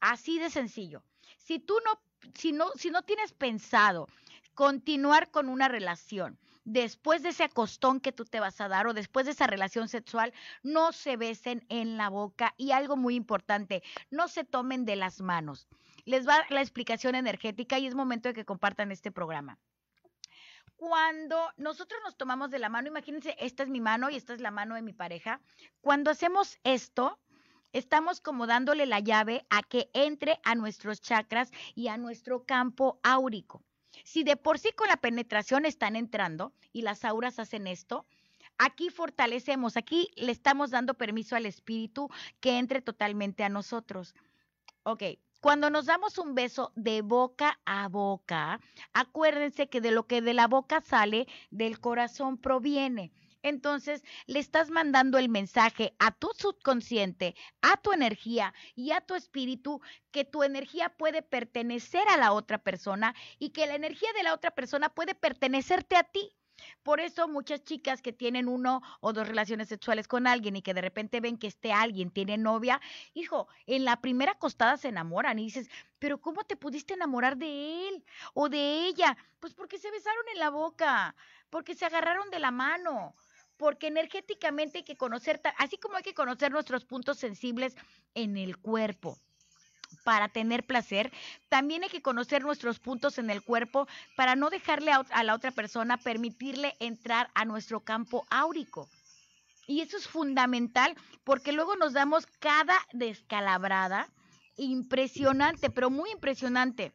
Así 0.00 0.38
de 0.38 0.50
sencillo. 0.50 1.02
Si 1.38 1.58
tú 1.58 1.74
no, 1.84 2.00
si 2.34 2.52
no, 2.52 2.70
si 2.76 2.90
no 2.90 3.02
tienes 3.02 3.32
pensado 3.32 4.08
continuar 4.54 5.30
con 5.30 5.48
una 5.48 5.68
relación 5.68 6.38
después 6.64 7.22
de 7.22 7.30
ese 7.30 7.44
acostón 7.44 8.00
que 8.00 8.12
tú 8.12 8.24
te 8.24 8.40
vas 8.40 8.60
a 8.60 8.68
dar 8.68 8.86
o 8.86 8.94
después 8.94 9.26
de 9.26 9.32
esa 9.32 9.46
relación 9.46 9.88
sexual, 9.88 10.32
no 10.62 10.92
se 10.92 11.16
besen 11.16 11.64
en 11.68 11.96
la 11.96 12.08
boca 12.08 12.54
y 12.56 12.72
algo 12.72 12.96
muy 12.96 13.14
importante, 13.14 13.82
no 14.10 14.28
se 14.28 14.44
tomen 14.44 14.84
de 14.84 14.96
las 14.96 15.20
manos. 15.20 15.68
Les 16.04 16.26
va 16.26 16.44
la 16.50 16.60
explicación 16.60 17.14
energética 17.14 17.78
y 17.78 17.86
es 17.86 17.94
momento 17.94 18.28
de 18.28 18.34
que 18.34 18.44
compartan 18.44 18.92
este 18.92 19.12
programa 19.12 19.58
cuando 20.76 21.50
nosotros 21.56 22.00
nos 22.04 22.16
tomamos 22.16 22.50
de 22.50 22.58
la 22.58 22.68
mano, 22.68 22.88
imagínense, 22.88 23.36
esta 23.38 23.62
es 23.62 23.68
mi 23.68 23.80
mano 23.80 24.10
y 24.10 24.16
esta 24.16 24.34
es 24.34 24.40
la 24.40 24.50
mano 24.50 24.74
de 24.74 24.82
mi 24.82 24.92
pareja, 24.92 25.40
cuando 25.80 26.10
hacemos 26.10 26.58
esto, 26.64 27.18
estamos 27.72 28.20
como 28.20 28.46
dándole 28.46 28.84
la 28.84 29.00
llave 29.00 29.46
a 29.50 29.62
que 29.62 29.90
entre 29.94 30.40
a 30.44 30.54
nuestros 30.54 31.00
chakras 31.00 31.50
y 31.74 31.88
a 31.88 31.96
nuestro 31.96 32.44
campo 32.44 33.00
áurico. 33.02 33.64
Si 34.04 34.22
de 34.22 34.36
por 34.36 34.58
sí 34.58 34.70
con 34.72 34.88
la 34.88 34.98
penetración 34.98 35.64
están 35.64 35.96
entrando 35.96 36.52
y 36.72 36.82
las 36.82 37.04
auras 37.04 37.38
hacen 37.38 37.66
esto, 37.66 38.06
aquí 38.58 38.90
fortalecemos, 38.90 39.76
aquí 39.76 40.10
le 40.16 40.30
estamos 40.30 40.70
dando 40.70 40.94
permiso 40.94 41.34
al 41.36 41.46
espíritu 41.46 42.10
que 42.40 42.58
entre 42.58 42.82
totalmente 42.82 43.44
a 43.44 43.48
nosotros. 43.48 44.14
Ok, 44.82 45.02
cuando 45.40 45.70
nos 45.70 45.86
damos 45.86 46.18
un 46.18 46.34
beso 46.34 46.70
de 46.74 47.00
boca 47.00 47.58
a 47.64 47.88
boca, 47.88 48.60
acuérdense 48.92 49.68
que 49.68 49.80
de 49.80 49.90
lo 49.90 50.06
que 50.06 50.20
de 50.20 50.34
la 50.34 50.48
boca 50.48 50.82
sale, 50.82 51.26
del 51.50 51.80
corazón 51.80 52.36
proviene. 52.36 53.10
Entonces, 53.44 54.02
le 54.26 54.38
estás 54.38 54.70
mandando 54.70 55.18
el 55.18 55.28
mensaje 55.28 55.94
a 55.98 56.12
tu 56.12 56.30
subconsciente, 56.34 57.34
a 57.60 57.76
tu 57.76 57.92
energía 57.92 58.54
y 58.74 58.92
a 58.92 59.02
tu 59.02 59.14
espíritu 59.14 59.82
que 60.10 60.24
tu 60.24 60.42
energía 60.42 60.88
puede 60.88 61.20
pertenecer 61.20 62.08
a 62.08 62.16
la 62.16 62.32
otra 62.32 62.56
persona 62.56 63.14
y 63.38 63.50
que 63.50 63.66
la 63.66 63.74
energía 63.74 64.08
de 64.16 64.22
la 64.22 64.32
otra 64.32 64.50
persona 64.52 64.88
puede 64.88 65.14
pertenecerte 65.14 65.94
a 65.94 66.04
ti. 66.04 66.34
Por 66.82 67.00
eso 67.00 67.28
muchas 67.28 67.64
chicas 67.64 68.00
que 68.00 68.12
tienen 68.12 68.48
uno 68.48 68.80
o 69.00 69.12
dos 69.12 69.28
relaciones 69.28 69.68
sexuales 69.68 70.08
con 70.08 70.26
alguien 70.26 70.56
y 70.56 70.62
que 70.62 70.72
de 70.72 70.80
repente 70.80 71.20
ven 71.20 71.36
que 71.36 71.48
este 71.48 71.72
alguien 71.72 72.10
tiene 72.10 72.38
novia, 72.38 72.80
hijo, 73.12 73.48
en 73.66 73.84
la 73.84 74.00
primera 74.00 74.32
acostada 74.32 74.76
se 74.78 74.88
enamoran 74.88 75.38
y 75.38 75.44
dices, 75.44 75.68
pero 75.98 76.20
¿cómo 76.20 76.44
te 76.44 76.56
pudiste 76.56 76.94
enamorar 76.94 77.36
de 77.36 77.88
él 77.88 78.04
o 78.34 78.48
de 78.48 78.86
ella? 78.86 79.16
Pues 79.40 79.52
porque 79.52 79.78
se 79.78 79.90
besaron 79.90 80.24
en 80.32 80.38
la 80.38 80.50
boca, 80.50 81.14
porque 81.50 81.74
se 81.74 81.84
agarraron 81.86 82.30
de 82.30 82.38
la 82.38 82.50
mano, 82.50 83.14
porque 83.56 83.88
energéticamente 83.88 84.78
hay 84.78 84.84
que 84.84 84.96
conocer, 84.96 85.40
así 85.58 85.78
como 85.78 85.96
hay 85.96 86.02
que 86.02 86.14
conocer 86.14 86.52
nuestros 86.52 86.84
puntos 86.84 87.18
sensibles 87.18 87.76
en 88.14 88.36
el 88.36 88.58
cuerpo 88.58 89.18
para 90.02 90.28
tener 90.28 90.64
placer, 90.64 91.12
también 91.48 91.82
hay 91.84 91.88
que 91.88 92.02
conocer 92.02 92.42
nuestros 92.42 92.80
puntos 92.80 93.18
en 93.18 93.30
el 93.30 93.42
cuerpo 93.42 93.86
para 94.16 94.34
no 94.34 94.50
dejarle 94.50 94.92
a, 94.92 95.22
la 95.22 95.34
otra 95.34 95.50
persona 95.50 95.96
permitirle 95.96 96.74
entrar 96.80 97.30
a 97.34 97.44
nuestro 97.44 97.80
campo 97.80 98.26
áurico. 98.30 98.88
Y 99.66 99.80
eso 99.80 99.96
es 99.96 100.06
fundamental 100.06 100.94
porque 101.22 101.52
luego 101.52 101.76
nos 101.76 101.92
damos 101.92 102.26
cada 102.38 102.78
descalabrada 102.92 104.08
impresionante, 104.56 105.70
pero 105.70 105.90
muy 105.90 106.10
impresionante. 106.10 106.92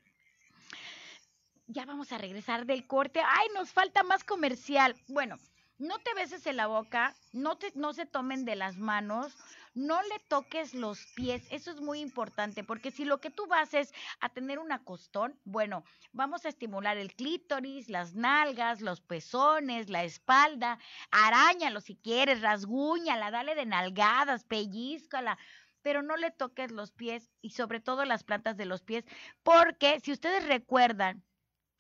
Ya 1.67 1.85
vamos 1.85 2.11
a 2.11 2.17
regresar 2.17 2.65
del 2.65 2.85
corte. 2.85 3.21
Ay, 3.25 3.47
nos 3.53 3.71
falta 3.71 4.03
más 4.03 4.23
comercial. 4.23 4.95
Bueno, 5.07 5.37
no 5.79 5.97
te 5.99 6.13
beses 6.13 6.45
en 6.45 6.57
la 6.57 6.67
boca, 6.67 7.15
no, 7.31 7.57
te, 7.57 7.71
no 7.73 7.93
se 7.93 8.05
tomen 8.05 8.43
de 8.43 8.55
las 8.55 8.77
manos, 8.77 9.35
no 9.73 10.01
le 10.03 10.19
toques 10.27 10.73
los 10.73 10.99
pies, 11.15 11.47
eso 11.51 11.71
es 11.71 11.79
muy 11.79 12.01
importante, 12.01 12.65
porque 12.65 12.91
si 12.91 13.05
lo 13.05 13.21
que 13.21 13.31
tú 13.31 13.47
vas 13.47 13.73
es 13.73 13.93
a 14.19 14.29
tener 14.29 14.59
un 14.59 14.73
acostón, 14.73 15.39
bueno, 15.45 15.85
vamos 16.11 16.45
a 16.45 16.49
estimular 16.49 16.97
el 16.97 17.15
clítoris, 17.15 17.89
las 17.89 18.13
nalgas, 18.13 18.81
los 18.81 18.99
pezones, 18.99 19.89
la 19.89 20.03
espalda, 20.03 20.79
arañalo 21.11 21.79
si 21.79 21.95
quieres, 21.95 22.41
rasguñala, 22.41 23.31
dale 23.31 23.55
de 23.55 23.65
nalgadas, 23.65 24.43
pellizcala 24.43 25.37
pero 25.81 26.01
no 26.01 26.17
le 26.17 26.29
toques 26.29 26.71
los 26.71 26.91
pies 26.91 27.31
y 27.41 27.51
sobre 27.51 27.79
todo 27.79 28.03
las 28.03 28.25
plantas 28.25 28.57
de 28.57 28.65
los 28.65 28.83
pies, 28.83 29.05
porque 29.43 30.01
si 30.01 30.11
ustedes 30.11 30.45
recuerdan, 30.45 31.23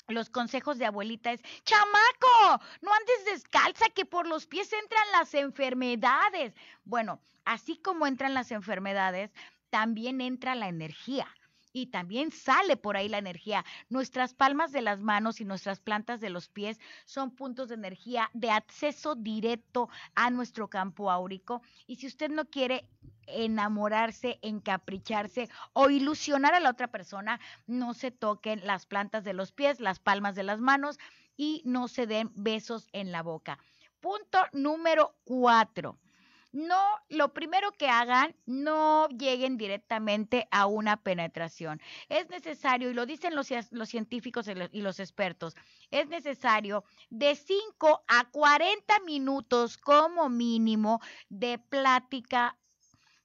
los 0.09 0.29
consejos 0.29 0.77
de 0.77 0.85
abuelita 0.85 1.31
es, 1.31 1.41
chamaco, 1.63 2.63
no 2.81 2.91
andes 2.93 3.25
descalza 3.25 3.85
que 3.89 4.05
por 4.05 4.27
los 4.27 4.47
pies 4.47 4.71
entran 4.73 5.05
las 5.11 5.33
enfermedades. 5.33 6.53
Bueno, 6.83 7.19
así 7.45 7.77
como 7.77 8.07
entran 8.07 8.33
las 8.33 8.51
enfermedades, 8.51 9.31
también 9.69 10.19
entra 10.21 10.55
la 10.55 10.67
energía 10.67 11.27
y 11.71 11.87
también 11.87 12.31
sale 12.31 12.77
por 12.77 12.97
ahí 12.97 13.07
la 13.07 13.19
energía. 13.19 13.63
Nuestras 13.89 14.33
palmas 14.33 14.71
de 14.71 14.81
las 14.81 15.01
manos 15.01 15.39
y 15.39 15.45
nuestras 15.45 15.79
plantas 15.79 16.19
de 16.19 16.31
los 16.31 16.49
pies 16.49 16.79
son 17.05 17.31
puntos 17.31 17.69
de 17.69 17.75
energía 17.75 18.29
de 18.33 18.49
acceso 18.49 19.15
directo 19.15 19.89
a 20.15 20.31
nuestro 20.31 20.67
campo 20.67 21.11
áurico. 21.11 21.61
Y 21.85 21.97
si 21.97 22.07
usted 22.07 22.31
no 22.31 22.45
quiere 22.45 22.89
enamorarse, 23.29 24.39
encapricharse 24.41 25.49
o 25.73 25.89
ilusionar 25.89 26.53
a 26.53 26.59
la 26.59 26.69
otra 26.69 26.87
persona, 26.87 27.39
no 27.67 27.93
se 27.93 28.11
toquen 28.11 28.65
las 28.65 28.85
plantas 28.85 29.23
de 29.23 29.33
los 29.33 29.51
pies, 29.51 29.79
las 29.79 29.99
palmas 29.99 30.35
de 30.35 30.43
las 30.43 30.59
manos 30.59 30.99
y 31.37 31.61
no 31.65 31.87
se 31.87 32.07
den 32.07 32.31
besos 32.35 32.87
en 32.93 33.11
la 33.11 33.23
boca. 33.23 33.59
Punto 33.99 34.39
número 34.53 35.15
cuatro 35.23 35.97
no, 36.51 36.81
lo 37.09 37.31
primero 37.33 37.71
que 37.71 37.89
hagan, 37.89 38.35
no 38.45 39.07
lleguen 39.09 39.57
directamente 39.57 40.47
a 40.51 40.65
una 40.65 40.97
penetración. 40.97 41.79
Es 42.09 42.29
necesario, 42.29 42.89
y 42.89 42.93
lo 42.93 43.05
dicen 43.05 43.35
los, 43.35 43.49
los 43.71 43.89
científicos 43.89 44.47
y 44.71 44.81
los 44.81 44.99
expertos, 44.99 45.55
es 45.91 46.07
necesario 46.07 46.83
de 47.09 47.35
5 47.35 48.03
a 48.07 48.29
40 48.31 48.99
minutos 49.01 49.77
como 49.77 50.29
mínimo 50.29 51.01
de 51.29 51.59
plática 51.59 52.57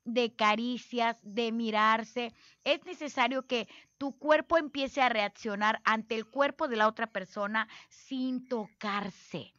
de 0.05 0.34
caricias, 0.34 1.18
de 1.22 1.52
mirarse. 1.52 2.32
Es 2.64 2.84
necesario 2.84 3.46
que 3.46 3.68
tu 3.98 4.18
cuerpo 4.18 4.59
empiece 4.59 5.00
a 5.02 5.09
reaccionar 5.09 5.80
ante 5.84 6.14
el 6.14 6.26
cuerpo 6.26 6.68
de 6.68 6.76
la 6.76 6.88
otra 6.88 7.07
persona 7.07 7.68
sin 7.88 8.46
tocarse 8.48 9.55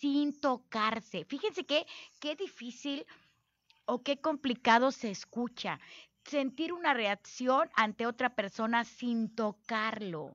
sin 0.00 0.38
tocarse. 0.38 1.24
Fíjense 1.24 1.64
qué, 1.64 1.84
qué 2.20 2.36
difícil 2.36 3.04
o 3.84 4.02
qué 4.02 4.20
complicado 4.20 4.92
se 4.92 5.10
escucha 5.10 5.80
sentir 6.24 6.72
una 6.72 6.94
reacción 6.94 7.70
ante 7.74 8.06
otra 8.06 8.34
persona 8.34 8.84
sin 8.84 9.34
tocarlo. 9.34 10.34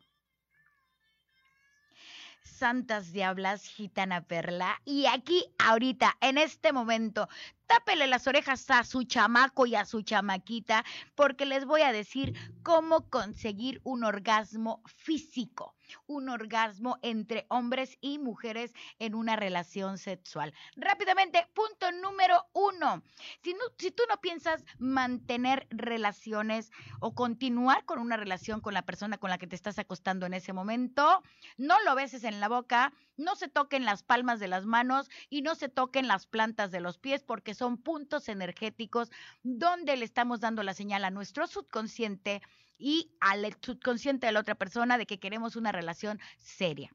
Santas 2.43 3.11
Diablas, 3.13 3.65
Gitana 3.67 4.21
Perla. 4.21 4.81
Y 4.85 5.05
aquí, 5.05 5.45
ahorita, 5.59 6.17
en 6.19 6.37
este 6.37 6.73
momento, 6.73 7.29
tápele 7.67 8.07
las 8.07 8.27
orejas 8.27 8.69
a 8.69 8.83
su 8.83 9.03
chamaco 9.03 9.65
y 9.65 9.75
a 9.75 9.85
su 9.85 10.01
chamaquita, 10.01 10.83
porque 11.15 11.45
les 11.45 11.65
voy 11.65 11.81
a 11.81 11.91
decir 11.91 12.33
cómo 12.63 13.09
conseguir 13.09 13.81
un 13.83 14.03
orgasmo 14.03 14.81
físico 14.85 15.75
un 16.07 16.29
orgasmo 16.29 16.97
entre 17.01 17.45
hombres 17.49 17.97
y 18.01 18.19
mujeres 18.19 18.73
en 18.99 19.15
una 19.15 19.35
relación 19.35 19.97
sexual. 19.97 20.53
Rápidamente, 20.75 21.47
punto 21.53 21.91
número 21.91 22.45
uno. 22.53 23.03
Si, 23.43 23.55
si 23.77 23.91
tú 23.91 24.03
no 24.09 24.19
piensas 24.21 24.63
mantener 24.77 25.67
relaciones 25.69 26.71
o 26.99 27.13
continuar 27.13 27.85
con 27.85 27.99
una 27.99 28.17
relación 28.17 28.61
con 28.61 28.73
la 28.73 28.83
persona 28.83 29.17
con 29.17 29.29
la 29.29 29.37
que 29.37 29.47
te 29.47 29.55
estás 29.55 29.79
acostando 29.79 30.25
en 30.25 30.33
ese 30.33 30.53
momento, 30.53 31.23
no 31.57 31.79
lo 31.81 31.95
beses 31.95 32.23
en 32.23 32.39
la 32.39 32.47
boca, 32.47 32.93
no 33.17 33.35
se 33.35 33.47
toquen 33.47 33.85
las 33.85 34.03
palmas 34.03 34.39
de 34.39 34.47
las 34.47 34.65
manos 34.65 35.09
y 35.29 35.41
no 35.41 35.55
se 35.55 35.69
toquen 35.69 36.07
las 36.07 36.25
plantas 36.25 36.71
de 36.71 36.81
los 36.81 36.97
pies 36.97 37.23
porque 37.23 37.53
son 37.53 37.77
puntos 37.77 38.29
energéticos 38.29 39.11
donde 39.43 39.97
le 39.97 40.05
estamos 40.05 40.39
dando 40.39 40.63
la 40.63 40.73
señal 40.73 41.05
a 41.05 41.11
nuestro 41.11 41.47
subconsciente 41.47 42.41
y 42.77 43.11
al 43.19 43.55
subconsciente 43.61 44.27
de 44.27 44.33
la 44.33 44.39
otra 44.39 44.55
persona 44.55 44.97
de 44.97 45.05
que 45.05 45.19
queremos 45.19 45.55
una 45.55 45.71
relación 45.71 46.19
seria. 46.37 46.91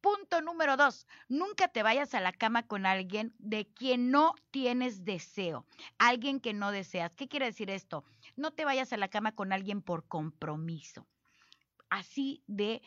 Punto 0.00 0.40
número 0.40 0.76
dos, 0.76 1.08
nunca 1.28 1.66
te 1.66 1.82
vayas 1.82 2.14
a 2.14 2.20
la 2.20 2.32
cama 2.32 2.62
con 2.62 2.86
alguien 2.86 3.34
de 3.38 3.66
quien 3.66 4.12
no 4.12 4.36
tienes 4.52 5.04
deseo, 5.04 5.66
alguien 5.98 6.38
que 6.38 6.54
no 6.54 6.70
deseas. 6.70 7.16
¿Qué 7.16 7.26
quiere 7.26 7.46
decir 7.46 7.68
esto? 7.68 8.04
No 8.36 8.52
te 8.52 8.64
vayas 8.64 8.92
a 8.92 8.96
la 8.96 9.08
cama 9.08 9.32
con 9.32 9.52
alguien 9.52 9.82
por 9.82 10.06
compromiso. 10.06 11.04
Así 11.90 12.44
de 12.46 12.80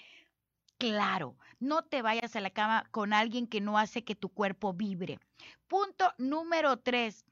claro, 0.81 1.37
no 1.59 1.83
te 1.83 2.01
vayas 2.01 2.35
a 2.35 2.41
la 2.41 2.49
cama 2.49 2.87
con 2.89 3.13
alguien 3.13 3.45
que 3.45 3.61
no 3.61 3.77
hace 3.77 4.03
que 4.03 4.15
tu 4.15 4.29
cuerpo 4.29 4.73
vibre. 4.73 5.19
Punto 5.67 6.11
número 6.17 6.77
tres, 6.77 7.23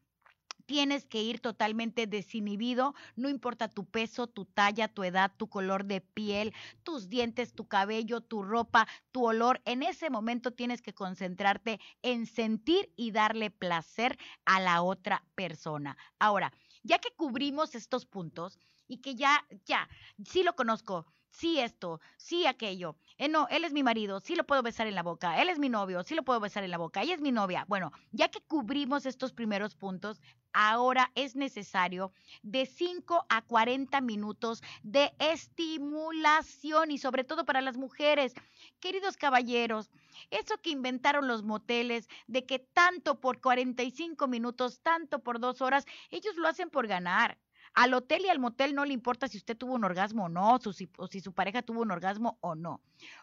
tienes 0.67 1.07
que 1.07 1.23
ir 1.23 1.39
totalmente 1.39 2.05
desinhibido, 2.05 2.93
no 3.15 3.27
importa 3.27 3.67
tu 3.67 3.85
peso, 3.85 4.27
tu 4.27 4.45
talla, 4.45 4.87
tu 4.87 5.03
edad, 5.03 5.31
tu 5.35 5.49
color 5.49 5.85
de 5.85 5.99
piel, 5.99 6.53
tus 6.83 7.09
dientes, 7.09 7.55
tu 7.55 7.67
cabello, 7.67 8.21
tu 8.21 8.43
ropa, 8.43 8.87
tu 9.11 9.25
olor. 9.25 9.63
En 9.65 9.81
ese 9.81 10.11
momento 10.11 10.51
tienes 10.51 10.83
que 10.83 10.93
concentrarte 10.93 11.79
en 12.03 12.27
sentir 12.27 12.93
y 12.95 13.09
darle 13.09 13.49
placer 13.49 14.19
a 14.45 14.59
la 14.59 14.83
otra 14.83 15.25
persona. 15.33 15.97
Ahora, 16.19 16.53
ya 16.83 16.99
que 16.99 17.09
cubrimos 17.15 17.73
estos 17.73 18.05
puntos 18.05 18.59
y 18.87 18.97
que 18.97 19.15
ya, 19.15 19.43
ya, 19.65 19.89
sí 20.23 20.43
lo 20.43 20.55
conozco, 20.55 21.07
sí 21.29 21.59
esto, 21.59 21.99
sí 22.17 22.45
aquello. 22.45 22.95
Eh, 23.17 23.27
no, 23.27 23.47
él 23.49 23.63
es 23.63 23.73
mi 23.73 23.83
marido, 23.83 24.19
sí 24.19 24.35
lo 24.35 24.45
puedo 24.45 24.63
besar 24.63 24.87
en 24.87 24.95
la 24.95 25.03
boca. 25.03 25.41
Él 25.41 25.49
es 25.49 25.59
mi 25.59 25.69
novio, 25.69 26.03
sí 26.03 26.15
lo 26.15 26.23
puedo 26.23 26.39
besar 26.39 26.63
en 26.63 26.71
la 26.71 26.77
boca. 26.77 27.01
Ella 27.01 27.15
es 27.15 27.21
mi 27.21 27.31
novia. 27.31 27.65
Bueno, 27.67 27.91
ya 28.11 28.29
que 28.29 28.41
cubrimos 28.41 29.05
estos 29.05 29.33
primeros 29.33 29.75
puntos, 29.75 30.21
ahora 30.53 31.11
es 31.15 31.35
necesario 31.35 32.11
de 32.41 32.65
5 32.65 33.25
a 33.29 33.41
40 33.41 34.01
minutos 34.01 34.61
de 34.83 35.11
estimulación 35.19 36.91
y 36.91 36.97
sobre 36.97 37.23
todo 37.23 37.45
para 37.45 37.61
las 37.61 37.77
mujeres. 37.77 38.33
Queridos 38.79 39.17
caballeros, 39.17 39.89
eso 40.31 40.57
que 40.61 40.69
inventaron 40.71 41.27
los 41.27 41.43
moteles 41.43 42.07
de 42.27 42.45
que 42.45 42.59
tanto 42.59 43.19
por 43.19 43.41
45 43.41 44.27
minutos, 44.27 44.81
tanto 44.81 45.19
por 45.19 45.39
dos 45.39 45.61
horas, 45.61 45.85
ellos 46.09 46.35
lo 46.37 46.47
hacen 46.47 46.69
por 46.69 46.87
ganar. 46.87 47.37
Al 47.73 47.93
hotel 47.93 48.23
y 48.25 48.29
al 48.29 48.39
motel 48.39 48.75
no 48.75 48.85
le 48.85 48.93
importa 48.93 49.27
si 49.27 49.37
usted 49.37 49.57
tuvo 49.57 49.73
un 49.73 49.83
orgasmo 49.83 50.25
o 50.25 50.29
no, 50.29 50.59
o 50.97 51.07
si 51.07 51.19
su 51.21 51.33
pareja 51.33 51.61
tuvo 51.61 51.81
un 51.81 51.91
orgasmo 51.91 52.37
o 52.41 52.55
no. 52.55 52.81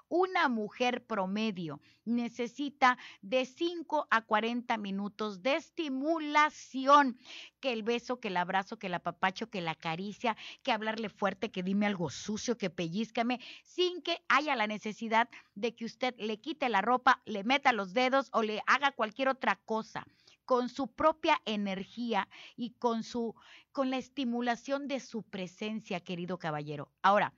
Una 0.08 0.48
mujer 0.48 1.04
promedio 1.04 1.80
necesita 2.04 2.96
de 3.22 3.44
5 3.44 4.06
a 4.10 4.22
40 4.22 4.76
minutos 4.78 5.42
de 5.42 5.56
estimulación, 5.56 7.18
que 7.60 7.72
el 7.72 7.82
beso, 7.82 8.20
que 8.20 8.28
el 8.28 8.36
abrazo, 8.36 8.78
que 8.78 8.86
el 8.86 8.94
apapacho, 8.94 9.50
que 9.50 9.60
la 9.60 9.74
caricia, 9.74 10.36
que 10.62 10.72
hablarle 10.72 11.08
fuerte, 11.08 11.50
que 11.50 11.62
dime 11.62 11.86
algo 11.86 12.10
sucio, 12.10 12.56
que 12.56 12.70
pellizcame, 12.70 13.40
sin 13.64 14.00
que 14.02 14.22
haya 14.28 14.54
la 14.56 14.66
necesidad 14.66 15.28
de 15.54 15.74
que 15.74 15.84
usted 15.84 16.14
le 16.18 16.40
quite 16.40 16.68
la 16.68 16.82
ropa, 16.82 17.20
le 17.26 17.44
meta 17.44 17.72
los 17.72 17.92
dedos 17.92 18.28
o 18.32 18.42
le 18.42 18.62
haga 18.66 18.92
cualquier 18.92 19.28
otra 19.28 19.56
cosa 19.64 20.06
con 20.46 20.70
su 20.70 20.88
propia 20.88 21.42
energía 21.44 22.28
y 22.56 22.70
con 22.70 23.02
su 23.02 23.34
con 23.72 23.90
la 23.90 23.98
estimulación 23.98 24.88
de 24.88 25.00
su 25.00 25.22
presencia, 25.22 26.00
querido 26.00 26.38
caballero. 26.38 26.90
Ahora, 27.02 27.34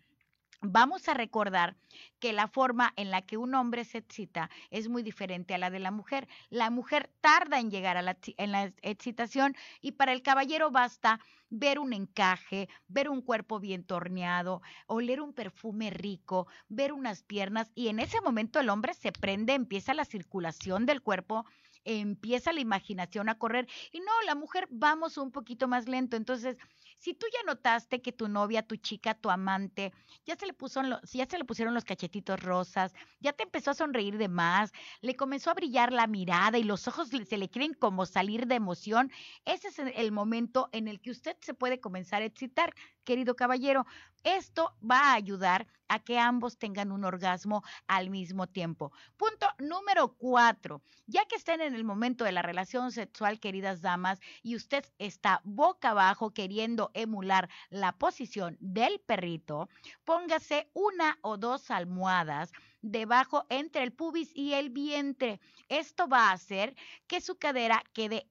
Vamos 0.61 1.09
a 1.09 1.15
recordar 1.15 1.77
que 2.19 2.33
la 2.33 2.49
forma 2.49 2.93
en 2.97 3.13
la 3.13 3.23
que 3.23 3.37
un 3.37 3.55
hombre 3.55 3.85
se 3.85 3.99
excita 3.99 4.51
es 4.71 4.89
muy 4.89 5.05
diferente 5.05 5.55
a 5.55 5.59
la 5.59 5.71
de 5.71 5.79
la 5.79 5.93
mujer. 5.93 6.27
La 6.51 6.69
mujer 6.69 7.13
tarda 7.21 7.61
en 7.61 7.71
llegar 7.71 7.97
a 7.97 8.03
la, 8.03 8.19
en 8.37 8.51
la 8.51 8.73
excitación 8.83 9.55
y 9.81 9.93
para 9.93 10.13
el 10.13 10.21
caballero 10.21 10.73
basta 10.73 11.21
ver 11.49 11.79
un 11.79 11.93
encaje, 11.93 12.69
ver 12.89 13.09
un 13.09 13.23
cuerpo 13.23 13.61
bien 13.61 13.85
torneado, 13.85 14.61
oler 14.89 15.21
un 15.21 15.33
perfume 15.33 15.91
rico, 15.91 16.49
ver 16.69 16.93
unas 16.93 17.23
piernas 17.23 17.71
y 17.77 17.87
en 17.87 18.01
ese 18.01 18.21
momento 18.21 18.59
el 18.59 18.69
hombre 18.69 18.95
se 18.95 19.13
prende, 19.13 19.55
empieza 19.55 19.95
la 19.95 20.05
circulación 20.05 20.87
del 20.87 21.03
cuerpo 21.03 21.47
empieza 21.85 22.53
la 22.53 22.61
imaginación 22.61 23.29
a 23.29 23.39
correr. 23.39 23.69
Y 23.93 24.01
no, 24.01 24.13
la 24.27 24.35
mujer 24.35 24.69
vamos 24.71 25.19
un 25.19 25.31
poquito 25.31 25.69
más 25.69 25.89
lento. 25.89 26.17
Entonces, 26.17 26.57
si 26.99 27.15
tú 27.15 27.27
ya 27.33 27.45
notaste 27.47 28.03
que 28.03 28.13
tu 28.13 28.29
novia, 28.29 28.67
tu 28.67 28.77
chica, 28.77 29.15
tu 29.15 29.31
amante, 29.31 29.93
ya 30.25 30.37
se 30.37 30.47
le 30.47 30.53
puso 30.53 30.83
ya 31.13 31.27
se 31.27 31.39
le 31.39 31.45
pusieron 31.45 31.75
los 31.75 31.85
cachetitos 31.85 32.41
rosas, 32.41 32.93
ya 33.21 33.33
te 33.33 33.45
empezó 33.45 33.71
a 33.71 33.75
sonreír 33.75 34.19
de 34.19 34.29
más, 34.29 34.73
le 35.01 35.15
comenzó 35.15 35.51
a 35.51 35.55
brillar 35.55 35.93
la 35.93 36.07
mirada 36.07 36.59
y 36.59 36.65
los 36.65 36.89
ojos 36.89 37.09
se 37.09 37.39
le 37.39 37.49
quieren 37.49 37.75
como 37.75 38.05
salir 38.07 38.47
de 38.47 38.57
emoción, 38.57 39.11
ese 39.45 39.69
es 39.69 39.79
el 39.79 40.13
momento 40.13 40.69
en 40.73 40.89
el 40.89 41.01
que 41.01 41.11
usted 41.11 41.37
se 41.41 41.55
puede 41.55 41.81
comenzar 41.81 42.23
a 42.23 42.27
excitar, 42.27 42.75
querido 43.09 43.35
caballero. 43.35 43.87
Esto 44.23 44.77
va 44.83 45.01
a 45.01 45.15
ayudar 45.15 45.67
a 45.89 45.99
que 45.99 46.19
ambos 46.19 46.59
tengan 46.59 46.93
un 46.93 47.07
orgasmo 47.07 47.63
al 47.87 48.11
mismo 48.11 48.47
tiempo. 48.47 48.93
Punto 49.17 49.47
número 49.59 50.15
cuatro. 50.19 50.83
Ya 51.07 51.25
que 51.25 51.37
estén 51.37 51.63
en 51.63 51.75
el 51.75 51.85
momento 51.85 52.25
de 52.25 52.33
la 52.33 52.43
relación 52.43 52.93
sexual, 52.93 53.41
queridas 53.41 53.81
damas, 53.81 54.21
y 54.43 54.57
usted 54.57 54.85
está 54.99 55.41
boca 55.43 55.93
abajo 55.93 56.35
queriendo 56.35 56.91
emular 56.93 57.49
la 57.71 57.93
posición 57.93 58.59
del 58.61 59.01
perrito, 59.01 59.71
póngase 60.05 60.69
una 60.75 61.19
o 61.23 61.39
dos 61.39 61.71
almohadas 61.71 62.53
debajo 62.83 63.47
entre 63.49 63.85
el 63.85 63.93
pubis 63.93 64.31
y 64.35 64.53
el 64.53 64.69
vientre. 64.69 65.41
Esto 65.71 66.09
va 66.09 66.29
a 66.29 66.33
hacer 66.33 66.77
que 67.07 67.23
su 67.23 67.39
cadera 67.39 67.83
quede 67.95 68.29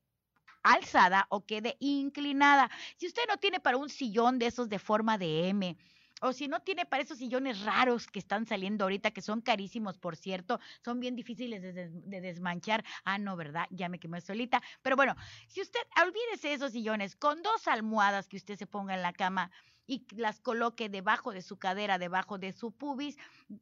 alzada 0.64 1.28
o 1.30 1.46
quede 1.46 1.78
inclinada. 1.80 2.70
Si 2.98 3.08
usted 3.08 3.24
no 3.28 3.38
tiene 3.38 3.60
para 3.60 3.78
un 3.78 3.90
sillón 3.90 4.40
de 4.40 4.48
esos 4.48 4.70
de 4.70 4.80
forma 4.80 5.18
de 5.18 5.50
M, 5.50 5.78
o 6.22 6.34
si 6.34 6.48
no 6.48 6.62
tiene 6.62 6.86
para 6.86 7.04
esos 7.04 7.20
sillones 7.20 7.62
raros 7.62 8.08
que 8.08 8.20
están 8.20 8.46
saliendo 8.46 8.86
ahorita, 8.86 9.12
que 9.12 9.22
son 9.22 9.42
carísimos, 9.42 9.98
por 9.98 10.16
cierto, 10.16 10.60
son 10.84 11.00
bien 11.00 11.16
difíciles 11.16 11.62
de, 11.62 12.22
desmanchar. 12.22 12.84
Ah, 13.06 13.20
no, 13.20 13.36
¿verdad? 13.36 13.68
Ya 13.70 13.88
me 13.90 14.00
quemé 14.00 14.22
solita. 14.22 14.62
Pero 14.82 14.96
bueno, 14.96 15.16
si 15.48 15.62
usted, 15.62 15.80
olvídese 16.02 16.54
esos 16.54 16.72
sillones, 16.72 17.16
con 17.16 17.42
dos 17.44 17.68
almohadas 17.68 18.28
que 18.28 18.38
usted 18.38 18.58
se 18.58 18.66
ponga 18.66 18.96
en 18.96 19.04
la 19.04 19.14
cama 19.14 19.52
y 19.86 20.06
las 20.16 20.40
coloque 20.40 20.90
debajo 20.90 21.32
de 21.32 21.42
su 21.42 21.58
cadera, 21.58 21.98
debajo 22.00 22.38
de 22.38 22.52
su 22.52 22.72
pubis, 22.72 23.18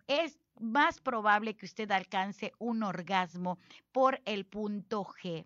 es 0.07 0.39
más 0.59 1.01
probable 1.01 1.55
que 1.55 1.65
usted 1.65 1.91
alcance 1.91 2.53
un 2.57 2.83
orgasmo 2.83 3.59
por 3.91 4.21
el 4.25 4.45
punto 4.45 5.03
G 5.03 5.45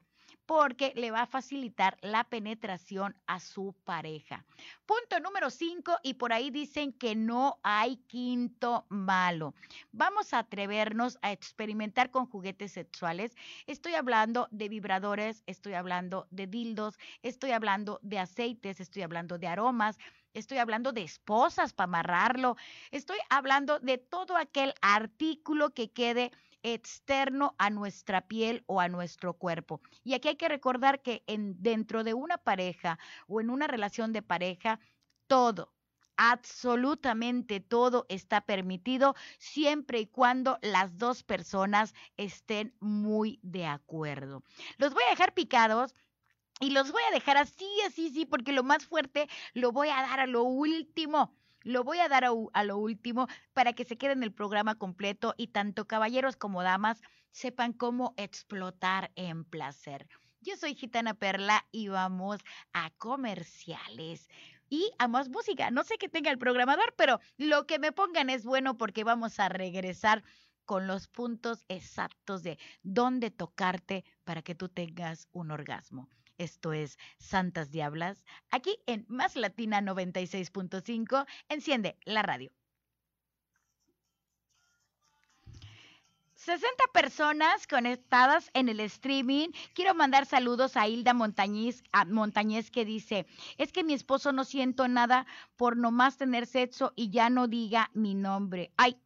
porque 0.49 0.93
le 0.95 1.11
va 1.11 1.21
a 1.21 1.27
facilitar 1.27 1.99
la 2.01 2.23
penetración 2.23 3.15
a 3.27 3.39
su 3.39 3.75
pareja. 3.83 4.43
Punto 4.87 5.19
número 5.19 5.51
cinco, 5.51 5.95
y 6.01 6.15
por 6.15 6.33
ahí 6.33 6.49
dicen 6.49 6.91
que 6.91 7.13
no 7.13 7.59
hay 7.61 7.97
quinto 8.07 8.87
malo. 8.89 9.53
Vamos 9.91 10.33
a 10.33 10.39
atrevernos 10.39 11.19
a 11.21 11.31
experimentar 11.31 12.09
con 12.09 12.25
juguetes 12.25 12.71
sexuales. 12.71 13.35
Estoy 13.67 13.93
hablando 13.93 14.47
de 14.49 14.69
vibradores, 14.69 15.43
estoy 15.45 15.75
hablando 15.75 16.25
de 16.31 16.47
dildos, 16.47 16.97
estoy 17.21 17.51
hablando 17.51 17.99
de 18.01 18.17
aceites, 18.17 18.79
estoy 18.79 19.03
hablando 19.03 19.37
de 19.37 19.45
aromas. 19.45 19.99
Estoy 20.33 20.59
hablando 20.59 20.91
de 20.91 21.01
esposas 21.01 21.73
para 21.73 21.85
amarrarlo. 21.85 22.55
Estoy 22.91 23.17
hablando 23.29 23.79
de 23.79 23.97
todo 23.97 24.37
aquel 24.37 24.73
artículo 24.81 25.71
que 25.71 25.91
quede 25.91 26.31
externo 26.64 27.55
a 27.57 27.70
nuestra 27.70 28.28
piel 28.28 28.64
o 28.68 28.80
a 28.80 28.88
nuestro 28.88 29.34
cuerpo. 29.34 29.82
Y 30.03 30.14
aquí 30.14 30.30
hay 30.30 30.36
que 30.36 30.49
recordar 30.49 31.01
que 31.01 31.24
en, 31.28 31.62
dentro 31.62 32.03
de 32.03 32.14
una 32.14 32.38
pareja 32.38 32.99
o 33.28 33.41
en 33.41 33.49
una 33.49 33.68
relación 33.68 34.14
de 34.14 34.22
pareja, 34.22 34.80
todo, 35.28 35.74
absolutamente 36.18 37.62
todo 37.62 38.05
está 38.10 38.41
permitido 38.41 39.16
siempre 39.38 40.01
y 40.01 40.07
cuando 40.07 40.60
las 40.62 40.97
dos 40.97 41.24
personas 41.24 41.93
estén 42.18 42.76
muy 42.82 43.39
de 43.41 43.66
acuerdo. 43.66 44.43
Los 44.78 44.93
voy 44.93 45.03
a 45.07 45.12
dejar 45.12 45.34
picados. 45.34 45.95
Y 46.62 46.72
los 46.72 46.91
voy 46.91 47.01
a 47.07 47.14
dejar 47.14 47.38
así, 47.38 47.66
así, 47.88 48.10
sí, 48.10 48.26
porque 48.26 48.51
lo 48.51 48.64
más 48.64 48.86
fuerte 48.86 49.30
lo 49.53 49.72
voy 49.72 49.88
a 49.88 50.01
dar 50.01 50.20
a 50.20 50.28
lo 50.28 50.43
último. 50.43 51.38
Lo 51.62 51.84
voy 51.84 51.99
a 51.99 52.07
dar 52.07 52.26
a, 52.26 52.64
lo 52.64 52.78
último 52.78 53.28
para 53.53 53.74
que 53.74 53.86
se 53.86 53.97
quede 53.97 54.14
en 54.14 54.24
el 54.24 54.32
programa 54.32 54.76
completo 54.76 55.36
y 55.38 55.47
tanto 55.47 55.88
caballeros 55.88 56.38
como 56.38 56.64
damas 56.64 57.01
sepan 57.32 57.74
cómo 57.74 58.14
explotar 58.18 59.12
en 59.16 59.43
placer. 59.43 60.07
Yo 60.41 60.55
soy 60.55 60.76
Gitana 60.76 61.14
Perla 61.14 61.66
y 61.72 61.89
vamos 61.89 62.39
a 62.72 62.91
comerciales 62.91 64.30
y 64.70 64.91
a 64.97 65.07
más 65.07 65.30
música. 65.30 65.70
No 65.70 65.84
sé 65.84 65.97
qué 65.97 66.07
tenga 66.07 66.32
el 66.32 66.38
programador, 66.38 66.93
pero 66.95 67.20
lo 67.38 67.66
que 67.66 67.80
me 67.80 67.91
pongan 67.91 68.30
es 68.30 68.45
bueno 68.45 68.78
porque 68.78 69.03
vamos 69.03 69.39
a 69.39 69.49
regresar 69.49 70.24
con 70.64 70.88
los 70.88 71.07
puntos 71.07 71.66
exactos 71.68 72.43
de 72.43 72.57
dónde 72.84 73.32
tocarte 73.32 74.05
para 74.24 74.41
que 74.41 74.55
tú 74.55 74.70
tengas 74.70 75.28
un 75.32 75.51
orgasmo. 75.51 76.07
Esto 76.39 76.71
es 76.71 76.97
Santas 77.17 77.69
Diablas, 77.69 78.25
aquí 78.49 78.79
en 78.87 79.05
Más 79.09 79.35
Latina 79.35 79.81
96.5. 79.81 81.27
Enciende 81.49 81.97
la 82.05 82.21
radio. 82.23 82.51
60 86.35 86.67
personas 86.93 87.67
conectadas 87.67 88.49
en 88.53 88.69
el 88.69 88.79
streaming. 88.79 89.49
Quiero 89.73 89.93
mandar 89.93 90.25
saludos 90.25 90.77
a 90.77 90.87
Hilda 90.87 91.13
Montañez, 91.13 92.71
que 92.71 92.85
dice, 92.85 93.27
es 93.57 93.73
que 93.73 93.83
mi 93.83 93.93
esposo 93.93 94.31
no 94.31 94.45
siento 94.45 94.87
nada 94.87 95.27
por 95.57 95.75
nomás 95.75 96.15
tener 96.15 96.47
sexo 96.47 96.93
y 96.95 97.09
ya 97.09 97.29
no 97.29 97.49
diga 97.49 97.91
mi 97.93 98.15
nombre. 98.15 98.71
Ay. 98.77 98.97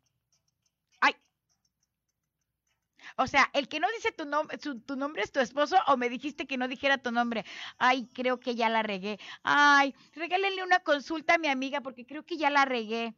O 3.17 3.27
sea, 3.27 3.49
el 3.53 3.67
que 3.67 3.79
no 3.79 3.87
dice 3.95 4.11
tu, 4.11 4.25
nombre, 4.25 4.57
tu 4.57 4.95
nombre 4.95 5.23
es 5.23 5.31
tu 5.31 5.39
esposo 5.39 5.77
o 5.87 5.97
me 5.97 6.09
dijiste 6.09 6.47
que 6.47 6.57
no 6.57 6.67
dijera 6.67 6.97
tu 6.97 7.11
nombre. 7.11 7.45
Ay, 7.77 8.07
creo 8.13 8.39
que 8.39 8.55
ya 8.55 8.69
la 8.69 8.83
regué. 8.83 9.19
Ay, 9.43 9.95
regálenle 10.13 10.63
una 10.63 10.79
consulta 10.79 11.35
a 11.35 11.37
mi 11.37 11.47
amiga 11.47 11.81
porque 11.81 12.05
creo 12.05 12.25
que 12.25 12.37
ya 12.37 12.49
la 12.49 12.65
regué. 12.65 13.15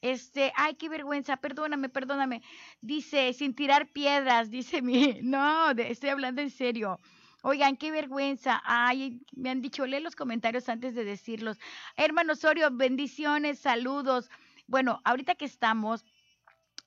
Este, 0.00 0.52
ay, 0.56 0.74
qué 0.74 0.88
vergüenza, 0.90 1.38
perdóname, 1.38 1.88
perdóname. 1.88 2.42
Dice, 2.82 3.32
sin 3.32 3.54
tirar 3.54 3.88
piedras, 3.90 4.50
dice 4.50 4.82
mi, 4.82 5.20
no, 5.22 5.70
estoy 5.70 6.10
hablando 6.10 6.42
en 6.42 6.50
serio. 6.50 6.98
Oigan, 7.42 7.76
qué 7.76 7.90
vergüenza. 7.90 8.62
Ay, 8.64 9.20
me 9.32 9.50
han 9.50 9.60
dicho, 9.60 9.86
lee 9.86 10.00
los 10.00 10.16
comentarios 10.16 10.68
antes 10.68 10.94
de 10.94 11.04
decirlos. 11.04 11.58
Hermano 11.96 12.34
Osorio, 12.34 12.70
bendiciones, 12.70 13.58
saludos. 13.60 14.30
Bueno, 14.66 15.00
ahorita 15.04 15.34
que 15.34 15.44
estamos, 15.44 16.04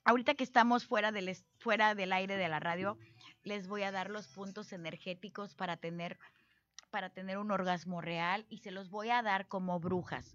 ahorita 0.08 0.34
que 0.34 0.44
estamos 0.44 0.86
fuera 0.86 1.12
del, 1.12 1.36
fuera 1.60 1.94
del 1.94 2.12
aire 2.14 2.36
de 2.36 2.48
la 2.48 2.60
radio, 2.60 2.98
les 3.44 3.68
voy 3.68 3.84
a 3.84 3.92
dar 3.92 4.10
los 4.10 4.28
puntos 4.28 4.74
energéticos 4.74 5.54
para 5.54 5.78
tener, 5.78 6.18
para 6.90 7.12
tener 7.12 7.38
un 7.38 7.52
orgasmo 7.52 8.02
real 8.02 8.46
y 8.50 8.58
se 8.58 8.72
los 8.72 8.90
voy 8.90 9.12
a 9.12 9.22
dar 9.22 9.48
como 9.48 9.80
brujas 9.80 10.34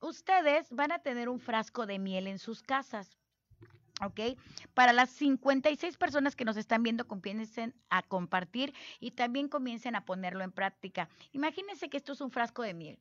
ustedes 0.00 0.70
van 0.70 0.92
a 0.92 1.00
tener 1.00 1.28
un 1.28 1.40
frasco 1.40 1.86
de 1.86 1.98
miel 1.98 2.26
en 2.26 2.38
sus 2.38 2.62
casas. 2.62 3.16
¿ok? 4.02 4.38
Para 4.72 4.92
las 4.92 5.10
56 5.10 5.96
personas 5.98 6.34
que 6.34 6.44
nos 6.44 6.56
están 6.56 6.82
viendo, 6.82 7.06
comiencen 7.06 7.74
a 7.90 8.02
compartir 8.02 8.74
y 8.98 9.10
también 9.10 9.48
comiencen 9.48 9.94
a 9.94 10.04
ponerlo 10.04 10.42
en 10.42 10.52
práctica. 10.52 11.08
Imagínense 11.32 11.90
que 11.90 11.98
esto 11.98 12.14
es 12.14 12.20
un 12.20 12.30
frasco 12.30 12.62
de 12.62 12.74
miel. 12.74 12.98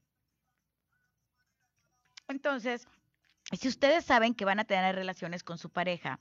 Entonces, 2.28 2.88
si 3.58 3.68
ustedes 3.68 4.06
saben 4.06 4.36
que 4.36 4.46
van 4.46 4.60
a 4.60 4.66
tener 4.66 4.96
relaciones 4.96 5.44
con 5.44 5.58
su 5.58 5.70
pareja 5.70 6.20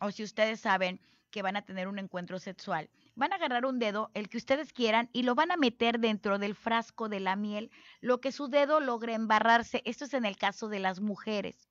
o 0.00 0.10
si 0.10 0.22
ustedes 0.22 0.60
saben 0.60 1.00
que 1.30 1.42
van 1.42 1.56
a 1.56 1.62
tener 1.62 1.88
un 1.88 1.98
encuentro 1.98 2.38
sexual, 2.38 2.88
van 3.16 3.32
a 3.32 3.36
agarrar 3.36 3.66
un 3.66 3.78
dedo, 3.78 4.10
el 4.14 4.28
que 4.28 4.36
ustedes 4.36 4.72
quieran, 4.72 5.08
y 5.12 5.22
lo 5.22 5.34
van 5.34 5.50
a 5.50 5.56
meter 5.56 5.98
dentro 5.98 6.38
del 6.38 6.54
frasco 6.54 7.08
de 7.08 7.20
la 7.20 7.36
miel, 7.36 7.70
lo 8.00 8.20
que 8.20 8.32
su 8.32 8.48
dedo 8.48 8.80
logre 8.80 9.14
embarrarse. 9.14 9.82
Esto 9.84 10.04
es 10.04 10.14
en 10.14 10.24
el 10.24 10.36
caso 10.36 10.68
de 10.68 10.78
las 10.78 11.00
mujeres. 11.00 11.68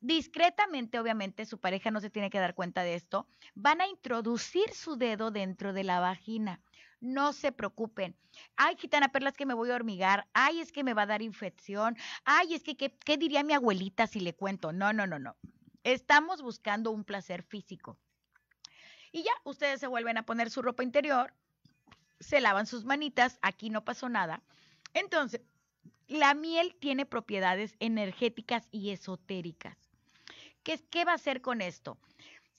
Discretamente, 0.00 0.98
obviamente, 0.98 1.46
su 1.46 1.58
pareja 1.58 1.90
no 1.90 2.00
se 2.00 2.10
tiene 2.10 2.28
que 2.28 2.38
dar 2.38 2.54
cuenta 2.54 2.82
de 2.82 2.94
esto. 2.94 3.26
Van 3.54 3.80
a 3.80 3.88
introducir 3.88 4.70
su 4.72 4.96
dedo 4.96 5.30
dentro 5.30 5.72
de 5.72 5.82
la 5.82 5.98
vagina. 5.98 6.60
No 7.04 7.34
se 7.34 7.52
preocupen. 7.52 8.16
Ay, 8.56 8.76
gitana 8.78 9.12
perlas 9.12 9.36
que 9.36 9.44
me 9.44 9.52
voy 9.52 9.70
a 9.70 9.74
hormigar. 9.74 10.26
Ay, 10.32 10.60
es 10.60 10.72
que 10.72 10.82
me 10.82 10.94
va 10.94 11.02
a 11.02 11.06
dar 11.06 11.20
infección. 11.20 11.98
Ay, 12.24 12.54
es 12.54 12.62
que, 12.62 12.76
¿qué, 12.76 13.16
diría 13.18 13.44
mi 13.44 13.52
abuelita 13.52 14.06
si 14.06 14.20
le 14.20 14.32
cuento? 14.32 14.72
No, 14.72 14.94
no, 14.94 15.06
no, 15.06 15.18
no. 15.18 15.36
Estamos 15.82 16.40
buscando 16.40 16.90
un 16.90 17.04
placer 17.04 17.42
físico. 17.42 17.98
Y 19.12 19.22
ya, 19.22 19.32
ustedes 19.44 19.80
se 19.80 19.86
vuelven 19.86 20.16
a 20.16 20.24
poner 20.24 20.50
su 20.50 20.62
ropa 20.62 20.82
interior, 20.82 21.34
se 22.20 22.40
lavan 22.40 22.66
sus 22.66 22.86
manitas, 22.86 23.38
aquí 23.42 23.68
no 23.68 23.84
pasó 23.84 24.08
nada. 24.08 24.42
Entonces, 24.94 25.42
la 26.08 26.32
miel 26.32 26.74
tiene 26.80 27.04
propiedades 27.04 27.76
energéticas 27.80 28.66
y 28.70 28.92
esotéricas. 28.92 29.76
¿Qué, 30.62 30.82
¿Qué 30.88 31.04
va 31.04 31.12
a 31.12 31.16
hacer 31.16 31.42
con 31.42 31.60
esto? 31.60 31.98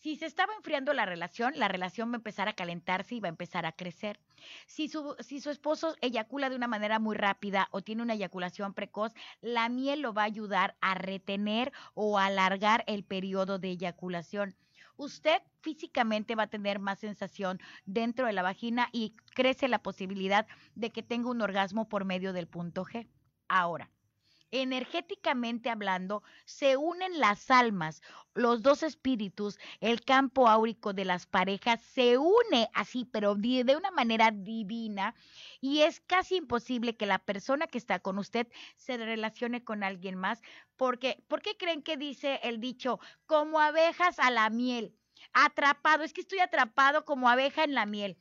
Si 0.05 0.17
se 0.17 0.27
estaba 0.27 0.53
enfriando 0.53 0.93
la 0.93 1.07
relación, 1.07 1.53
la 1.55 1.67
relación 1.67 2.11
va 2.11 2.13
a 2.13 2.17
empezar 2.17 2.47
a 2.47 2.53
calentarse 2.53 3.15
y 3.15 3.19
va 3.19 3.27
a 3.27 3.29
empezar 3.29 3.65
a 3.65 3.71
crecer. 3.71 4.19
Si 4.67 4.87
su, 4.87 5.15
si 5.19 5.41
su 5.41 5.49
esposo 5.49 5.95
eyacula 5.99 6.51
de 6.51 6.55
una 6.55 6.67
manera 6.67 6.99
muy 6.99 7.15
rápida 7.15 7.69
o 7.71 7.81
tiene 7.81 8.03
una 8.03 8.13
eyaculación 8.13 8.75
precoz, 8.75 9.13
la 9.41 9.67
miel 9.67 10.01
lo 10.01 10.13
va 10.13 10.21
a 10.21 10.25
ayudar 10.25 10.75
a 10.79 10.93
retener 10.93 11.73
o 11.95 12.19
alargar 12.19 12.83
el 12.85 13.03
periodo 13.03 13.57
de 13.57 13.69
eyaculación 13.69 14.55
usted 14.95 15.41
físicamente 15.61 16.35
va 16.35 16.43
a 16.43 16.47
tener 16.49 16.77
más 16.77 16.99
sensación 16.99 17.59
dentro 17.85 18.27
de 18.27 18.33
la 18.33 18.43
vagina 18.43 18.89
y 18.91 19.15
crece 19.33 19.67
la 19.67 19.81
posibilidad 19.81 20.45
de 20.75 20.91
que 20.91 21.01
tenga 21.01 21.31
un 21.31 21.41
orgasmo 21.41 21.89
por 21.89 22.05
medio 22.05 22.31
del 22.31 22.47
punto 22.47 22.85
G. 22.85 23.07
Ahora, 23.47 23.89
energéticamente 24.51 25.69
hablando, 25.69 26.23
se 26.45 26.77
unen 26.77 27.19
las 27.19 27.49
almas, 27.51 28.01
los 28.33 28.61
dos 28.61 28.83
espíritus, 28.83 29.57
el 29.79 30.03
campo 30.03 30.47
áurico 30.47 30.93
de 30.93 31.05
las 31.05 31.25
parejas 31.25 31.81
se 31.81 32.17
une 32.17 32.69
así, 32.73 33.05
pero 33.05 33.35
de 33.35 33.75
una 33.75 33.91
manera 33.91 34.31
divina 34.31 35.15
y 35.61 35.81
es 35.81 36.01
casi 36.01 36.37
imposible 36.37 36.95
que 36.97 37.05
la 37.05 37.19
persona 37.19 37.67
que 37.67 37.77
está 37.77 37.99
con 37.99 38.17
usted 38.17 38.47
se 38.75 38.97
relacione 38.97 39.63
con 39.63 39.83
alguien 39.83 40.15
más, 40.15 40.41
porque 40.75 41.23
¿por 41.27 41.41
qué 41.41 41.57
creen 41.57 41.81
que 41.83 41.97
dice 41.97 42.39
el 42.43 42.59
dicho 42.59 42.99
como 43.25 43.59
abejas 43.59 44.19
a 44.19 44.31
la 44.31 44.49
miel? 44.49 44.95
Atrapado, 45.33 46.03
es 46.03 46.13
que 46.13 46.21
estoy 46.21 46.39
atrapado 46.39 47.05
como 47.05 47.29
abeja 47.29 47.63
en 47.63 47.73
la 47.73 47.85
miel. 47.85 48.17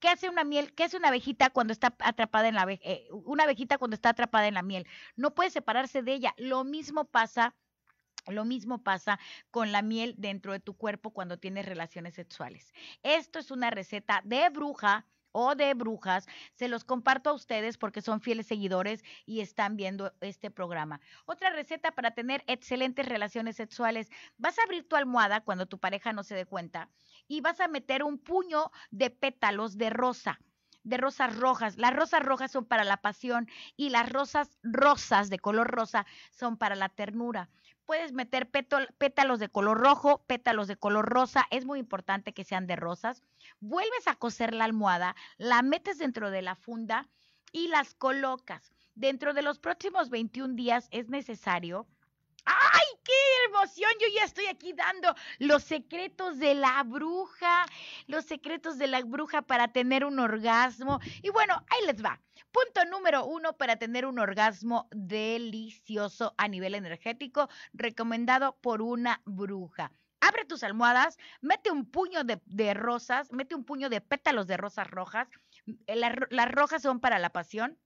¿Qué 0.00 0.08
hace 0.08 0.28
una 0.28 0.44
miel? 0.44 0.74
¿Qué 0.74 0.84
hace 0.84 0.96
una 0.96 1.08
abejita 1.08 1.50
cuando 1.50 1.72
está 1.72 1.94
atrapada 2.00 2.48
en 2.48 2.54
la 2.54 2.66
eh, 2.68 3.06
una 3.10 3.44
abejita 3.44 3.78
cuando 3.78 3.94
está 3.94 4.10
atrapada 4.10 4.46
en 4.48 4.54
la 4.54 4.62
miel? 4.62 4.86
No 5.16 5.34
puede 5.34 5.50
separarse 5.50 6.02
de 6.02 6.14
ella. 6.14 6.34
Lo 6.36 6.64
mismo 6.64 7.04
pasa 7.04 7.54
lo 8.26 8.44
mismo 8.46 8.82
pasa 8.82 9.18
con 9.50 9.70
la 9.70 9.82
miel 9.82 10.14
dentro 10.16 10.52
de 10.52 10.60
tu 10.60 10.74
cuerpo 10.74 11.10
cuando 11.10 11.38
tienes 11.38 11.66
relaciones 11.66 12.14
sexuales. 12.14 12.72
Esto 13.02 13.38
es 13.38 13.50
una 13.50 13.70
receta 13.70 14.22
de 14.24 14.48
bruja 14.48 15.06
o 15.36 15.56
de 15.56 15.74
brujas, 15.74 16.26
se 16.54 16.68
los 16.68 16.84
comparto 16.84 17.28
a 17.28 17.32
ustedes 17.32 17.76
porque 17.76 18.02
son 18.02 18.20
fieles 18.20 18.46
seguidores 18.46 19.02
y 19.26 19.40
están 19.40 19.76
viendo 19.76 20.14
este 20.20 20.48
programa. 20.48 21.00
Otra 21.26 21.50
receta 21.50 21.90
para 21.90 22.12
tener 22.12 22.44
excelentes 22.46 23.04
relaciones 23.06 23.56
sexuales, 23.56 24.10
vas 24.38 24.58
a 24.60 24.62
abrir 24.62 24.88
tu 24.88 24.94
almohada 24.94 25.40
cuando 25.40 25.66
tu 25.66 25.78
pareja 25.78 26.12
no 26.12 26.22
se 26.22 26.36
dé 26.36 26.46
cuenta 26.46 26.88
y 27.28 27.40
vas 27.40 27.60
a 27.60 27.68
meter 27.68 28.02
un 28.02 28.18
puño 28.18 28.70
de 28.90 29.10
pétalos 29.10 29.76
de 29.78 29.90
rosa 29.90 30.40
de 30.84 30.98
rosas 30.98 31.34
rojas. 31.38 31.78
Las 31.78 31.96
rosas 31.96 32.22
rojas 32.22 32.52
son 32.52 32.66
para 32.66 32.84
la 32.84 32.98
pasión 32.98 33.48
y 33.74 33.88
las 33.88 34.06
rosas 34.06 34.58
rosas 34.62 35.30
de 35.30 35.38
color 35.38 35.66
rosa 35.70 36.04
son 36.30 36.58
para 36.58 36.74
la 36.74 36.90
ternura 36.90 37.48
puedes 37.84 38.12
meter 38.12 38.50
pétalos 38.50 39.38
de 39.38 39.48
color 39.48 39.78
rojo, 39.78 40.24
pétalos 40.26 40.68
de 40.68 40.76
color 40.76 41.06
rosa, 41.06 41.46
es 41.50 41.64
muy 41.64 41.78
importante 41.78 42.32
que 42.32 42.44
sean 42.44 42.66
de 42.66 42.76
rosas. 42.76 43.22
Vuelves 43.60 44.06
a 44.06 44.16
coser 44.16 44.54
la 44.54 44.64
almohada, 44.64 45.14
la 45.36 45.62
metes 45.62 45.98
dentro 45.98 46.30
de 46.30 46.42
la 46.42 46.54
funda 46.54 47.08
y 47.52 47.68
las 47.68 47.94
colocas. 47.94 48.72
Dentro 48.94 49.34
de 49.34 49.42
los 49.42 49.58
próximos 49.58 50.08
21 50.10 50.54
días 50.54 50.88
es 50.90 51.08
necesario 51.08 51.86
¡Ay, 52.44 52.86
qué 53.02 53.12
emoción! 53.48 53.90
Yo 54.00 54.06
ya 54.14 54.24
estoy 54.24 54.46
aquí 54.46 54.72
dando 54.72 55.14
los 55.38 55.62
secretos 55.64 56.38
de 56.38 56.54
la 56.54 56.82
bruja, 56.82 57.66
los 58.06 58.24
secretos 58.24 58.78
de 58.78 58.86
la 58.86 59.02
bruja 59.02 59.42
para 59.42 59.68
tener 59.68 60.04
un 60.04 60.18
orgasmo. 60.18 61.00
Y 61.22 61.30
bueno, 61.30 61.64
ahí 61.70 61.86
les 61.86 62.04
va. 62.04 62.20
Punto 62.52 62.84
número 62.90 63.24
uno 63.24 63.56
para 63.56 63.76
tener 63.76 64.06
un 64.06 64.18
orgasmo 64.18 64.88
delicioso 64.90 66.34
a 66.36 66.48
nivel 66.48 66.74
energético, 66.74 67.48
recomendado 67.72 68.56
por 68.60 68.82
una 68.82 69.22
bruja. 69.24 69.90
Abre 70.20 70.44
tus 70.44 70.62
almohadas, 70.62 71.18
mete 71.40 71.70
un 71.70 71.84
puño 71.84 72.22
de, 72.24 72.74
rosas, 72.74 73.32
mete 73.32 73.54
un 73.54 73.64
puño 73.64 73.88
de 73.88 74.00
pétalos 74.00 74.46
de 74.46 74.56
rosas 74.56 74.90
rojas. 74.90 75.28
Eh, 75.86 75.96
las 75.96 76.50
rojas 76.50 76.82
son 76.82 77.00
para 77.00 77.18
la 77.18 77.30
pasión, 77.30 77.78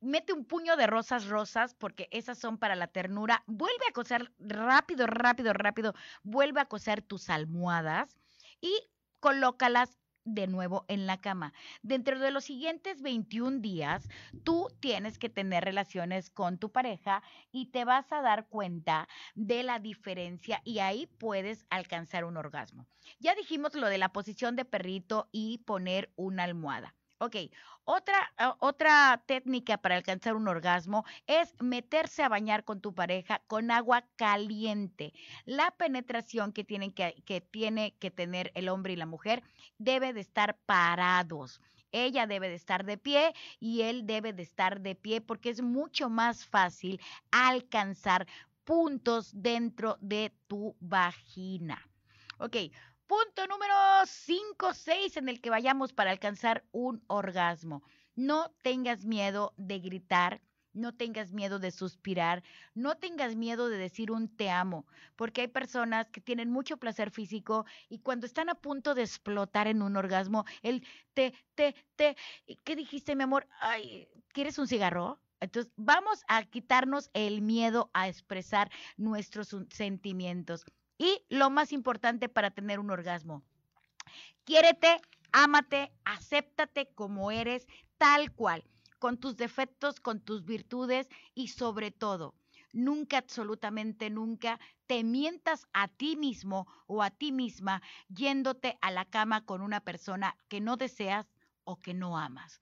mete 0.00 0.32
un 0.32 0.44
puño 0.44 0.76
de 0.76 0.86
rosas 0.86 1.26
rosas 1.26 1.74
porque 1.74 2.08
esas 2.10 2.38
son 2.38 2.58
para 2.58 2.76
la 2.76 2.88
ternura. 2.88 3.42
Vuelve 3.46 3.84
a 3.88 3.92
coser 3.92 4.32
rápido, 4.38 5.06
rápido, 5.06 5.52
rápido. 5.52 5.94
Vuelve 6.22 6.60
a 6.60 6.66
coser 6.66 7.02
tus 7.02 7.30
almohadas 7.30 8.16
y 8.60 8.72
colócalas 9.20 9.98
de 10.24 10.46
nuevo 10.46 10.84
en 10.88 11.06
la 11.06 11.20
cama. 11.20 11.52
Dentro 11.82 12.18
de 12.18 12.30
los 12.30 12.44
siguientes 12.44 13.02
21 13.02 13.60
días, 13.60 14.08
tú 14.44 14.68
tienes 14.80 15.18
que 15.18 15.28
tener 15.28 15.64
relaciones 15.64 16.30
con 16.30 16.58
tu 16.58 16.70
pareja 16.70 17.22
y 17.52 17.66
te 17.66 17.84
vas 17.84 18.10
a 18.12 18.22
dar 18.22 18.46
cuenta 18.48 19.08
de 19.34 19.62
la 19.62 19.78
diferencia 19.78 20.60
y 20.64 20.80
ahí 20.80 21.06
puedes 21.06 21.66
alcanzar 21.70 22.24
un 22.24 22.36
orgasmo. 22.36 22.86
Ya 23.18 23.34
dijimos 23.34 23.74
lo 23.74 23.88
de 23.88 23.98
la 23.98 24.12
posición 24.12 24.56
de 24.56 24.64
perrito 24.64 25.28
y 25.32 25.58
poner 25.58 26.12
una 26.16 26.44
almohada. 26.44 26.94
Ok, 27.22 27.36
otra, 27.84 28.32
ah, 28.38 28.56
otra 28.60 29.22
técnica 29.26 29.76
para 29.76 29.96
alcanzar 29.96 30.36
un 30.36 30.48
orgasmo 30.48 31.04
es 31.26 31.54
meterse 31.60 32.22
a 32.22 32.30
bañar 32.30 32.64
con 32.64 32.80
tu 32.80 32.94
pareja 32.94 33.42
con 33.46 33.70
agua 33.70 34.06
caliente. 34.16 35.12
La 35.44 35.70
penetración 35.72 36.54
que, 36.54 36.64
tienen 36.64 36.92
que, 36.92 37.22
que 37.26 37.42
tiene 37.42 37.94
que 37.98 38.10
tener 38.10 38.50
el 38.54 38.70
hombre 38.70 38.94
y 38.94 38.96
la 38.96 39.04
mujer 39.04 39.42
debe 39.76 40.14
de 40.14 40.20
estar 40.20 40.56
parados. 40.64 41.60
Ella 41.92 42.26
debe 42.26 42.48
de 42.48 42.54
estar 42.54 42.86
de 42.86 42.96
pie 42.96 43.34
y 43.58 43.82
él 43.82 44.06
debe 44.06 44.32
de 44.32 44.42
estar 44.42 44.80
de 44.80 44.94
pie 44.94 45.20
porque 45.20 45.50
es 45.50 45.60
mucho 45.60 46.08
más 46.08 46.46
fácil 46.46 47.02
alcanzar 47.32 48.26
puntos 48.64 49.30
dentro 49.34 49.98
de 50.00 50.32
tu 50.46 50.74
vagina. 50.80 51.86
Ok, 52.38 52.56
punto 53.10 53.44
número 53.48 53.74
5, 54.06 54.72
6 54.72 55.16
en 55.16 55.28
el 55.28 55.40
que 55.40 55.50
vayamos 55.50 55.92
para 55.92 56.12
alcanzar 56.12 56.64
un 56.70 57.02
orgasmo. 57.08 57.82
No 58.14 58.52
tengas 58.62 59.04
miedo 59.04 59.52
de 59.56 59.80
gritar, 59.80 60.40
no 60.72 60.94
tengas 60.94 61.32
miedo 61.32 61.58
de 61.58 61.72
suspirar, 61.72 62.44
no 62.72 62.98
tengas 62.98 63.34
miedo 63.34 63.68
de 63.68 63.78
decir 63.78 64.12
un 64.12 64.28
te 64.28 64.48
amo, 64.48 64.86
porque 65.16 65.40
hay 65.40 65.48
personas 65.48 66.08
que 66.10 66.20
tienen 66.20 66.52
mucho 66.52 66.76
placer 66.76 67.10
físico 67.10 67.66
y 67.88 67.98
cuando 67.98 68.26
están 68.26 68.48
a 68.48 68.54
punto 68.54 68.94
de 68.94 69.02
explotar 69.02 69.66
en 69.66 69.82
un 69.82 69.96
orgasmo, 69.96 70.44
el 70.62 70.86
te, 71.12 71.34
te, 71.56 71.74
te, 71.96 72.16
¿qué 72.62 72.76
dijiste, 72.76 73.16
mi 73.16 73.24
amor? 73.24 73.48
Ay, 73.60 74.06
¿quieres 74.28 74.56
un 74.56 74.68
cigarro? 74.68 75.20
Entonces, 75.40 75.72
vamos 75.74 76.22
a 76.28 76.44
quitarnos 76.44 77.10
el 77.12 77.42
miedo 77.42 77.90
a 77.92 78.06
expresar 78.06 78.70
nuestros 78.96 79.56
sentimientos. 79.70 80.64
Y 81.00 81.24
lo 81.30 81.48
más 81.48 81.72
importante 81.72 82.28
para 82.28 82.50
tener 82.50 82.78
un 82.78 82.90
orgasmo, 82.90 83.42
quiérete, 84.44 85.00
ámate, 85.32 85.90
acéptate 86.04 86.90
como 86.94 87.30
eres, 87.30 87.66
tal 87.96 88.30
cual, 88.32 88.64
con 88.98 89.16
tus 89.16 89.38
defectos, 89.38 89.98
con 89.98 90.20
tus 90.20 90.44
virtudes 90.44 91.08
y 91.34 91.48
sobre 91.48 91.90
todo, 91.90 92.34
nunca, 92.74 93.16
absolutamente 93.16 94.10
nunca, 94.10 94.60
te 94.86 95.02
mientas 95.02 95.66
a 95.72 95.88
ti 95.88 96.16
mismo 96.16 96.66
o 96.86 97.02
a 97.02 97.08
ti 97.08 97.32
misma 97.32 97.80
yéndote 98.10 98.76
a 98.82 98.90
la 98.90 99.06
cama 99.06 99.46
con 99.46 99.62
una 99.62 99.80
persona 99.80 100.36
que 100.48 100.60
no 100.60 100.76
deseas 100.76 101.32
o 101.64 101.80
que 101.80 101.94
no 101.94 102.18
amas 102.18 102.60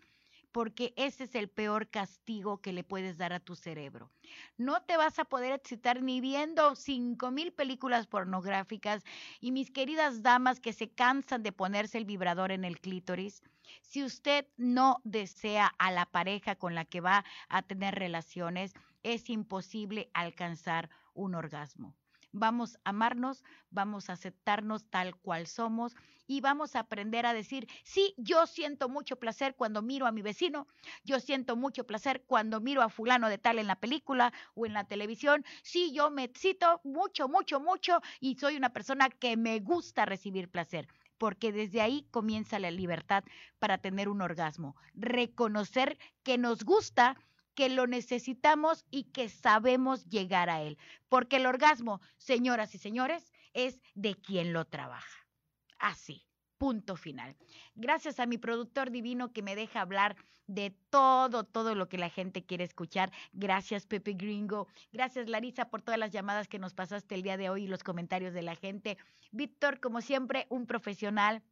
porque 0.52 0.94
ese 0.96 1.24
es 1.24 1.34
el 1.34 1.48
peor 1.48 1.88
castigo 1.88 2.60
que 2.60 2.72
le 2.72 2.84
puedes 2.84 3.18
dar 3.18 3.32
a 3.32 3.40
tu 3.40 3.54
cerebro. 3.54 4.10
No 4.56 4.82
te 4.82 4.96
vas 4.96 5.18
a 5.18 5.24
poder 5.24 5.52
excitar 5.52 6.02
ni 6.02 6.20
viendo 6.20 6.74
cinco 6.74 7.30
mil 7.30 7.52
películas 7.52 8.06
pornográficas 8.06 9.04
y 9.40 9.52
mis 9.52 9.70
queridas 9.70 10.22
damas 10.22 10.60
que 10.60 10.72
se 10.72 10.90
cansan 10.90 11.42
de 11.42 11.52
ponerse 11.52 11.98
el 11.98 12.04
vibrador 12.04 12.52
en 12.52 12.64
el 12.64 12.80
clítoris. 12.80 13.42
Si 13.82 14.02
usted 14.02 14.46
no 14.56 15.00
desea 15.04 15.66
a 15.78 15.90
la 15.92 16.06
pareja 16.06 16.54
con 16.56 16.74
la 16.74 16.84
que 16.84 17.00
va 17.00 17.24
a 17.48 17.62
tener 17.62 17.94
relaciones, 17.94 18.72
es 19.02 19.30
imposible 19.30 20.10
alcanzar 20.14 20.90
un 21.14 21.34
orgasmo. 21.34 21.94
Vamos 22.32 22.76
a 22.84 22.90
amarnos, 22.90 23.44
vamos 23.70 24.10
a 24.10 24.14
aceptarnos 24.14 24.88
tal 24.90 25.16
cual 25.16 25.46
somos 25.46 25.96
y 26.26 26.40
vamos 26.40 26.76
a 26.76 26.80
aprender 26.80 27.24
a 27.24 27.32
decir, 27.32 27.66
sí, 27.84 28.14
yo 28.18 28.46
siento 28.46 28.88
mucho 28.88 29.16
placer 29.16 29.56
cuando 29.56 29.80
miro 29.80 30.06
a 30.06 30.12
mi 30.12 30.20
vecino, 30.20 30.68
yo 31.02 31.20
siento 31.20 31.56
mucho 31.56 31.84
placer 31.84 32.24
cuando 32.26 32.60
miro 32.60 32.82
a 32.82 32.90
fulano 32.90 33.28
de 33.28 33.38
tal 33.38 33.58
en 33.58 33.66
la 33.66 33.80
película 33.80 34.32
o 34.54 34.66
en 34.66 34.74
la 34.74 34.84
televisión, 34.84 35.44
sí, 35.62 35.92
yo 35.92 36.10
me 36.10 36.24
excito 36.24 36.80
mucho, 36.84 37.28
mucho, 37.28 37.60
mucho 37.60 38.00
y 38.20 38.36
soy 38.36 38.56
una 38.56 38.72
persona 38.72 39.08
que 39.08 39.36
me 39.36 39.58
gusta 39.60 40.04
recibir 40.04 40.50
placer 40.50 40.86
porque 41.18 41.50
desde 41.50 41.80
ahí 41.80 42.06
comienza 42.10 42.58
la 42.58 42.70
libertad 42.70 43.24
para 43.58 43.78
tener 43.78 44.08
un 44.08 44.22
orgasmo. 44.22 44.76
Reconocer 44.94 45.98
que 46.22 46.38
nos 46.38 46.64
gusta, 46.64 47.16
que 47.58 47.68
lo 47.68 47.88
necesitamos 47.88 48.84
y 48.88 49.10
que 49.10 49.28
sabemos 49.28 50.08
llegar 50.08 50.48
a 50.48 50.62
él. 50.62 50.78
Porque 51.08 51.38
el 51.38 51.46
orgasmo, 51.46 52.00
señoras 52.16 52.72
y 52.76 52.78
señores, 52.78 53.32
es 53.52 53.80
de 53.96 54.14
quien 54.14 54.52
lo 54.52 54.64
trabaja 54.64 55.26
así. 55.80 56.24
Punto 56.56 56.94
final. 56.94 57.36
Gracias 57.74 58.20
a 58.20 58.26
mi 58.26 58.38
productor 58.38 58.92
divino 58.92 59.32
que 59.32 59.42
me 59.42 59.56
deja 59.56 59.80
hablar 59.80 60.14
de 60.46 60.70
todo, 60.88 61.42
todo 61.42 61.74
lo 61.74 61.88
que 61.88 61.98
la 61.98 62.10
gente 62.10 62.44
quiere 62.44 62.62
escuchar. 62.62 63.10
Gracias, 63.32 63.86
Pepe 63.86 64.12
Gringo. 64.12 64.68
Gracias, 64.92 65.28
Larisa, 65.28 65.68
por 65.68 65.82
todas 65.82 65.98
las 65.98 66.12
llamadas 66.12 66.46
que 66.46 66.60
nos 66.60 66.74
pasaste 66.74 67.16
el 67.16 67.22
día 67.22 67.36
de 67.36 67.50
hoy 67.50 67.64
y 67.64 67.66
los 67.66 67.82
comentarios 67.82 68.34
de 68.34 68.42
la 68.42 68.54
gente. 68.54 68.98
Víctor, 69.32 69.80
como 69.80 70.00
siempre, 70.00 70.46
un 70.48 70.64
profesional 70.66 71.42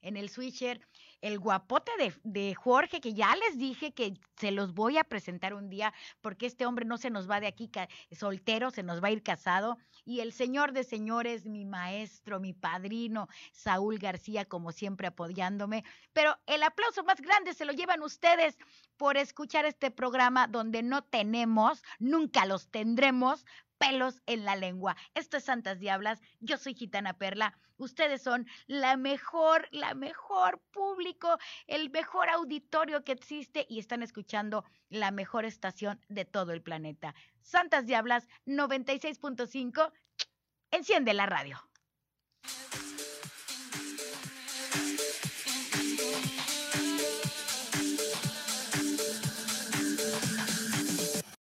en 0.00 0.16
el 0.16 0.28
switcher 0.28 0.80
el 1.20 1.38
guapote 1.38 1.90
de, 2.22 2.54
Jorge, 2.54 3.00
que 3.00 3.14
ya 3.14 3.34
les 3.34 3.58
dije 3.58 3.92
que 3.92 4.14
se 4.36 4.50
los 4.50 4.72
voy 4.72 4.98
a 4.98 5.04
presentar 5.04 5.54
un 5.54 5.68
día, 5.68 5.92
porque 6.20 6.46
este 6.46 6.64
hombre 6.66 6.84
no 6.84 6.96
se 6.96 7.10
nos 7.10 7.28
va 7.28 7.40
de 7.40 7.48
aquí 7.48 7.70
soltero, 8.12 8.70
se 8.70 8.82
nos 8.82 9.02
va 9.02 9.08
a 9.08 9.12
ir 9.12 9.22
casado. 9.22 9.78
Y 10.04 10.20
el 10.20 10.32
señor 10.32 10.72
de 10.72 10.84
señores, 10.84 11.44
mi 11.46 11.64
maestro, 11.64 12.40
mi 12.40 12.52
padrino, 12.52 13.28
Saúl 13.52 13.98
García, 13.98 14.44
como 14.44 14.72
siempre 14.72 15.08
apoyándome. 15.08 15.84
Pero 16.12 16.38
el 16.46 16.62
aplauso 16.62 17.02
más 17.02 17.20
grande 17.20 17.54
se 17.54 17.64
lo 17.64 17.72
llevan 17.72 18.02
ustedes 18.02 18.56
por 18.96 19.16
escuchar 19.16 19.64
este 19.64 19.90
programa 19.90 20.46
donde 20.46 20.82
no 20.82 21.02
tenemos, 21.02 21.82
nunca 21.98 22.46
los 22.46 22.68
tendremos, 22.68 23.44
pelos 23.78 24.22
en 24.26 24.44
la 24.44 24.56
lengua. 24.56 24.96
Esto 25.14 25.36
es 25.36 25.44
Santas 25.44 25.78
Diablas, 25.78 26.20
yo 26.40 26.58
soy 26.58 26.74
Gitana 26.74 27.14
Perla, 27.14 27.58
ustedes 27.76 28.22
son 28.22 28.46
la 28.66 28.96
mejor, 28.96 29.68
la 29.70 29.94
mejor 29.94 30.60
público, 30.70 31.38
el 31.66 31.90
mejor 31.90 32.28
auditorio 32.28 33.04
que 33.04 33.12
existe 33.12 33.66
y 33.68 33.78
están 33.78 34.02
escuchando 34.02 34.64
la 34.90 35.10
mejor 35.10 35.44
estación 35.44 36.00
de 36.08 36.24
todo 36.24 36.52
el 36.52 36.62
planeta. 36.62 37.14
Santas 37.40 37.86
Diablas 37.86 38.28
96.5, 38.46 39.92
enciende 40.70 41.14
la 41.14 41.26
radio. 41.26 41.58